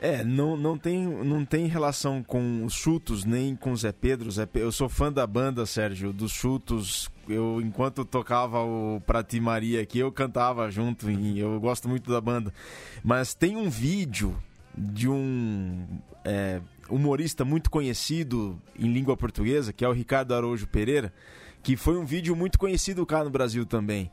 É, 0.00 0.22
não, 0.22 0.56
não, 0.56 0.78
tem, 0.78 1.04
não 1.06 1.44
tem 1.44 1.66
relação 1.66 2.22
com 2.22 2.64
os 2.64 2.72
chutos 2.74 3.24
nem 3.24 3.56
com 3.56 3.74
Zé 3.74 3.90
Pedro. 3.90 4.30
Zé 4.30 4.46
Pedro. 4.46 4.68
Eu 4.68 4.72
sou 4.72 4.88
fã 4.88 5.12
da 5.12 5.26
banda, 5.26 5.66
Sérgio, 5.66 6.12
dos 6.12 6.30
chutos. 6.30 7.10
Eu, 7.28 7.60
enquanto 7.60 8.04
tocava 8.04 8.60
o 8.60 9.02
Prati 9.04 9.40
Maria 9.40 9.82
aqui, 9.82 9.98
eu 9.98 10.12
cantava 10.12 10.70
junto. 10.70 11.10
E 11.10 11.40
eu 11.40 11.58
gosto 11.58 11.88
muito 11.88 12.12
da 12.12 12.20
banda. 12.20 12.54
Mas 13.02 13.34
tem 13.34 13.56
um 13.56 13.68
vídeo 13.68 14.36
de 14.76 15.08
um 15.08 15.84
é, 16.24 16.60
humorista 16.88 17.44
muito 17.44 17.68
conhecido 17.68 18.60
em 18.78 18.92
língua 18.92 19.16
portuguesa, 19.16 19.72
que 19.72 19.84
é 19.84 19.88
o 19.88 19.92
Ricardo 19.92 20.32
Araújo 20.32 20.68
Pereira, 20.68 21.12
que 21.60 21.76
foi 21.76 21.98
um 21.98 22.04
vídeo 22.04 22.36
muito 22.36 22.56
conhecido 22.56 23.04
cá 23.04 23.24
no 23.24 23.30
Brasil 23.30 23.66
também. 23.66 24.10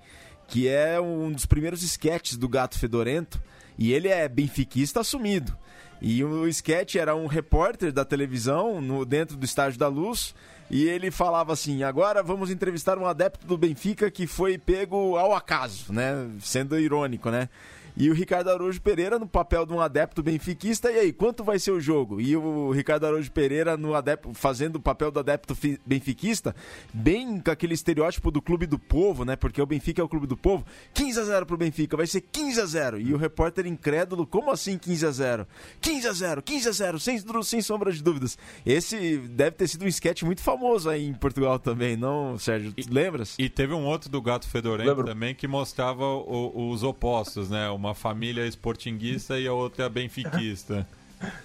Que 0.48 0.68
é 0.68 1.00
um 1.00 1.32
dos 1.32 1.46
primeiros 1.46 1.84
sketches 1.84 2.38
do 2.38 2.50
Gato 2.50 2.78
Fedorento. 2.80 3.40
E 3.78 3.94
ele 3.94 4.08
é 4.08 4.28
benfiquista 4.28 5.02
assumido. 5.02 5.56
E 6.02 6.24
o 6.24 6.48
sketch 6.48 6.96
era 6.96 7.16
um 7.16 7.26
repórter 7.26 7.92
da 7.92 8.06
televisão 8.06 8.82
no, 8.82 9.06
dentro 9.06 9.38
do 9.38 9.46
Estádio 9.46 9.80
da 9.80 9.88
Luz 9.88 10.36
e 10.70 10.88
ele 10.88 11.12
falava 11.12 11.54
assim: 11.54 11.84
agora 11.84 12.24
vamos 12.24 12.50
entrevistar 12.50 12.98
um 12.98 13.06
adepto 13.06 13.46
do 13.46 13.58
Benfica 13.58 14.10
que 14.10 14.28
foi 14.28 14.58
pego 14.58 15.18
ao 15.18 15.34
acaso, 15.34 15.94
né? 15.94 16.30
Sendo 16.40 16.78
irônico, 16.80 17.30
né? 17.30 17.50
E 17.98 18.10
o 18.10 18.14
Ricardo 18.14 18.50
Araújo 18.50 18.82
Pereira 18.82 19.18
no 19.18 19.28
papel 19.28 19.66
de 19.66 19.74
um 19.74 19.80
adepto 19.80 20.22
benfiquista. 20.22 20.92
E 20.92 21.00
aí, 21.00 21.14
quanto 21.14 21.44
vai 21.44 21.60
ser 21.60 21.72
o 21.72 21.80
jogo? 21.80 22.20
E 22.20 22.36
o 22.36 22.72
Ricardo 22.72 23.06
Araújo 23.06 23.32
Pereira 23.32 23.78
no 23.78 23.96
adepto, 23.96 24.34
fazendo 24.34 24.76
o 24.78 24.82
papel 24.82 25.12
do 25.12 25.20
adepto 25.20 25.56
benfiquista, 25.86 26.56
bem 26.94 27.40
com 27.40 27.52
aquele 27.52 27.74
estereótipo 27.74 28.32
do 28.32 28.42
clube 28.42 28.66
do 28.66 28.78
povo, 28.78 29.24
né? 29.24 29.36
Porque 29.36 29.62
o 29.62 29.66
Benfica 29.66 30.02
é 30.02 30.06
o 30.06 30.10
clube 30.10 30.28
do 30.28 30.36
povo. 30.36 30.66
15 30.94 31.20
a 31.20 31.24
0 31.24 31.46
pro 31.46 31.58
Benfica, 31.58 31.96
vai 31.96 32.08
ser 32.08 32.22
15 32.22 32.62
a 32.62 32.66
0. 32.66 33.00
E 33.00 33.14
o 33.14 33.18
repórter 33.18 33.66
incrédulo, 33.66 34.26
como 34.26 34.52
assim 34.52 34.78
15 34.78 35.06
a 35.06 35.12
0? 35.12 35.48
15 35.82 36.08
a 36.08 36.14
0, 36.14 36.42
15 36.42 36.70
a 36.70 36.72
0, 36.72 37.00
sem, 37.00 37.20
sem 37.44 37.62
sombra 37.62 37.92
de 37.92 38.04
dúvidas. 38.04 38.38
Esse 38.66 39.18
deve 39.18 39.52
ter 39.52 39.68
sido 39.68 39.86
um 39.86 39.88
sketch 39.88 40.24
muito 40.24 40.42
famoso 40.42 40.90
aí 40.90 41.06
em 41.06 41.14
Portugal 41.14 41.60
também, 41.60 41.96
não, 41.96 42.38
Sérgio? 42.38 42.74
E, 42.76 42.84
lembras? 42.84 43.36
E 43.38 43.50
teve 43.50 43.74
um 43.74 43.86
outro 43.86 44.10
do 44.10 44.22
Gato 44.22 44.48
Fedorento 44.48 44.90
Lembro. 44.90 45.06
também 45.06 45.36
que 45.36 45.48
mostrava 45.48 46.06
o, 46.06 46.70
os 46.72 46.84
opostos, 46.84 47.50
né? 47.50 47.70
Uma 47.70 47.85
família 47.94 48.48
esportinguista 48.48 49.38
e 49.38 49.48
a 49.48 49.54
outra 49.54 49.90
benfiquista. 49.90 50.88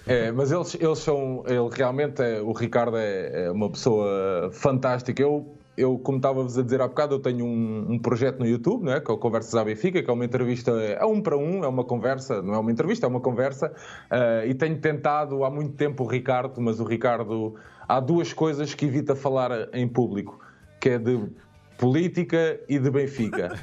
É, 0.05 0.31
mas 0.31 0.51
eles, 0.51 0.75
eles 0.75 0.99
são. 0.99 1.43
Ele 1.47 1.69
realmente 1.71 2.21
é, 2.21 2.41
o 2.41 2.51
Ricardo 2.51 2.97
é, 2.97 3.45
é, 3.45 3.51
uma 3.51 3.69
pessoa 3.69 4.49
fantástica. 4.53 5.21
Eu, 5.21 5.55
eu 5.77 5.97
como 5.97 6.17
estava-vos 6.17 6.57
a 6.57 6.61
dizer 6.61 6.81
há 6.81 6.87
bocado, 6.87 7.15
eu 7.15 7.19
tenho 7.19 7.45
um, 7.45 7.93
um, 7.93 7.99
projeto 7.99 8.39
no 8.39 8.45
YouTube, 8.45 8.83
né, 8.83 8.99
que 8.99 9.09
é 9.09 9.13
o 9.13 9.17
Conversas 9.17 9.55
à 9.55 9.63
Benfica, 9.63 10.03
que 10.03 10.09
é 10.09 10.13
uma 10.13 10.25
entrevista, 10.25 10.71
é 10.71 11.05
um 11.05 11.21
para 11.21 11.37
um, 11.37 11.63
é 11.63 11.67
uma 11.67 11.83
conversa, 11.83 12.41
não 12.41 12.53
é 12.53 12.59
uma 12.59 12.71
entrevista, 12.71 13.05
é 13.05 13.09
uma 13.09 13.21
conversa. 13.21 13.71
Uh, 14.11 14.47
e 14.47 14.53
tenho 14.53 14.77
tentado 14.79 15.43
há 15.43 15.49
muito 15.49 15.73
tempo 15.75 16.03
o 16.03 16.07
Ricardo, 16.07 16.59
mas 16.61 16.79
o 16.79 16.83
Ricardo. 16.83 17.55
Há 17.87 17.99
duas 17.99 18.31
coisas 18.31 18.73
que 18.73 18.85
evita 18.85 19.15
falar 19.15 19.51
em 19.73 19.85
público, 19.85 20.39
que 20.79 20.91
é 20.91 20.97
de 20.97 21.19
política 21.81 22.61
e 22.69 22.77
de 22.77 22.91
Benfica. 22.91 23.51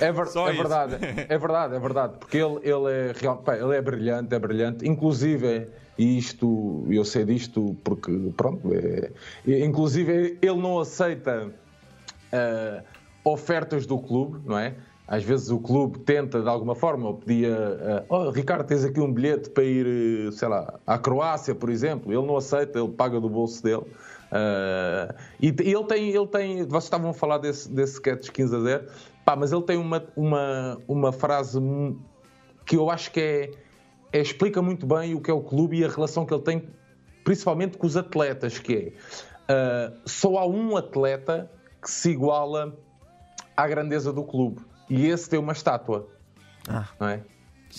É, 0.00 0.12
ver, 0.12 0.26
é 0.26 0.52
verdade, 0.52 0.96
é 1.28 1.38
verdade, 1.38 1.74
é 1.74 1.78
verdade, 1.78 2.12
porque 2.18 2.36
ele, 2.36 2.56
ele, 2.62 2.90
é, 2.90 3.12
real, 3.16 3.38
pá, 3.38 3.56
ele 3.56 3.74
é 3.74 3.80
brilhante, 3.80 4.34
é 4.34 4.38
brilhante, 4.38 4.86
inclusive, 4.86 5.68
e 5.98 6.18
isto, 6.18 6.86
eu 6.88 7.04
sei 7.04 7.24
disto 7.24 7.76
porque, 7.82 8.12
pronto, 8.36 8.70
é, 8.72 9.10
inclusive 9.64 10.38
ele 10.40 10.60
não 10.60 10.78
aceita 10.78 11.50
uh, 12.32 12.82
ofertas 13.24 13.86
do 13.86 13.98
clube, 13.98 14.40
não 14.44 14.58
é? 14.58 14.74
Às 15.08 15.24
vezes 15.24 15.50
o 15.50 15.58
clube 15.58 16.00
tenta, 16.00 16.42
de 16.42 16.48
alguma 16.48 16.74
forma, 16.74 17.08
ou 17.08 17.14
pedia, 17.14 17.50
uh, 17.50 18.04
oh, 18.08 18.30
Ricardo, 18.30 18.66
tens 18.66 18.84
aqui 18.84 19.00
um 19.00 19.12
bilhete 19.12 19.50
para 19.50 19.64
ir, 19.64 20.32
sei 20.32 20.48
lá, 20.48 20.78
à 20.86 20.98
Croácia, 20.98 21.54
por 21.54 21.70
exemplo. 21.70 22.12
Ele 22.12 22.26
não 22.26 22.36
aceita, 22.36 22.78
ele 22.78 22.88
paga 22.88 23.20
do 23.20 23.28
bolso 23.28 23.62
dele. 23.62 23.84
Uh, 24.26 25.14
e 25.40 25.48
ele 25.48 25.84
tem, 25.84 26.10
ele 26.10 26.26
tem, 26.26 26.64
vocês 26.64 26.84
estavam 26.84 27.10
a 27.10 27.14
falar 27.14 27.38
desse, 27.38 27.70
desse 27.70 27.94
sketch 27.94 28.30
15 28.30 28.56
a 28.56 28.60
0, 28.60 28.86
pá, 29.24 29.36
mas 29.36 29.52
ele 29.52 29.62
tem 29.62 29.76
uma, 29.76 30.04
uma, 30.16 30.82
uma 30.88 31.12
frase 31.12 31.60
que 32.64 32.76
eu 32.76 32.90
acho 32.90 33.12
que 33.12 33.20
é, 33.20 33.50
é, 34.12 34.20
explica 34.20 34.60
muito 34.60 34.86
bem 34.86 35.14
o 35.14 35.20
que 35.20 35.30
é 35.30 35.34
o 35.34 35.42
clube 35.42 35.78
e 35.78 35.84
a 35.84 35.88
relação 35.88 36.26
que 36.26 36.34
ele 36.34 36.42
tem, 36.42 36.68
principalmente 37.24 37.78
com 37.78 37.86
os 37.86 37.96
atletas, 37.96 38.58
que 38.58 38.94
é 39.48 39.92
uh, 39.92 39.96
só 40.04 40.38
há 40.38 40.46
um 40.46 40.76
atleta 40.76 41.50
que 41.80 41.90
se 41.90 42.10
iguala 42.10 42.76
à 43.56 43.66
grandeza 43.68 44.12
do 44.12 44.24
clube 44.24 44.60
e 44.90 45.06
esse 45.06 45.30
tem 45.30 45.38
uma 45.38 45.52
estátua, 45.52 46.08
ah. 46.68 46.88
não 46.98 47.08
é? 47.08 47.22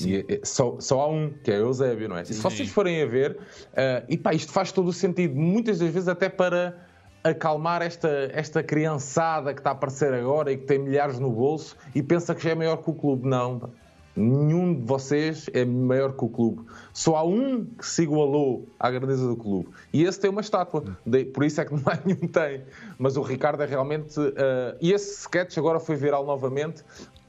E, 0.05 0.41
só, 0.43 0.75
só 0.79 1.01
há 1.01 1.09
um, 1.09 1.31
que 1.43 1.51
é 1.51 1.59
Eusébio, 1.59 2.09
não 2.09 2.17
é? 2.17 2.25
Sim. 2.25 2.33
Se 2.33 2.41
vocês 2.41 2.69
forem 2.69 3.01
a 3.01 3.05
ver, 3.05 3.31
uh, 3.31 4.05
e 4.07 4.17
pá, 4.17 4.33
isto 4.33 4.51
faz 4.51 4.71
todo 4.71 4.87
o 4.89 4.93
sentido, 4.93 5.35
muitas 5.35 5.79
das 5.79 5.89
vezes 5.89 6.07
até 6.07 6.29
para 6.29 6.77
acalmar 7.23 7.81
esta, 7.81 8.29
esta 8.33 8.63
criançada 8.63 9.53
que 9.53 9.59
está 9.59 9.71
a 9.71 9.73
aparecer 9.73 10.13
agora 10.13 10.51
e 10.51 10.57
que 10.57 10.65
tem 10.65 10.79
milhares 10.79 11.19
no 11.19 11.31
bolso 11.31 11.75
e 11.93 12.01
pensa 12.01 12.33
que 12.33 12.43
já 12.43 12.51
é 12.51 12.55
maior 12.55 12.77
que 12.77 12.89
o 12.89 12.93
clube. 12.93 13.27
Não, 13.27 13.71
nenhum 14.15 14.73
de 14.73 14.81
vocês 14.81 15.49
é 15.53 15.63
maior 15.63 16.13
que 16.13 16.25
o 16.25 16.29
clube. 16.29 16.65
Só 16.93 17.15
há 17.15 17.23
um 17.23 17.65
que 17.65 17.85
se 17.85 18.03
igualou 18.03 18.67
à 18.79 18.89
grandeza 18.89 19.27
do 19.27 19.35
clube. 19.35 19.69
E 19.93 20.03
esse 20.03 20.19
tem 20.19 20.29
uma 20.29 20.41
estátua. 20.41 20.83
Por 21.33 21.43
isso 21.43 21.61
é 21.61 21.65
que 21.65 21.73
mais 21.83 22.03
nenhum 22.03 22.27
tem. 22.27 22.63
Mas 22.97 23.15
o 23.15 23.21
Ricardo 23.21 23.61
é 23.61 23.65
realmente. 23.65 24.19
Uh, 24.19 24.33
e 24.81 24.91
esse 24.91 25.21
sketch 25.21 25.57
agora 25.57 25.79
foi 25.79 25.95
viral 25.95 26.25
novamente 26.25 26.83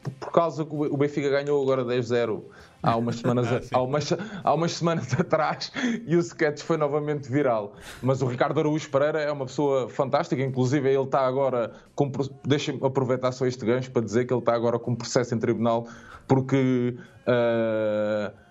por 0.09 0.33
causa 0.33 0.65
que 0.65 0.75
o 0.75 0.97
Benfica 0.97 1.29
ganhou 1.29 1.63
agora 1.63 1.85
10-0 1.85 2.43
há 2.83 2.97
umas 2.97 3.17
semanas, 3.17 3.47
ah, 3.53 3.61
há, 3.73 3.83
umas, 3.83 4.13
há 4.45 4.55
umas 4.55 4.73
semanas 4.73 5.13
atrás 5.19 5.73
e 6.07 6.17
o 6.17 6.21
sketch 6.21 6.63
foi 6.63 6.77
novamente 6.77 7.31
viral. 7.31 7.75
Mas 8.03 8.23
o 8.23 8.27
Ricardo 8.27 8.59
Araújo 8.61 8.89
Pereira 8.91 9.21
é 9.21 9.31
uma 9.31 9.47
pessoa 9.47 9.89
fantástica, 9.89 10.43
inclusive 10.43 10.89
ele 10.89 11.03
está 11.03 11.27
agora 11.27 11.73
com. 11.95 12.11
Deixem-me 12.45 12.85
aproveitar 12.85 13.33
só 13.33 13.47
este 13.47 13.65
gancho 13.65 13.91
para 13.91 14.03
dizer 14.03 14.27
que 14.27 14.33
ele 14.33 14.41
está 14.41 14.55
agora 14.55 14.79
com 14.79 14.95
processo 14.95 15.35
em 15.35 15.39
tribunal 15.39 15.87
porque. 16.27 16.97
Uh, 17.27 18.48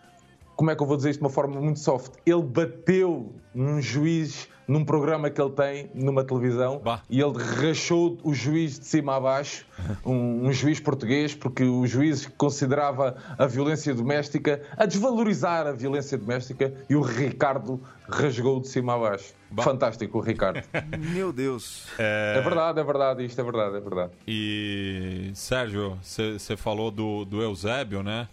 como 0.58 0.72
é 0.72 0.76
que 0.76 0.82
eu 0.82 0.88
vou 0.88 0.97
dizer 0.97 1.12
isto 1.12 1.20
de 1.20 1.26
uma 1.26 1.30
forma 1.30 1.62
muito 1.62 1.80
soft? 1.80 2.14
Ele 2.26 2.41
bateu 2.41 3.34
num 3.53 3.80
juiz 3.80 4.49
num 4.68 4.84
programa 4.84 5.30
que 5.30 5.41
ele 5.41 5.51
tem 5.51 5.89
numa 5.93 6.24
televisão 6.26 6.82
bah. 6.84 7.01
e 7.10 7.22
ele 7.22 7.41
rachou 7.41 8.18
o 8.22 8.34
juiz 8.34 8.78
de 8.78 8.86
cima 8.86 9.16
a 9.16 9.20
baixo, 9.20 9.66
um, 10.05 10.47
um, 10.47 10.51
juiz 10.51 10.80
português, 10.80 11.34
porque 11.34 11.64
o 11.64 11.88
juiz 11.88 12.26
considerava 12.38 13.16
a 13.38 13.45
violência 13.47 13.95
doméstica, 13.95 14.62
a 14.76 14.86
desvalorizar 14.86 15.66
a 15.68 15.72
violência 15.72 16.18
doméstica 16.18 16.74
e 16.89 16.95
o 16.95 17.01
Ricardo 17.01 17.80
rasgou 18.10 18.60
de 18.60 18.68
cima 18.68 18.95
a 18.95 18.99
baixo. 18.99 19.34
Bah. 19.49 19.64
Fantástico 19.64 20.18
o 20.18 20.22
Ricardo. 20.22 20.62
Meu 21.14 21.32
Deus. 21.32 21.88
É... 21.97 22.36
é... 22.38 22.41
verdade, 22.41 22.80
é 22.82 22.84
verdade, 22.84 23.24
isto 23.24 23.39
é 23.39 23.43
verdade, 23.45 23.78
é 23.78 23.80
verdade. 23.80 24.12
E 24.28 25.32
Sérgio, 25.34 25.97
você 26.01 26.58
falou 26.58 26.91
do, 26.91 27.24
do 27.24 27.41
Eusébio, 27.41 28.03
né? 28.03 28.28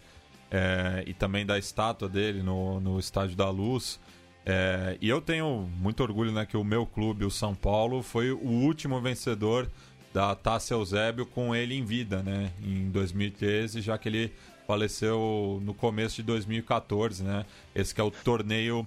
É, 0.54 1.02
e 1.04 1.12
também 1.12 1.44
da 1.44 1.58
estátua 1.58 2.08
dele 2.08 2.40
no, 2.40 2.78
no 2.78 3.00
Estádio 3.00 3.36
da 3.36 3.50
Luz. 3.50 3.98
É, 4.46 4.96
e 5.00 5.08
eu 5.08 5.20
tenho 5.20 5.68
muito 5.80 6.00
orgulho 6.00 6.30
né, 6.30 6.46
que 6.46 6.56
o 6.56 6.62
meu 6.62 6.86
clube, 6.86 7.24
o 7.24 7.30
São 7.30 7.56
Paulo, 7.56 8.04
foi 8.04 8.30
o 8.30 8.46
último 8.46 9.00
vencedor 9.00 9.68
da 10.12 10.32
Taça 10.36 10.74
Eusébio 10.74 11.26
com 11.26 11.56
ele 11.56 11.74
em 11.74 11.84
vida, 11.84 12.22
né, 12.22 12.52
em 12.62 12.88
2013, 12.88 13.80
já 13.80 13.98
que 13.98 14.08
ele 14.08 14.32
faleceu 14.64 15.60
no 15.64 15.74
começo 15.74 16.16
de 16.16 16.22
2014, 16.22 17.24
né? 17.24 17.44
Esse 17.74 17.92
que 17.92 18.00
é 18.00 18.04
o 18.04 18.10
torneio 18.10 18.86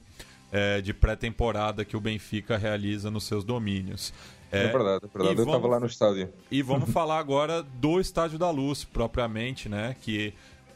é, 0.51 0.80
de 0.82 0.93
pré-temporada 0.93 1.84
que 1.84 1.97
o 1.97 1.99
Benfica 1.99 2.57
realiza 2.57 3.11
nos 3.11 3.26
seus 3.26 3.43
domínios. 3.43 4.13
É, 4.51 4.63
é 4.63 4.68
verdade, 4.70 5.05
é 5.05 5.18
verdade. 5.18 5.39
Eu 5.41 5.45
estava 5.45 5.68
lá 5.68 5.80
no 5.80 5.86
estádio. 5.86 6.30
E 6.49 6.61
vamos 6.63 6.89
falar 6.89 7.20
agora 7.20 7.61
do 7.61 7.99
Estádio 7.99 8.39
da 8.39 8.49
Luz, 8.49 8.84
propriamente, 8.86 9.70
né? 9.70 9.95
Que 10.01 10.34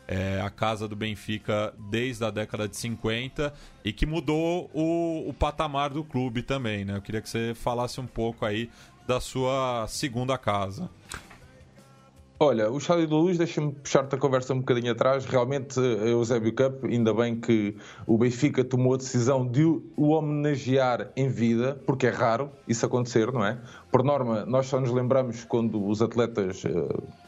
é, 0.07 0.41
a 0.41 0.49
casa 0.49 0.87
do 0.87 0.95
Benfica 0.95 1.73
desde 1.89 2.23
a 2.23 2.29
década 2.29 2.67
de 2.67 2.75
50 2.75 3.53
e 3.83 3.93
que 3.93 4.05
mudou 4.05 4.69
o, 4.73 5.29
o 5.29 5.33
patamar 5.33 5.91
do 5.91 6.03
clube 6.03 6.43
também, 6.43 6.83
né? 6.83 6.97
Eu 6.97 7.01
queria 7.01 7.21
que 7.21 7.29
você 7.29 7.53
falasse 7.55 7.99
um 8.01 8.07
pouco 8.07 8.45
aí 8.45 8.69
da 9.07 9.19
sua 9.19 9.85
segunda 9.87 10.37
casa. 10.37 10.89
Olha, 12.43 12.71
o 12.71 12.79
Estádio 12.79 13.07
da 13.07 13.15
Luz, 13.15 13.37
deixa-me 13.37 13.71
puxar-te 13.71 14.15
a 14.15 14.17
conversa 14.17 14.51
um 14.51 14.61
bocadinho 14.61 14.91
atrás. 14.91 15.25
Realmente, 15.25 15.79
eh, 15.79 16.09
Eusébio 16.09 16.51
Cup, 16.55 16.85
ainda 16.85 17.13
bem 17.13 17.39
que 17.39 17.77
o 18.07 18.17
Benfica 18.17 18.63
tomou 18.63 18.95
a 18.95 18.97
decisão 18.97 19.45
de 19.45 19.63
o 19.63 20.09
homenagear 20.09 21.11
em 21.15 21.29
vida, 21.29 21.79
porque 21.85 22.07
é 22.07 22.09
raro 22.09 22.49
isso 22.67 22.83
acontecer, 22.83 23.31
não 23.31 23.45
é? 23.45 23.59
Por 23.91 24.03
norma, 24.03 24.43
nós 24.43 24.65
só 24.65 24.79
nos 24.79 24.89
lembramos 24.89 25.43
quando 25.43 25.87
os 25.87 26.01
atletas 26.01 26.65
eh, 26.65 26.71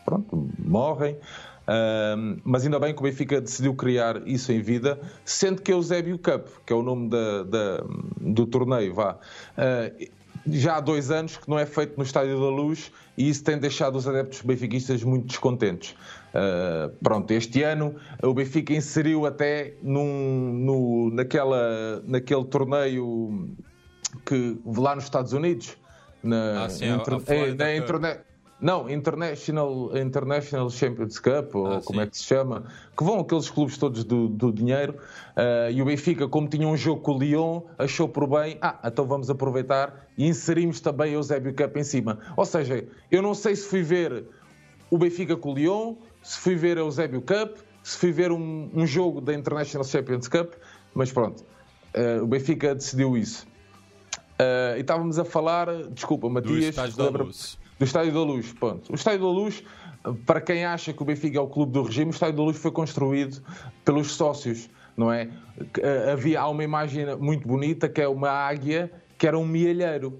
pronto, 0.03 0.49
morrem. 0.57 1.15
Uh, 1.63 2.41
mas 2.43 2.65
ainda 2.65 2.77
bem 2.79 2.93
que 2.93 2.99
o 2.99 3.03
Benfica 3.03 3.39
decidiu 3.39 3.73
criar 3.73 4.27
isso 4.27 4.51
em 4.51 4.61
vida, 4.61 4.99
sendo 5.23 5.61
que 5.61 5.71
Eusébio 5.71 6.17
Cup, 6.17 6.47
que 6.65 6.73
é 6.73 6.75
o 6.75 6.83
nome 6.83 7.09
da, 7.09 7.43
da, 7.43 7.83
do 8.19 8.45
torneio, 8.45 8.93
vá, 8.93 9.13
uh, 9.13 10.07
já 10.45 10.77
há 10.77 10.79
dois 10.81 11.09
anos 11.09 11.37
que 11.37 11.49
não 11.49 11.57
é 11.57 11.65
feito 11.65 11.97
no 11.97 12.03
Estádio 12.03 12.37
da 12.37 12.49
Luz 12.49 12.91
e 13.17 13.29
isso 13.29 13.43
tem 13.43 13.57
deixado 13.57 13.95
os 13.95 14.07
adeptos 14.07 14.41
benfiquistas 14.41 15.01
muito 15.03 15.27
descontentes. 15.27 15.91
Uh, 16.33 16.89
pronto, 17.01 17.31
este 17.31 17.63
ano 17.63 17.95
o 18.21 18.33
Benfica 18.33 18.73
inseriu 18.73 19.25
até 19.25 19.75
num, 19.81 20.51
no, 20.53 21.11
naquela, 21.11 22.01
naquele 22.05 22.43
torneio 22.45 23.55
que 24.25 24.57
lá 24.65 24.95
nos 24.95 25.05
Estados 25.05 25.31
Unidos, 25.31 25.77
na, 26.21 26.65
ah, 26.65 26.69
sim, 26.69 26.85
entre, 26.85 27.15
é, 27.27 27.53
na 27.53 27.75
internet 27.75 28.21
não, 28.63 28.89
International, 28.89 29.97
International 29.97 30.69
Champions 30.69 31.19
Cup, 31.19 31.53
ou 31.53 31.67
ah, 31.67 31.81
como 31.83 31.99
é 31.99 32.07
que 32.07 32.17
se 32.17 32.23
chama, 32.23 32.63
que 32.97 33.03
vão 33.03 33.19
aqueles 33.19 33.49
clubes 33.49 33.77
todos 33.77 34.05
do, 34.05 34.29
do 34.29 34.53
dinheiro, 34.53 34.95
uh, 35.35 35.69
e 35.69 35.81
o 35.81 35.85
Benfica, 35.85 36.29
como 36.29 36.47
tinha 36.47 36.65
um 36.65 36.77
jogo 36.77 37.01
com 37.01 37.15
o 37.15 37.19
Lyon, 37.19 37.61
achou 37.77 38.07
por 38.07 38.25
bem, 38.25 38.57
ah, 38.61 38.79
então 38.85 39.05
vamos 39.05 39.29
aproveitar 39.29 40.07
e 40.17 40.25
inserimos 40.25 40.79
também 40.79 41.11
o 41.11 41.15
Eusébio 41.15 41.53
Cup 41.53 41.75
em 41.75 41.83
cima. 41.83 42.19
Ou 42.37 42.45
seja, 42.45 42.87
eu 43.11 43.21
não 43.21 43.33
sei 43.33 43.53
se 43.55 43.67
fui 43.67 43.83
ver 43.83 44.23
o 44.89 44.97
Benfica 44.97 45.35
com 45.35 45.51
o 45.51 45.55
Lyon, 45.55 45.95
se 46.21 46.39
fui 46.39 46.55
ver 46.55 46.77
o 46.77 46.81
Eusébio 46.81 47.21
Cup, 47.21 47.57
se 47.83 47.97
fui 47.97 48.13
ver 48.13 48.31
um, 48.31 48.69
um 48.73 48.87
jogo 48.87 49.19
da 49.19 49.33
International 49.33 49.83
Champions 49.83 50.29
Cup, 50.29 50.53
mas 50.93 51.11
pronto, 51.11 51.43
uh, 51.95 52.23
o 52.23 52.27
Benfica 52.27 52.73
decidiu 52.73 53.17
isso. 53.17 53.45
Uh, 54.39 54.77
e 54.77 54.81
estávamos 54.81 55.19
a 55.19 55.25
falar, 55.25 55.67
desculpa, 55.89 56.29
Matias, 56.29 56.77
lembra, 56.95 57.27
do 57.77 57.85
Estádio 57.85 58.13
da 58.13 58.21
Luz, 58.21 58.53
ponto. 58.53 58.91
O 58.91 58.95
Estádio 58.95 59.21
da 59.21 59.31
Luz, 59.31 59.63
para 60.25 60.41
quem 60.41 60.65
acha 60.65 60.93
que 60.93 61.01
o 61.01 61.05
Benfica 61.05 61.37
é 61.37 61.41
o 61.41 61.47
clube 61.47 61.71
do 61.71 61.83
regime, 61.83 62.11
o 62.11 62.13
Estádio 62.13 62.37
da 62.37 62.43
Luz 62.43 62.57
foi 62.57 62.71
construído 62.71 63.41
pelos 63.83 64.11
sócios, 64.11 64.69
não 64.95 65.11
é? 65.11 65.29
Eh, 65.79 66.11
havia 66.11 66.41
há 66.41 66.49
uma 66.49 66.63
imagem 66.63 67.05
muito 67.17 67.47
bonita 67.47 67.87
que 67.89 68.01
é 68.01 68.07
uma 68.07 68.29
águia 68.29 68.91
que 69.17 69.27
era 69.27 69.37
um 69.37 69.45
mielheiro. 69.45 70.19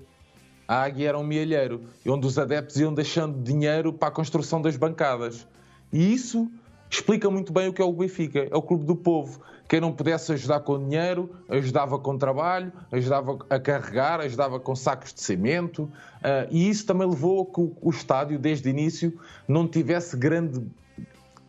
A 0.68 0.84
águia 0.84 1.10
era 1.10 1.20
um 1.20 1.24
mielheiro, 1.24 1.82
onde 2.08 2.26
os 2.26 2.38
adeptos 2.38 2.78
iam 2.80 2.94
deixando 2.94 3.42
dinheiro 3.44 3.92
para 3.92 4.08
a 4.08 4.12
construção 4.12 4.62
das 4.62 4.78
bancadas. 4.78 5.46
E 5.92 6.14
isso 6.14 6.50
explica 6.90 7.30
muito 7.30 7.52
bem 7.52 7.68
o 7.68 7.74
que 7.74 7.82
é 7.82 7.86
o 7.86 7.92
Benfica. 7.92 8.48
É 8.50 8.56
o 8.56 8.62
clube 8.62 8.86
do 8.86 8.96
povo. 8.96 9.42
Quem 9.68 9.80
não 9.80 9.92
pudesse 9.92 10.32
ajudar 10.34 10.60
com 10.60 10.78
dinheiro, 10.78 11.30
ajudava 11.50 11.98
com 11.98 12.18
trabalho, 12.18 12.72
ajudava 12.92 13.40
a 13.50 13.60
carregar, 13.60 14.20
ajudava 14.20 14.60
com 14.60 14.76
sacos 14.76 15.14
de 15.14 15.22
cimento. 15.22 15.84
Uh, 15.84 16.48
e 16.52 16.70
isso 16.70 16.86
também 16.86 17.08
levou 17.08 17.42
a 17.42 17.46
que 17.46 17.72
o, 17.82 17.90
estádio, 17.90 18.38
desde 18.38 18.68
o 18.68 18.70
início, 18.70 19.18
não 19.48 19.68
tivesse 19.68 20.18
grande 20.18 20.62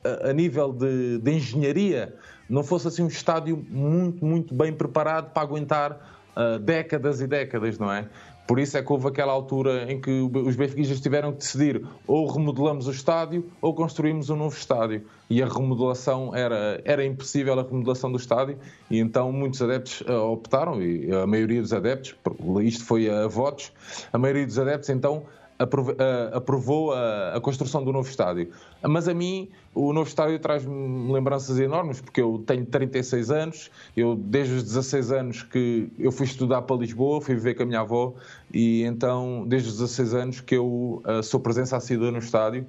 a, 0.04 0.30
a 0.30 0.32
nível 0.32 0.72
de, 0.72 1.18
de, 1.18 1.32
engenharia, 1.32 2.14
não 2.48 2.62
fosse 2.62 2.88
assim 2.88 3.02
um 3.02 3.08
estádio 3.08 3.64
muito, 3.68 4.24
muito 4.24 4.54
bem 4.54 4.72
preparado 4.72 5.32
para 5.32 5.42
aguentar 5.42 5.92
uh, 6.36 6.58
décadas 6.58 7.20
e 7.20 7.26
décadas, 7.26 7.78
não 7.78 7.90
é? 7.92 8.08
Por 8.46 8.58
isso 8.58 8.76
é 8.76 8.82
que 8.82 8.92
houve 8.92 9.08
aquela 9.08 9.32
altura 9.32 9.90
em 9.90 10.00
que 10.00 10.10
os 10.10 10.54
benfiquistas 10.54 11.00
tiveram 11.00 11.32
que 11.32 11.38
decidir 11.38 11.82
ou 12.06 12.30
remodelamos 12.30 12.86
o 12.86 12.90
estádio 12.90 13.50
ou 13.60 13.74
construímos 13.74 14.28
um 14.28 14.36
novo 14.36 14.54
estádio. 14.54 15.02
E 15.30 15.42
a 15.42 15.46
remodelação 15.46 16.34
era, 16.34 16.80
era 16.84 17.04
impossível, 17.04 17.58
a 17.58 17.62
remodelação 17.62 18.12
do 18.12 18.18
estádio, 18.18 18.58
e 18.90 18.98
então 18.98 19.32
muitos 19.32 19.62
adeptos 19.62 20.02
eh, 20.06 20.12
optaram, 20.12 20.82
e 20.82 21.10
a 21.10 21.26
maioria 21.26 21.62
dos 21.62 21.72
adeptos, 21.72 22.14
isto 22.62 22.84
foi 22.84 23.08
a 23.08 23.26
votos, 23.26 23.72
a 24.12 24.18
maioria 24.18 24.44
dos 24.46 24.58
adeptos 24.58 24.90
então 24.90 25.24
aprovou 25.58 26.92
a, 26.92 27.40
construção 27.40 27.84
do 27.84 27.92
novo 27.92 28.08
estádio. 28.08 28.50
Mas 28.82 29.08
a 29.08 29.14
mim, 29.14 29.48
o 29.74 29.92
novo 29.92 30.08
estádio 30.08 30.38
traz-me 30.38 31.12
lembranças 31.12 31.58
enormes, 31.58 32.00
porque 32.00 32.20
eu 32.20 32.42
tenho 32.46 32.66
36 32.66 33.30
anos, 33.30 33.70
eu 33.96 34.16
desde 34.16 34.54
os 34.54 34.64
16 34.64 35.12
anos 35.12 35.42
que 35.42 35.88
eu 35.98 36.10
fui 36.10 36.26
estudar 36.26 36.62
para 36.62 36.76
Lisboa, 36.76 37.20
fui 37.20 37.34
viver 37.34 37.54
com 37.54 37.62
a 37.62 37.66
minha 37.66 37.80
avó, 37.80 38.14
e 38.52 38.82
então 38.82 39.44
desde 39.46 39.68
os 39.68 39.78
16 39.78 40.14
anos 40.14 40.40
que 40.40 40.56
eu 40.56 41.02
sou 41.22 41.38
presença 41.40 41.76
assídua 41.76 42.10
no 42.10 42.18
estádio, 42.18 42.66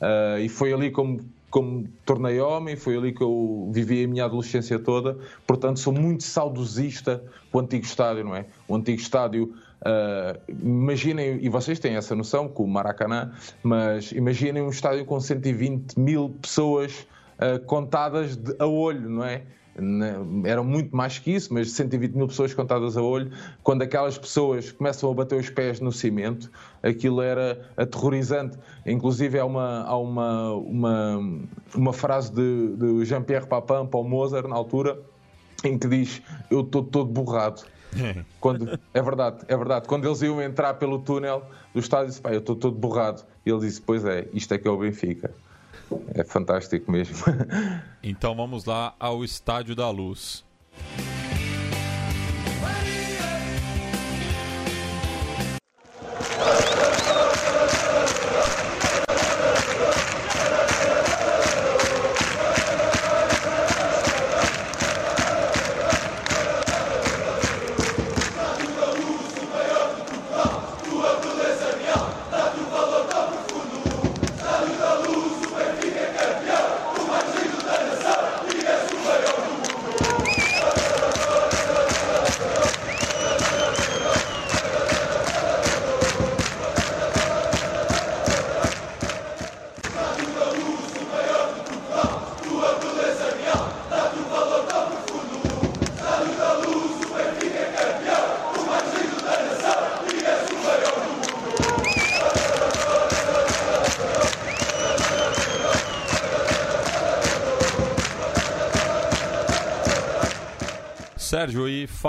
uh, 0.00 0.38
e 0.38 0.48
foi 0.48 0.72
ali 0.72 0.90
como 0.90 1.20
como 1.54 1.84
tornei 2.04 2.40
homem, 2.40 2.74
foi 2.74 2.96
ali 2.96 3.12
que 3.12 3.22
eu 3.22 3.70
vivi 3.72 4.02
a 4.02 4.08
minha 4.08 4.24
adolescência 4.24 4.76
toda, 4.76 5.16
portanto 5.46 5.78
sou 5.78 5.92
muito 5.92 6.24
saudosista 6.24 7.22
o 7.52 7.60
antigo 7.60 7.84
estádio, 7.84 8.24
não 8.24 8.34
é? 8.34 8.44
O 8.66 8.74
antigo 8.74 9.00
estádio 9.00 9.54
Uh, 9.84 10.40
imaginem, 10.48 11.38
e 11.42 11.48
vocês 11.50 11.78
têm 11.78 11.96
essa 11.96 12.14
noção 12.14 12.48
com 12.48 12.64
o 12.64 12.68
Maracanã, 12.68 13.32
mas 13.62 14.12
imaginem 14.12 14.62
um 14.62 14.70
estádio 14.70 15.04
com 15.04 15.20
120 15.20 15.98
mil 16.00 16.30
pessoas 16.40 17.06
uh, 17.38 17.62
contadas 17.66 18.34
de, 18.34 18.56
a 18.58 18.66
olho, 18.66 19.10
não 19.10 19.24
é? 19.24 19.42
Eram 20.44 20.64
muito 20.64 20.96
mais 20.96 21.18
que 21.18 21.32
isso, 21.32 21.52
mas 21.52 21.72
120 21.72 22.14
mil 22.14 22.28
pessoas 22.28 22.54
contadas 22.54 22.96
a 22.96 23.02
olho. 23.02 23.32
Quando 23.62 23.82
aquelas 23.82 24.16
pessoas 24.16 24.70
começam 24.70 25.10
a 25.10 25.14
bater 25.14 25.38
os 25.38 25.50
pés 25.50 25.80
no 25.80 25.90
cimento, 25.90 26.50
aquilo 26.80 27.20
era 27.20 27.68
aterrorizante. 27.76 28.56
Inclusive, 28.86 29.38
há 29.38 29.44
uma, 29.44 29.82
há 29.82 29.98
uma, 29.98 30.52
uma, 30.52 31.38
uma 31.74 31.92
frase 31.92 32.32
de, 32.32 32.76
de 32.76 33.04
Jean-Pierre 33.04 33.48
Papin 33.48 33.86
para 33.86 33.98
o 33.98 34.04
Mozart, 34.04 34.46
na 34.46 34.54
altura, 34.54 34.96
em 35.64 35.76
que 35.76 35.88
diz: 35.88 36.22
Eu 36.50 36.60
estou 36.60 36.84
todo 36.84 37.10
borrado. 37.10 37.64
Quando, 38.40 38.78
é 38.92 39.02
verdade, 39.02 39.38
é 39.48 39.56
verdade. 39.56 39.88
Quando 39.88 40.06
eles 40.06 40.22
iam 40.22 40.40
entrar 40.40 40.74
pelo 40.74 40.98
túnel 40.98 41.44
do 41.72 41.80
estádio, 41.80 42.08
disse, 42.08 42.20
eu 42.24 42.38
estou 42.38 42.56
todo 42.56 42.76
borrado. 42.76 43.22
E 43.44 43.50
ele 43.50 43.60
disse, 43.60 43.80
pois 43.80 44.04
é, 44.04 44.28
isto 44.32 44.52
é 44.54 44.58
que 44.58 44.66
é 44.66 44.70
o 44.70 44.78
Benfica. 44.78 45.30
É 46.14 46.24
fantástico 46.24 46.90
mesmo. 46.90 47.16
Então 48.06 48.36
vamos 48.36 48.66
lá 48.66 48.94
ao 49.00 49.24
Estádio 49.24 49.74
da 49.74 49.88
Luz. 49.88 50.44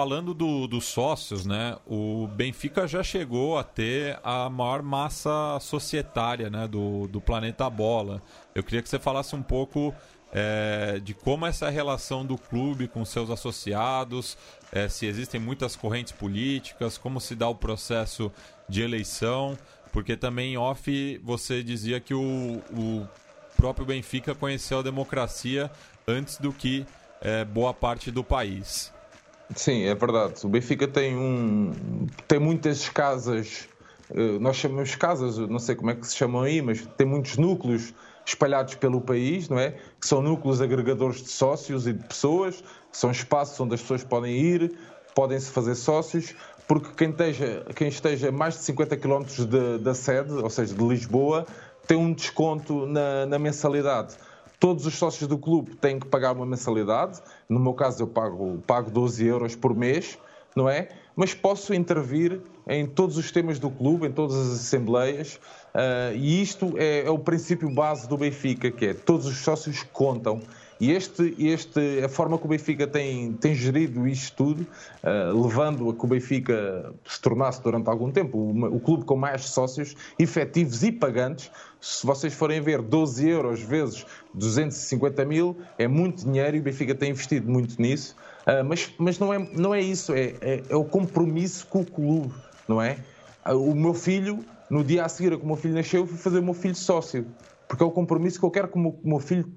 Falando 0.05 0.35
do, 0.35 0.67
dos 0.67 0.85
sócios, 0.85 1.47
né? 1.47 1.75
O 1.83 2.27
Benfica 2.27 2.87
já 2.87 3.01
chegou 3.01 3.57
a 3.57 3.63
ter 3.63 4.19
a 4.23 4.47
maior 4.51 4.83
massa 4.83 5.57
societária 5.59 6.47
né, 6.47 6.67
do, 6.67 7.07
do 7.07 7.19
planeta 7.19 7.67
Bola. 7.71 8.21
Eu 8.53 8.61
queria 8.61 8.83
que 8.83 8.87
você 8.87 8.99
falasse 8.99 9.35
um 9.35 9.41
pouco 9.41 9.95
é, 10.31 11.01
de 11.03 11.15
como 11.15 11.47
essa 11.47 11.71
relação 11.71 12.23
do 12.23 12.37
clube 12.37 12.87
com 12.87 13.03
seus 13.03 13.31
associados, 13.31 14.37
é, 14.71 14.87
se 14.87 15.07
existem 15.07 15.41
muitas 15.41 15.75
correntes 15.75 16.13
políticas, 16.13 16.99
como 16.99 17.19
se 17.19 17.33
dá 17.33 17.49
o 17.49 17.55
processo 17.55 18.31
de 18.69 18.83
eleição, 18.83 19.57
porque 19.91 20.15
também 20.15 20.53
em 20.53 20.57
off 20.57 21.19
você 21.23 21.63
dizia 21.63 21.99
que 21.99 22.13
o, 22.13 22.61
o 22.71 23.07
próprio 23.57 23.87
Benfica 23.87 24.35
conheceu 24.35 24.77
a 24.77 24.83
democracia 24.83 25.71
antes 26.07 26.37
do 26.37 26.53
que 26.53 26.85
é, 27.21 27.43
boa 27.43 27.73
parte 27.73 28.11
do 28.11 28.23
país. 28.23 28.93
Sim, 29.53 29.83
é 29.83 29.93
verdade. 29.93 30.45
O 30.45 30.49
Benfica 30.49 30.87
tem, 30.87 31.15
um, 31.15 32.07
tem 32.27 32.39
muitas 32.39 32.87
casas 32.89 33.67
Uh, 34.09 34.39
nós 34.39 34.57
chamamos 34.57 34.93
casas, 34.95 35.37
não 35.37 35.57
sei 35.57 35.75
como 35.75 35.89
é 35.89 35.95
que 35.95 36.05
se 36.05 36.15
chamam 36.15 36.41
aí, 36.43 36.61
mas 36.61 36.85
tem 36.95 37.07
muitos 37.07 37.37
núcleos 37.37 37.93
espalhados 38.25 38.75
pelo 38.75 39.01
país, 39.01 39.49
não 39.49 39.57
é? 39.57 39.71
Que 39.99 40.07
são 40.07 40.21
núcleos 40.21 40.61
agregadores 40.61 41.21
de 41.23 41.29
sócios 41.29 41.87
e 41.87 41.93
de 41.93 42.07
pessoas, 42.07 42.63
são 42.91 43.09
espaços 43.09 43.59
onde 43.59 43.75
as 43.75 43.81
pessoas 43.81 44.03
podem 44.03 44.35
ir, 44.35 44.77
podem 45.15 45.39
se 45.39 45.49
fazer 45.51 45.75
sócios, 45.75 46.35
porque 46.67 46.89
quem 46.95 47.09
esteja, 47.09 47.65
quem 47.75 47.87
esteja 47.87 48.31
mais 48.31 48.55
de 48.55 48.61
50 48.61 48.97
km 48.97 49.23
de, 49.23 49.77
da 49.79 49.93
sede, 49.93 50.33
ou 50.33 50.49
seja, 50.49 50.73
de 50.73 50.83
Lisboa, 50.83 51.45
tem 51.87 51.97
um 51.97 52.13
desconto 52.13 52.85
na, 52.85 53.25
na 53.25 53.39
mensalidade. 53.39 54.15
Todos 54.59 54.85
os 54.85 54.95
sócios 54.95 55.27
do 55.27 55.37
clube 55.37 55.75
têm 55.75 55.99
que 55.99 56.07
pagar 56.07 56.33
uma 56.33 56.45
mensalidade. 56.45 57.21
No 57.49 57.59
meu 57.59 57.73
caso, 57.73 58.03
eu 58.03 58.07
pago, 58.07 58.61
pago 58.65 58.89
12 58.89 59.25
euros 59.25 59.55
por 59.55 59.75
mês, 59.75 60.17
não 60.55 60.69
é? 60.69 60.89
Mas 61.15 61.33
posso 61.33 61.73
intervir 61.73 62.41
em 62.67 62.85
todos 62.85 63.17
os 63.17 63.31
temas 63.31 63.59
do 63.59 63.69
clube, 63.69 64.07
em 64.07 64.11
todas 64.11 64.35
as 64.35 64.59
assembleias, 64.59 65.39
uh, 65.73 66.15
e 66.15 66.41
isto 66.41 66.73
é, 66.77 67.05
é, 67.05 67.09
o 67.09 67.19
princípio 67.19 67.69
base 67.73 68.07
do 68.07 68.17
Benfica, 68.17 68.71
que 68.71 68.87
é 68.87 68.93
todos 68.93 69.25
os 69.25 69.37
sócios 69.37 69.83
contam. 69.93 70.41
E 70.79 70.91
este, 70.91 71.33
este, 71.39 72.03
a 72.03 72.09
forma 72.09 72.37
que 72.37 72.45
o 72.45 72.49
Benfica 72.49 72.85
tem, 72.85 73.31
tem 73.33 73.55
gerido 73.55 74.05
isto 74.07 74.35
tudo, 74.35 74.67
uh, 75.03 75.41
levando 75.41 75.89
a 75.89 75.93
que 75.93 76.03
o 76.03 76.07
Benfica 76.07 76.93
se 77.05 77.21
tornasse 77.21 77.63
durante 77.63 77.89
algum 77.89 78.11
tempo 78.11 78.37
o, 78.37 78.75
o, 78.75 78.79
clube 78.79 79.05
com 79.05 79.15
mais 79.15 79.45
sócios 79.45 79.95
efetivos 80.19 80.83
e 80.83 80.91
pagantes. 80.91 81.49
Se 81.79 82.05
vocês 82.05 82.33
forem 82.33 82.59
ver 82.59 82.81
12 82.81 83.27
euros 83.27 83.61
vezes 83.61 84.05
250 84.33 85.23
mil, 85.23 85.55
é 85.77 85.87
muito 85.87 86.25
dinheiro 86.25 86.57
e 86.57 86.59
o 86.59 86.63
Benfica 86.63 86.93
tem 86.93 87.11
investido 87.11 87.49
muito 87.49 87.81
nisso. 87.81 88.15
Uh, 88.41 88.63
mas 88.65 88.91
mas 88.97 89.17
não, 89.17 89.33
é, 89.33 89.39
não 89.53 89.73
é 89.73 89.81
isso, 89.81 90.13
é, 90.13 90.33
é, 90.41 90.63
é 90.69 90.75
o 90.75 90.83
compromisso 90.83 91.65
com 91.67 91.81
o 91.81 91.85
clube, 91.85 92.33
não 92.67 92.81
é? 92.81 92.97
Uh, 93.47 93.71
o 93.71 93.73
meu 93.73 93.93
filho, 93.93 94.43
no 94.69 94.83
dia 94.83 95.05
a 95.05 95.09
seguir 95.09 95.31
a 95.31 95.37
que 95.37 95.43
o 95.43 95.47
meu 95.47 95.55
filho 95.55 95.73
nasceu, 95.73 96.01
eu 96.01 96.07
fui 96.07 96.17
fazer 96.17 96.39
o 96.39 96.43
meu 96.43 96.53
filho 96.53 96.75
sócio, 96.75 97.25
porque 97.65 97.81
é 97.81 97.85
o 97.85 97.91
compromisso 97.91 98.39
que 98.39 98.45
eu 98.45 98.51
quero 98.51 98.67
que 98.67 98.77
o 98.77 98.99
meu 99.03 99.19
filho 99.19 99.49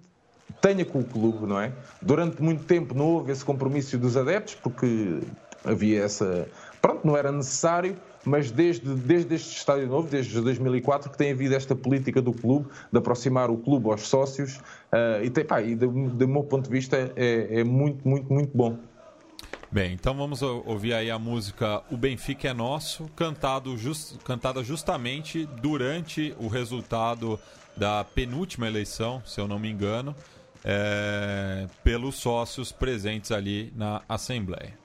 tenha 0.61 0.84
com 0.84 1.00
o 1.00 1.04
clube, 1.04 1.46
não 1.46 1.61
é? 1.61 1.72
Durante 2.00 2.42
muito 2.42 2.64
tempo 2.64 2.94
não 2.94 3.06
houve 3.06 3.32
esse 3.32 3.44
compromisso 3.44 3.96
dos 3.98 4.16
adeptos, 4.16 4.54
porque 4.54 5.20
havia 5.64 6.04
essa. 6.04 6.48
Pronto, 6.80 7.06
não 7.06 7.16
era 7.16 7.32
necessário, 7.32 7.96
mas 8.24 8.50
desde, 8.50 8.94
desde 8.94 9.34
este 9.34 9.56
estádio 9.56 9.88
novo, 9.88 10.09
desde 10.09 10.40
2004, 10.40 11.11
que 11.11 11.18
tem 11.18 11.32
havido 11.32 11.54
esta 11.54 11.74
política 11.74 12.20
do 12.20 12.32
clube, 12.32 12.68
de 12.92 12.98
aproximar 12.98 13.50
o 13.50 13.56
clube 13.56 13.90
aos 13.90 14.02
sócios, 14.02 14.56
uh, 14.92 15.22
e, 15.22 15.30
tem, 15.30 15.44
pá, 15.44 15.62
e 15.62 15.74
do, 15.74 15.88
do, 15.88 16.28
meu 16.28 16.44
ponto 16.44 16.64
de 16.64 16.70
vista 16.70 17.12
é, 17.16 17.61
é 17.61 17.64
muito, 17.64 18.06
muito, 18.06 18.32
muito 18.32 18.56
bom. 18.56 18.78
Bem, 19.70 19.92
então 19.92 20.16
vamos 20.16 20.40
ouvir 20.40 20.94
aí 20.94 21.11
a 21.11 21.18
música 21.18 21.82
O 21.90 21.96
Benfica 21.96 22.48
é 22.48 22.54
Nosso, 22.54 23.04
cantado 23.14 23.76
just, 23.76 24.16
cantada 24.24 24.64
justamente 24.64 25.44
durante 25.61 26.34
o 26.40 26.48
resultado 26.48 27.38
da 27.76 28.02
penúltima 28.02 28.66
eleição, 28.66 29.22
se 29.26 29.40
eu 29.40 29.46
não 29.46 29.59
me 29.59 29.70
engano, 29.70 30.16
é, 30.70 31.66
pelos 31.82 32.16
sócios 32.16 32.70
presentes 32.70 33.32
ali 33.32 33.72
na 33.74 34.02
Assembleia. 34.06 34.78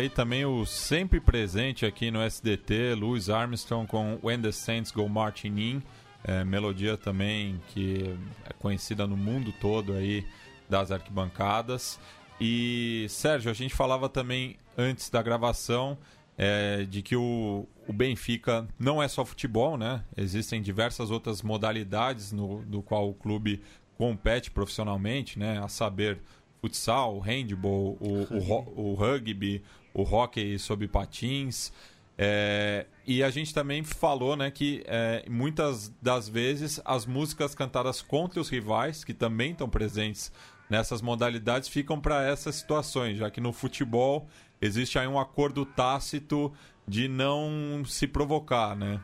Aí 0.00 0.08
também 0.08 0.46
o 0.46 0.64
sempre 0.64 1.20
presente 1.20 1.84
aqui 1.84 2.10
no 2.10 2.22
SDT, 2.22 2.94
Louis 2.94 3.28
Armstrong 3.28 3.86
com 3.86 4.18
When 4.22 4.40
the 4.40 4.50
Saints 4.50 4.90
Go 4.90 5.06
Marching 5.08 5.58
In, 5.58 5.82
é, 6.24 6.42
melodia 6.42 6.96
também 6.96 7.60
que 7.68 8.16
é 8.46 8.52
conhecida 8.54 9.06
no 9.06 9.16
mundo 9.16 9.52
todo 9.60 9.92
aí 9.92 10.26
das 10.68 10.90
arquibancadas. 10.90 12.00
E 12.40 13.06
Sérgio, 13.10 13.50
a 13.50 13.54
gente 13.54 13.74
falava 13.74 14.08
também 14.08 14.56
antes 14.76 15.10
da 15.10 15.22
gravação 15.22 15.98
é, 16.38 16.84
de 16.84 17.02
que 17.02 17.14
o, 17.14 17.68
o, 17.86 17.92
Benfica 17.92 18.66
não 18.78 19.02
é 19.02 19.08
só 19.08 19.22
futebol, 19.22 19.76
né? 19.76 20.02
Existem 20.16 20.62
diversas 20.62 21.10
outras 21.10 21.42
modalidades 21.42 22.32
no 22.32 22.62
do 22.62 22.80
qual 22.80 23.10
o 23.10 23.14
clube 23.14 23.60
compete 23.98 24.50
profissionalmente, 24.50 25.38
né? 25.38 25.62
A 25.62 25.68
saber 25.68 26.20
futsal, 26.62 27.18
handball, 27.18 27.98
o, 28.00 28.26
o, 28.30 28.92
o 28.92 28.94
rugby, 28.94 29.62
o 29.94 30.02
hockey 30.02 30.58
sob 30.58 30.86
patins. 30.88 31.72
É, 32.22 32.86
e 33.06 33.22
a 33.22 33.30
gente 33.30 33.54
também 33.54 33.82
falou 33.82 34.36
né, 34.36 34.50
que 34.50 34.84
é, 34.86 35.24
muitas 35.28 35.88
das 36.02 36.28
vezes 36.28 36.80
as 36.84 37.06
músicas 37.06 37.54
cantadas 37.54 38.02
contra 38.02 38.40
os 38.40 38.48
rivais, 38.48 39.02
que 39.02 39.14
também 39.14 39.52
estão 39.52 39.68
presentes 39.68 40.30
nessas 40.68 41.00
modalidades, 41.00 41.68
ficam 41.68 42.00
para 42.00 42.22
essas 42.22 42.56
situações, 42.56 43.16
já 43.16 43.30
que 43.30 43.40
no 43.40 43.52
futebol 43.52 44.28
existe 44.60 44.98
aí 44.98 45.06
um 45.06 45.18
acordo 45.18 45.64
tácito 45.64 46.52
de 46.86 47.08
não 47.08 47.82
se 47.86 48.06
provocar, 48.06 48.76
né? 48.76 49.00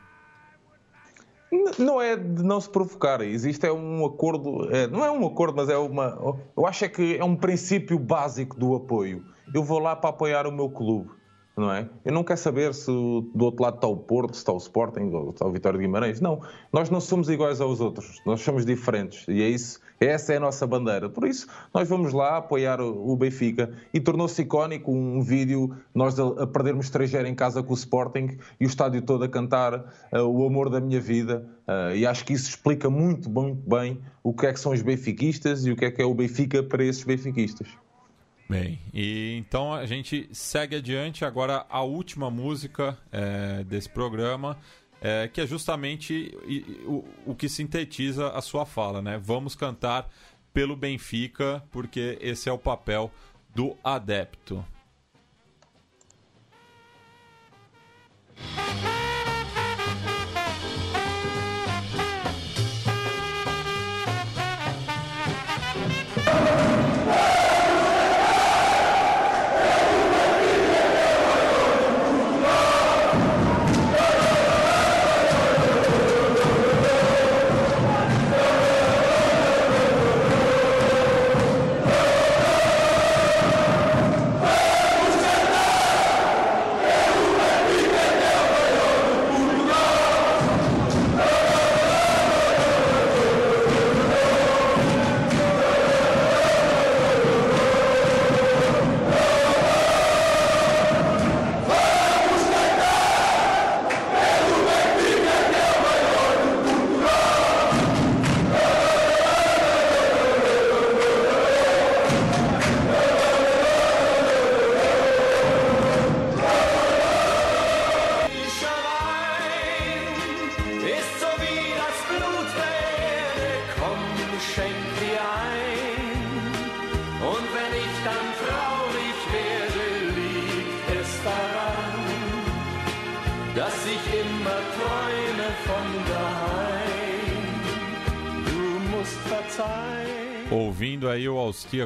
Não 1.79 2.03
é 2.03 2.17
de 2.17 2.43
não 2.43 2.61
se 2.61 2.69
provocar, 2.69 3.21
existe 3.23 3.65
é 3.65 3.73
um 3.73 4.05
acordo, 4.05 4.69
é, 4.75 4.87
não 4.87 5.05
é 5.05 5.11
um 5.11 5.27
acordo, 5.27 5.57
mas 5.57 5.69
é 5.69 5.77
uma. 5.77 6.37
Eu 6.57 6.67
acho 6.67 6.85
é 6.85 6.89
que 6.89 7.17
é 7.17 7.25
um 7.25 7.37
princípio 7.37 7.99
básico 7.99 8.59
do 8.59 8.75
apoio. 8.75 9.25
Eu 9.53 9.63
vou 9.63 9.79
lá 9.79 9.95
para 9.97 10.11
apoiar 10.11 10.47
o 10.47 10.53
meu 10.53 10.69
clube, 10.69 11.11
não 11.57 11.73
é? 11.73 11.89
Eu 12.05 12.13
não 12.13 12.25
quero 12.25 12.39
saber 12.39 12.75
se 12.75 12.91
do 12.91 13.45
outro 13.45 13.63
lado 13.63 13.77
está 13.77 13.87
o 13.87 13.97
Porto, 13.97 14.35
se 14.35 14.41
está 14.41 14.53
o 14.53 14.59
Sporting 14.59 15.11
ou 15.13 15.31
está 15.31 15.47
o 15.47 15.53
Vitória 15.53 15.79
de 15.79 15.85
Guimarães. 15.85 16.21
Não, 16.21 16.41
nós 16.73 16.91
não 16.91 17.01
somos 17.01 17.29
iguais 17.29 17.61
aos 17.61 17.81
outros, 17.81 18.21
nós 18.27 18.41
somos 18.41 18.67
diferentes 18.67 19.27
e 19.29 19.43
é 19.43 19.49
isso 19.49 19.81
essa 20.01 20.35
é 20.35 20.37
a 20.37 20.41
nossa 20.41 20.67
bandeira. 20.67 21.09
Por 21.09 21.27
isso, 21.27 21.47
nós 21.73 21.89
vamos 21.89 22.13
lá 22.13 22.37
apoiar 22.37 22.81
o 22.81 23.17
Benfica 23.17 23.73
e 23.93 24.01
tornou-se 24.01 24.43
icónico 24.43 24.93
um 24.93 25.23
vídeo, 25.23 25.75
nós 25.95 26.19
a 26.19 26.47
perdermos 26.47 26.87
estrangeiro 26.87 27.27
em 27.27 27.35
casa 27.35 27.63
com 27.63 27.73
o 27.73 27.77
Sporting 27.77 28.37
e 28.61 28.67
o 28.67 28.69
estádio 28.69 29.03
todo 29.03 29.25
a 29.25 29.29
cantar 29.29 29.75
uh, 30.13 30.19
o 30.21 30.47
amor 30.47 30.69
da 30.69 30.81
minha 30.81 31.01
vida. 31.01 31.47
Uh, 31.67 31.97
e 31.97 32.07
acho 32.07 32.25
que 32.25 32.33
isso 32.33 32.51
explica 32.51 32.91
muito, 32.91 33.31
muito 33.31 33.69
bem 33.69 34.01
o 34.23 34.35
que 34.35 34.47
é 34.47 34.53
que 34.53 34.61
são 34.61 34.73
os 34.73 34.83
benfiquistas 34.83 35.65
e 35.65 35.71
o 35.71 35.77
que 35.77 35.87
é 35.87 35.91
que 35.91 36.03
é 36.03 36.05
o 36.05 36.15
Benfica 36.15 36.63
para 36.63 36.85
esses 36.85 37.05
benfiquistas. 37.05 37.69
Bem, 38.49 38.79
e 38.95 39.35
então 39.39 39.75
a 39.75 39.87
gente 39.87 40.29
segue 40.33 40.77
adiante 40.77 41.25
agora 41.25 41.67
a 41.69 41.83
última 41.83 42.31
música 42.31 42.97
é, 43.11 43.65
desse 43.65 43.89
programa 43.89 44.57
é, 45.01 45.29
que 45.29 45.41
é 45.41 45.47
justamente 45.47 46.37
o, 46.85 47.05
o 47.27 47.35
que 47.35 47.49
sintetiza 47.49 48.31
a 48.31 48.41
sua 48.41 48.65
fala, 48.65 49.03
né? 49.03 49.19
Vamos 49.23 49.55
cantar 49.55 50.09
pelo 50.53 50.75
Benfica, 50.75 51.63
porque 51.71 52.19
esse 52.21 52.49
é 52.49 52.53
o 52.53 52.59
papel 52.59 53.11
do 53.55 53.77
adepto. 53.85 54.65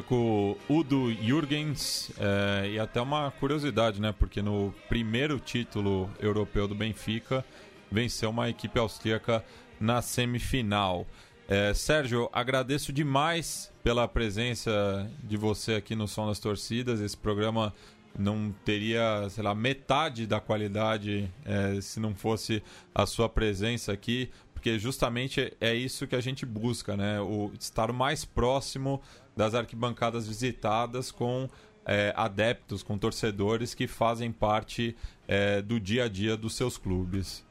Austríaco 0.01 0.57
Udo 0.67 1.13
Jürgens, 1.13 2.11
é, 2.17 2.71
e 2.71 2.79
até 2.79 2.99
uma 2.99 3.31
curiosidade, 3.31 4.01
né? 4.01 4.13
Porque 4.17 4.41
no 4.41 4.73
primeiro 4.89 5.39
título 5.39 6.09
europeu 6.19 6.67
do 6.67 6.75
Benfica, 6.75 7.45
venceu 7.91 8.29
uma 8.29 8.49
equipe 8.49 8.79
austríaca 8.79 9.43
na 9.79 10.01
semifinal. 10.01 11.05
É, 11.47 11.73
Sérgio, 11.73 12.29
agradeço 12.33 12.91
demais 12.91 13.71
pela 13.83 14.07
presença 14.07 15.09
de 15.23 15.37
você 15.37 15.75
aqui 15.75 15.95
no 15.95 16.07
Som 16.07 16.27
das 16.27 16.39
Torcidas. 16.39 16.99
Esse 16.99 17.17
programa 17.17 17.73
não 18.17 18.53
teria, 18.65 19.27
sei 19.29 19.43
lá, 19.43 19.53
metade 19.53 20.25
da 20.25 20.39
qualidade 20.39 21.29
é, 21.45 21.79
se 21.81 21.99
não 21.99 22.15
fosse 22.15 22.63
a 22.93 23.05
sua 23.05 23.29
presença 23.29 23.91
aqui 23.91 24.29
porque 24.61 24.77
justamente 24.77 25.51
é 25.59 25.73
isso 25.73 26.05
que 26.05 26.15
a 26.15 26.21
gente 26.21 26.45
busca, 26.45 26.95
né? 26.95 27.19
O 27.19 27.51
estar 27.59 27.91
mais 27.91 28.23
próximo 28.23 29.01
das 29.35 29.55
arquibancadas 29.55 30.27
visitadas 30.27 31.11
com 31.11 31.49
é, 31.85 32.13
adeptos, 32.15 32.83
com 32.83 32.97
torcedores 32.97 33.73
que 33.73 33.87
fazem 33.87 34.31
parte 34.31 34.95
é, 35.27 35.61
do 35.61 35.79
dia 35.79 36.05
a 36.05 36.07
dia 36.07 36.37
dos 36.37 36.55
seus 36.55 36.77
clubes. 36.77 37.43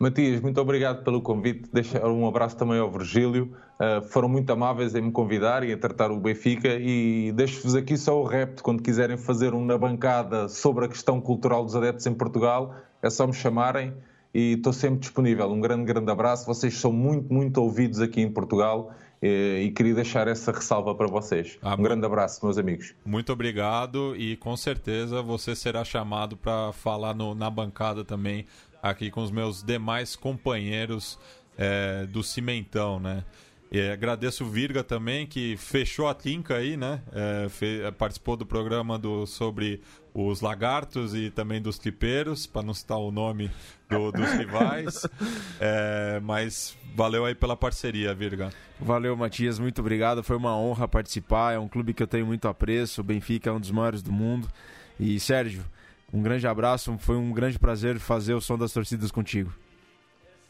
Matias, 0.00 0.40
muito 0.40 0.58
obrigado 0.58 1.04
pelo 1.04 1.20
convite. 1.20 1.68
Deixa 1.70 2.08
um 2.08 2.26
abraço 2.26 2.56
também 2.56 2.78
ao 2.78 2.90
Virgílio. 2.90 3.52
Uh, 3.78 4.02
foram 4.08 4.30
muito 4.30 4.50
amáveis 4.50 4.94
em 4.94 5.02
me 5.02 5.12
convidar 5.12 5.62
e 5.62 5.74
a 5.74 5.76
tratar 5.76 6.10
o 6.10 6.18
Benfica. 6.18 6.68
E 6.80 7.30
deixo-vos 7.32 7.74
aqui 7.74 7.98
só 7.98 8.18
o 8.18 8.24
repto 8.24 8.62
quando 8.62 8.82
quiserem 8.82 9.18
fazer 9.18 9.52
um 9.52 9.62
na 9.62 9.76
bancada 9.76 10.48
sobre 10.48 10.86
a 10.86 10.88
questão 10.88 11.20
cultural 11.20 11.66
dos 11.66 11.76
adeptos 11.76 12.06
em 12.06 12.14
Portugal. 12.14 12.74
É 13.02 13.10
só 13.10 13.26
me 13.26 13.34
chamarem 13.34 13.92
e 14.32 14.54
estou 14.54 14.72
sempre 14.72 15.00
disponível. 15.00 15.52
Um 15.52 15.60
grande, 15.60 15.84
grande 15.84 16.10
abraço. 16.10 16.46
Vocês 16.46 16.78
são 16.78 16.90
muito, 16.90 17.30
muito 17.30 17.58
ouvidos 17.58 18.00
aqui 18.00 18.22
em 18.22 18.32
Portugal 18.32 18.94
e 19.22 19.70
queria 19.76 19.94
deixar 19.94 20.28
essa 20.28 20.50
ressalva 20.50 20.94
para 20.94 21.06
vocês. 21.06 21.58
Ah, 21.62 21.74
um 21.74 21.82
grande 21.82 22.06
abraço, 22.06 22.44
meus 22.44 22.56
amigos. 22.56 22.94
Muito 23.04 23.32
obrigado 23.32 24.14
e 24.16 24.36
com 24.36 24.56
certeza 24.56 25.20
você 25.20 25.54
será 25.54 25.84
chamado 25.84 26.36
para 26.36 26.72
falar 26.72 27.14
no, 27.14 27.34
na 27.34 27.50
bancada 27.50 28.04
também 28.04 28.46
aqui 28.82 29.10
com 29.10 29.22
os 29.22 29.30
meus 29.30 29.62
demais 29.62 30.16
companheiros 30.16 31.18
é, 31.58 32.06
do 32.06 32.22
Cimentão, 32.22 32.98
né? 32.98 33.24
E 33.72 33.80
agradeço 33.88 34.44
o 34.44 34.48
Virga 34.48 34.82
também, 34.82 35.24
que 35.24 35.56
fechou 35.56 36.08
a 36.08 36.14
tinca 36.14 36.56
aí, 36.56 36.76
né? 36.76 37.00
É, 37.12 37.48
fez, 37.48 37.88
participou 37.94 38.36
do 38.36 38.44
programa 38.44 38.98
do, 38.98 39.26
sobre 39.26 39.80
os 40.12 40.40
lagartos 40.40 41.14
e 41.14 41.30
também 41.30 41.62
dos 41.62 41.78
tripeiros, 41.78 42.48
para 42.48 42.64
não 42.64 42.74
citar 42.74 42.98
o 42.98 43.12
nome 43.12 43.48
do, 43.88 44.10
dos 44.10 44.30
rivais. 44.32 45.06
É, 45.62 46.18
mas 46.22 46.74
valeu 46.94 47.26
aí 47.26 47.34
pela 47.34 47.54
parceria, 47.54 48.14
Virga. 48.14 48.50
Valeu, 48.80 49.14
Matias, 49.14 49.58
muito 49.58 49.80
obrigado. 49.80 50.22
Foi 50.22 50.36
uma 50.36 50.56
honra 50.56 50.88
participar. 50.88 51.52
É 51.52 51.58
um 51.58 51.68
clube 51.68 51.92
que 51.92 52.02
eu 52.02 52.06
tenho 52.06 52.24
muito 52.24 52.48
apreço. 52.48 53.02
O 53.02 53.04
Benfica 53.04 53.50
é 53.50 53.52
um 53.52 53.60
dos 53.60 53.70
maiores 53.70 54.02
do 54.02 54.10
mundo. 54.10 54.48
E 54.98 55.20
Sérgio, 55.20 55.62
um 56.12 56.22
grande 56.22 56.46
abraço. 56.46 56.96
Foi 56.98 57.16
um 57.16 57.30
grande 57.30 57.58
prazer 57.58 57.98
fazer 57.98 58.32
o 58.32 58.40
som 58.40 58.56
das 58.56 58.72
torcidas 58.72 59.10
contigo. 59.10 59.52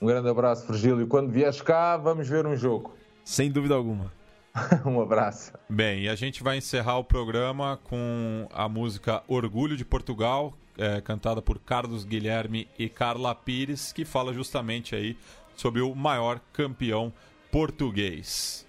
Um 0.01 0.06
grande 0.06 0.28
abraço, 0.28 0.66
Virgílio. 0.68 1.09
Quando 1.09 1.30
vieres 1.30 1.60
cá, 1.60 1.97
vamos 1.97 2.28
ver 2.28 2.47
um 2.47 2.56
jogo. 2.56 2.94
Sem 3.31 3.48
dúvida 3.48 3.77
alguma. 3.77 4.12
um 4.85 5.01
abraço. 5.01 5.52
Bem, 5.69 6.02
e 6.02 6.09
a 6.09 6.16
gente 6.16 6.43
vai 6.43 6.57
encerrar 6.57 6.98
o 6.98 7.05
programa 7.05 7.78
com 7.85 8.48
a 8.52 8.69
música 8.69 9.23
Orgulho 9.28 9.77
de 9.77 9.85
Portugal, 9.85 10.52
é, 10.77 11.01
cantada 11.01 11.40
por 11.40 11.61
Carlos 11.61 12.05
Guilherme 12.05 12.66
e 12.77 12.89
Carla 12.89 13.32
Pires, 13.32 13.93
que 13.93 14.05
fala 14.05 14.35
justamente 14.35 14.97
aí 14.97 15.16
sobre 15.55 15.81
o 15.81 15.94
maior 15.94 16.40
campeão 16.52 17.12
português. 17.52 18.66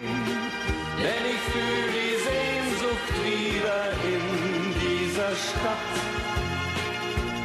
Denn 0.00 1.26
ich 1.26 1.40
fühle 1.52 1.92
die 1.92 2.16
Sehnsucht 2.28 3.08
wieder 3.24 3.92
in 4.14 4.22
dieser 4.80 5.32
Stadt, 5.36 5.94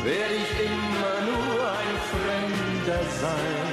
werde 0.06 0.36
ich 0.44 0.52
immer 0.72 1.16
nur 1.30 1.60
ein 1.82 1.98
Fremder 2.10 3.04
sein. 3.20 3.73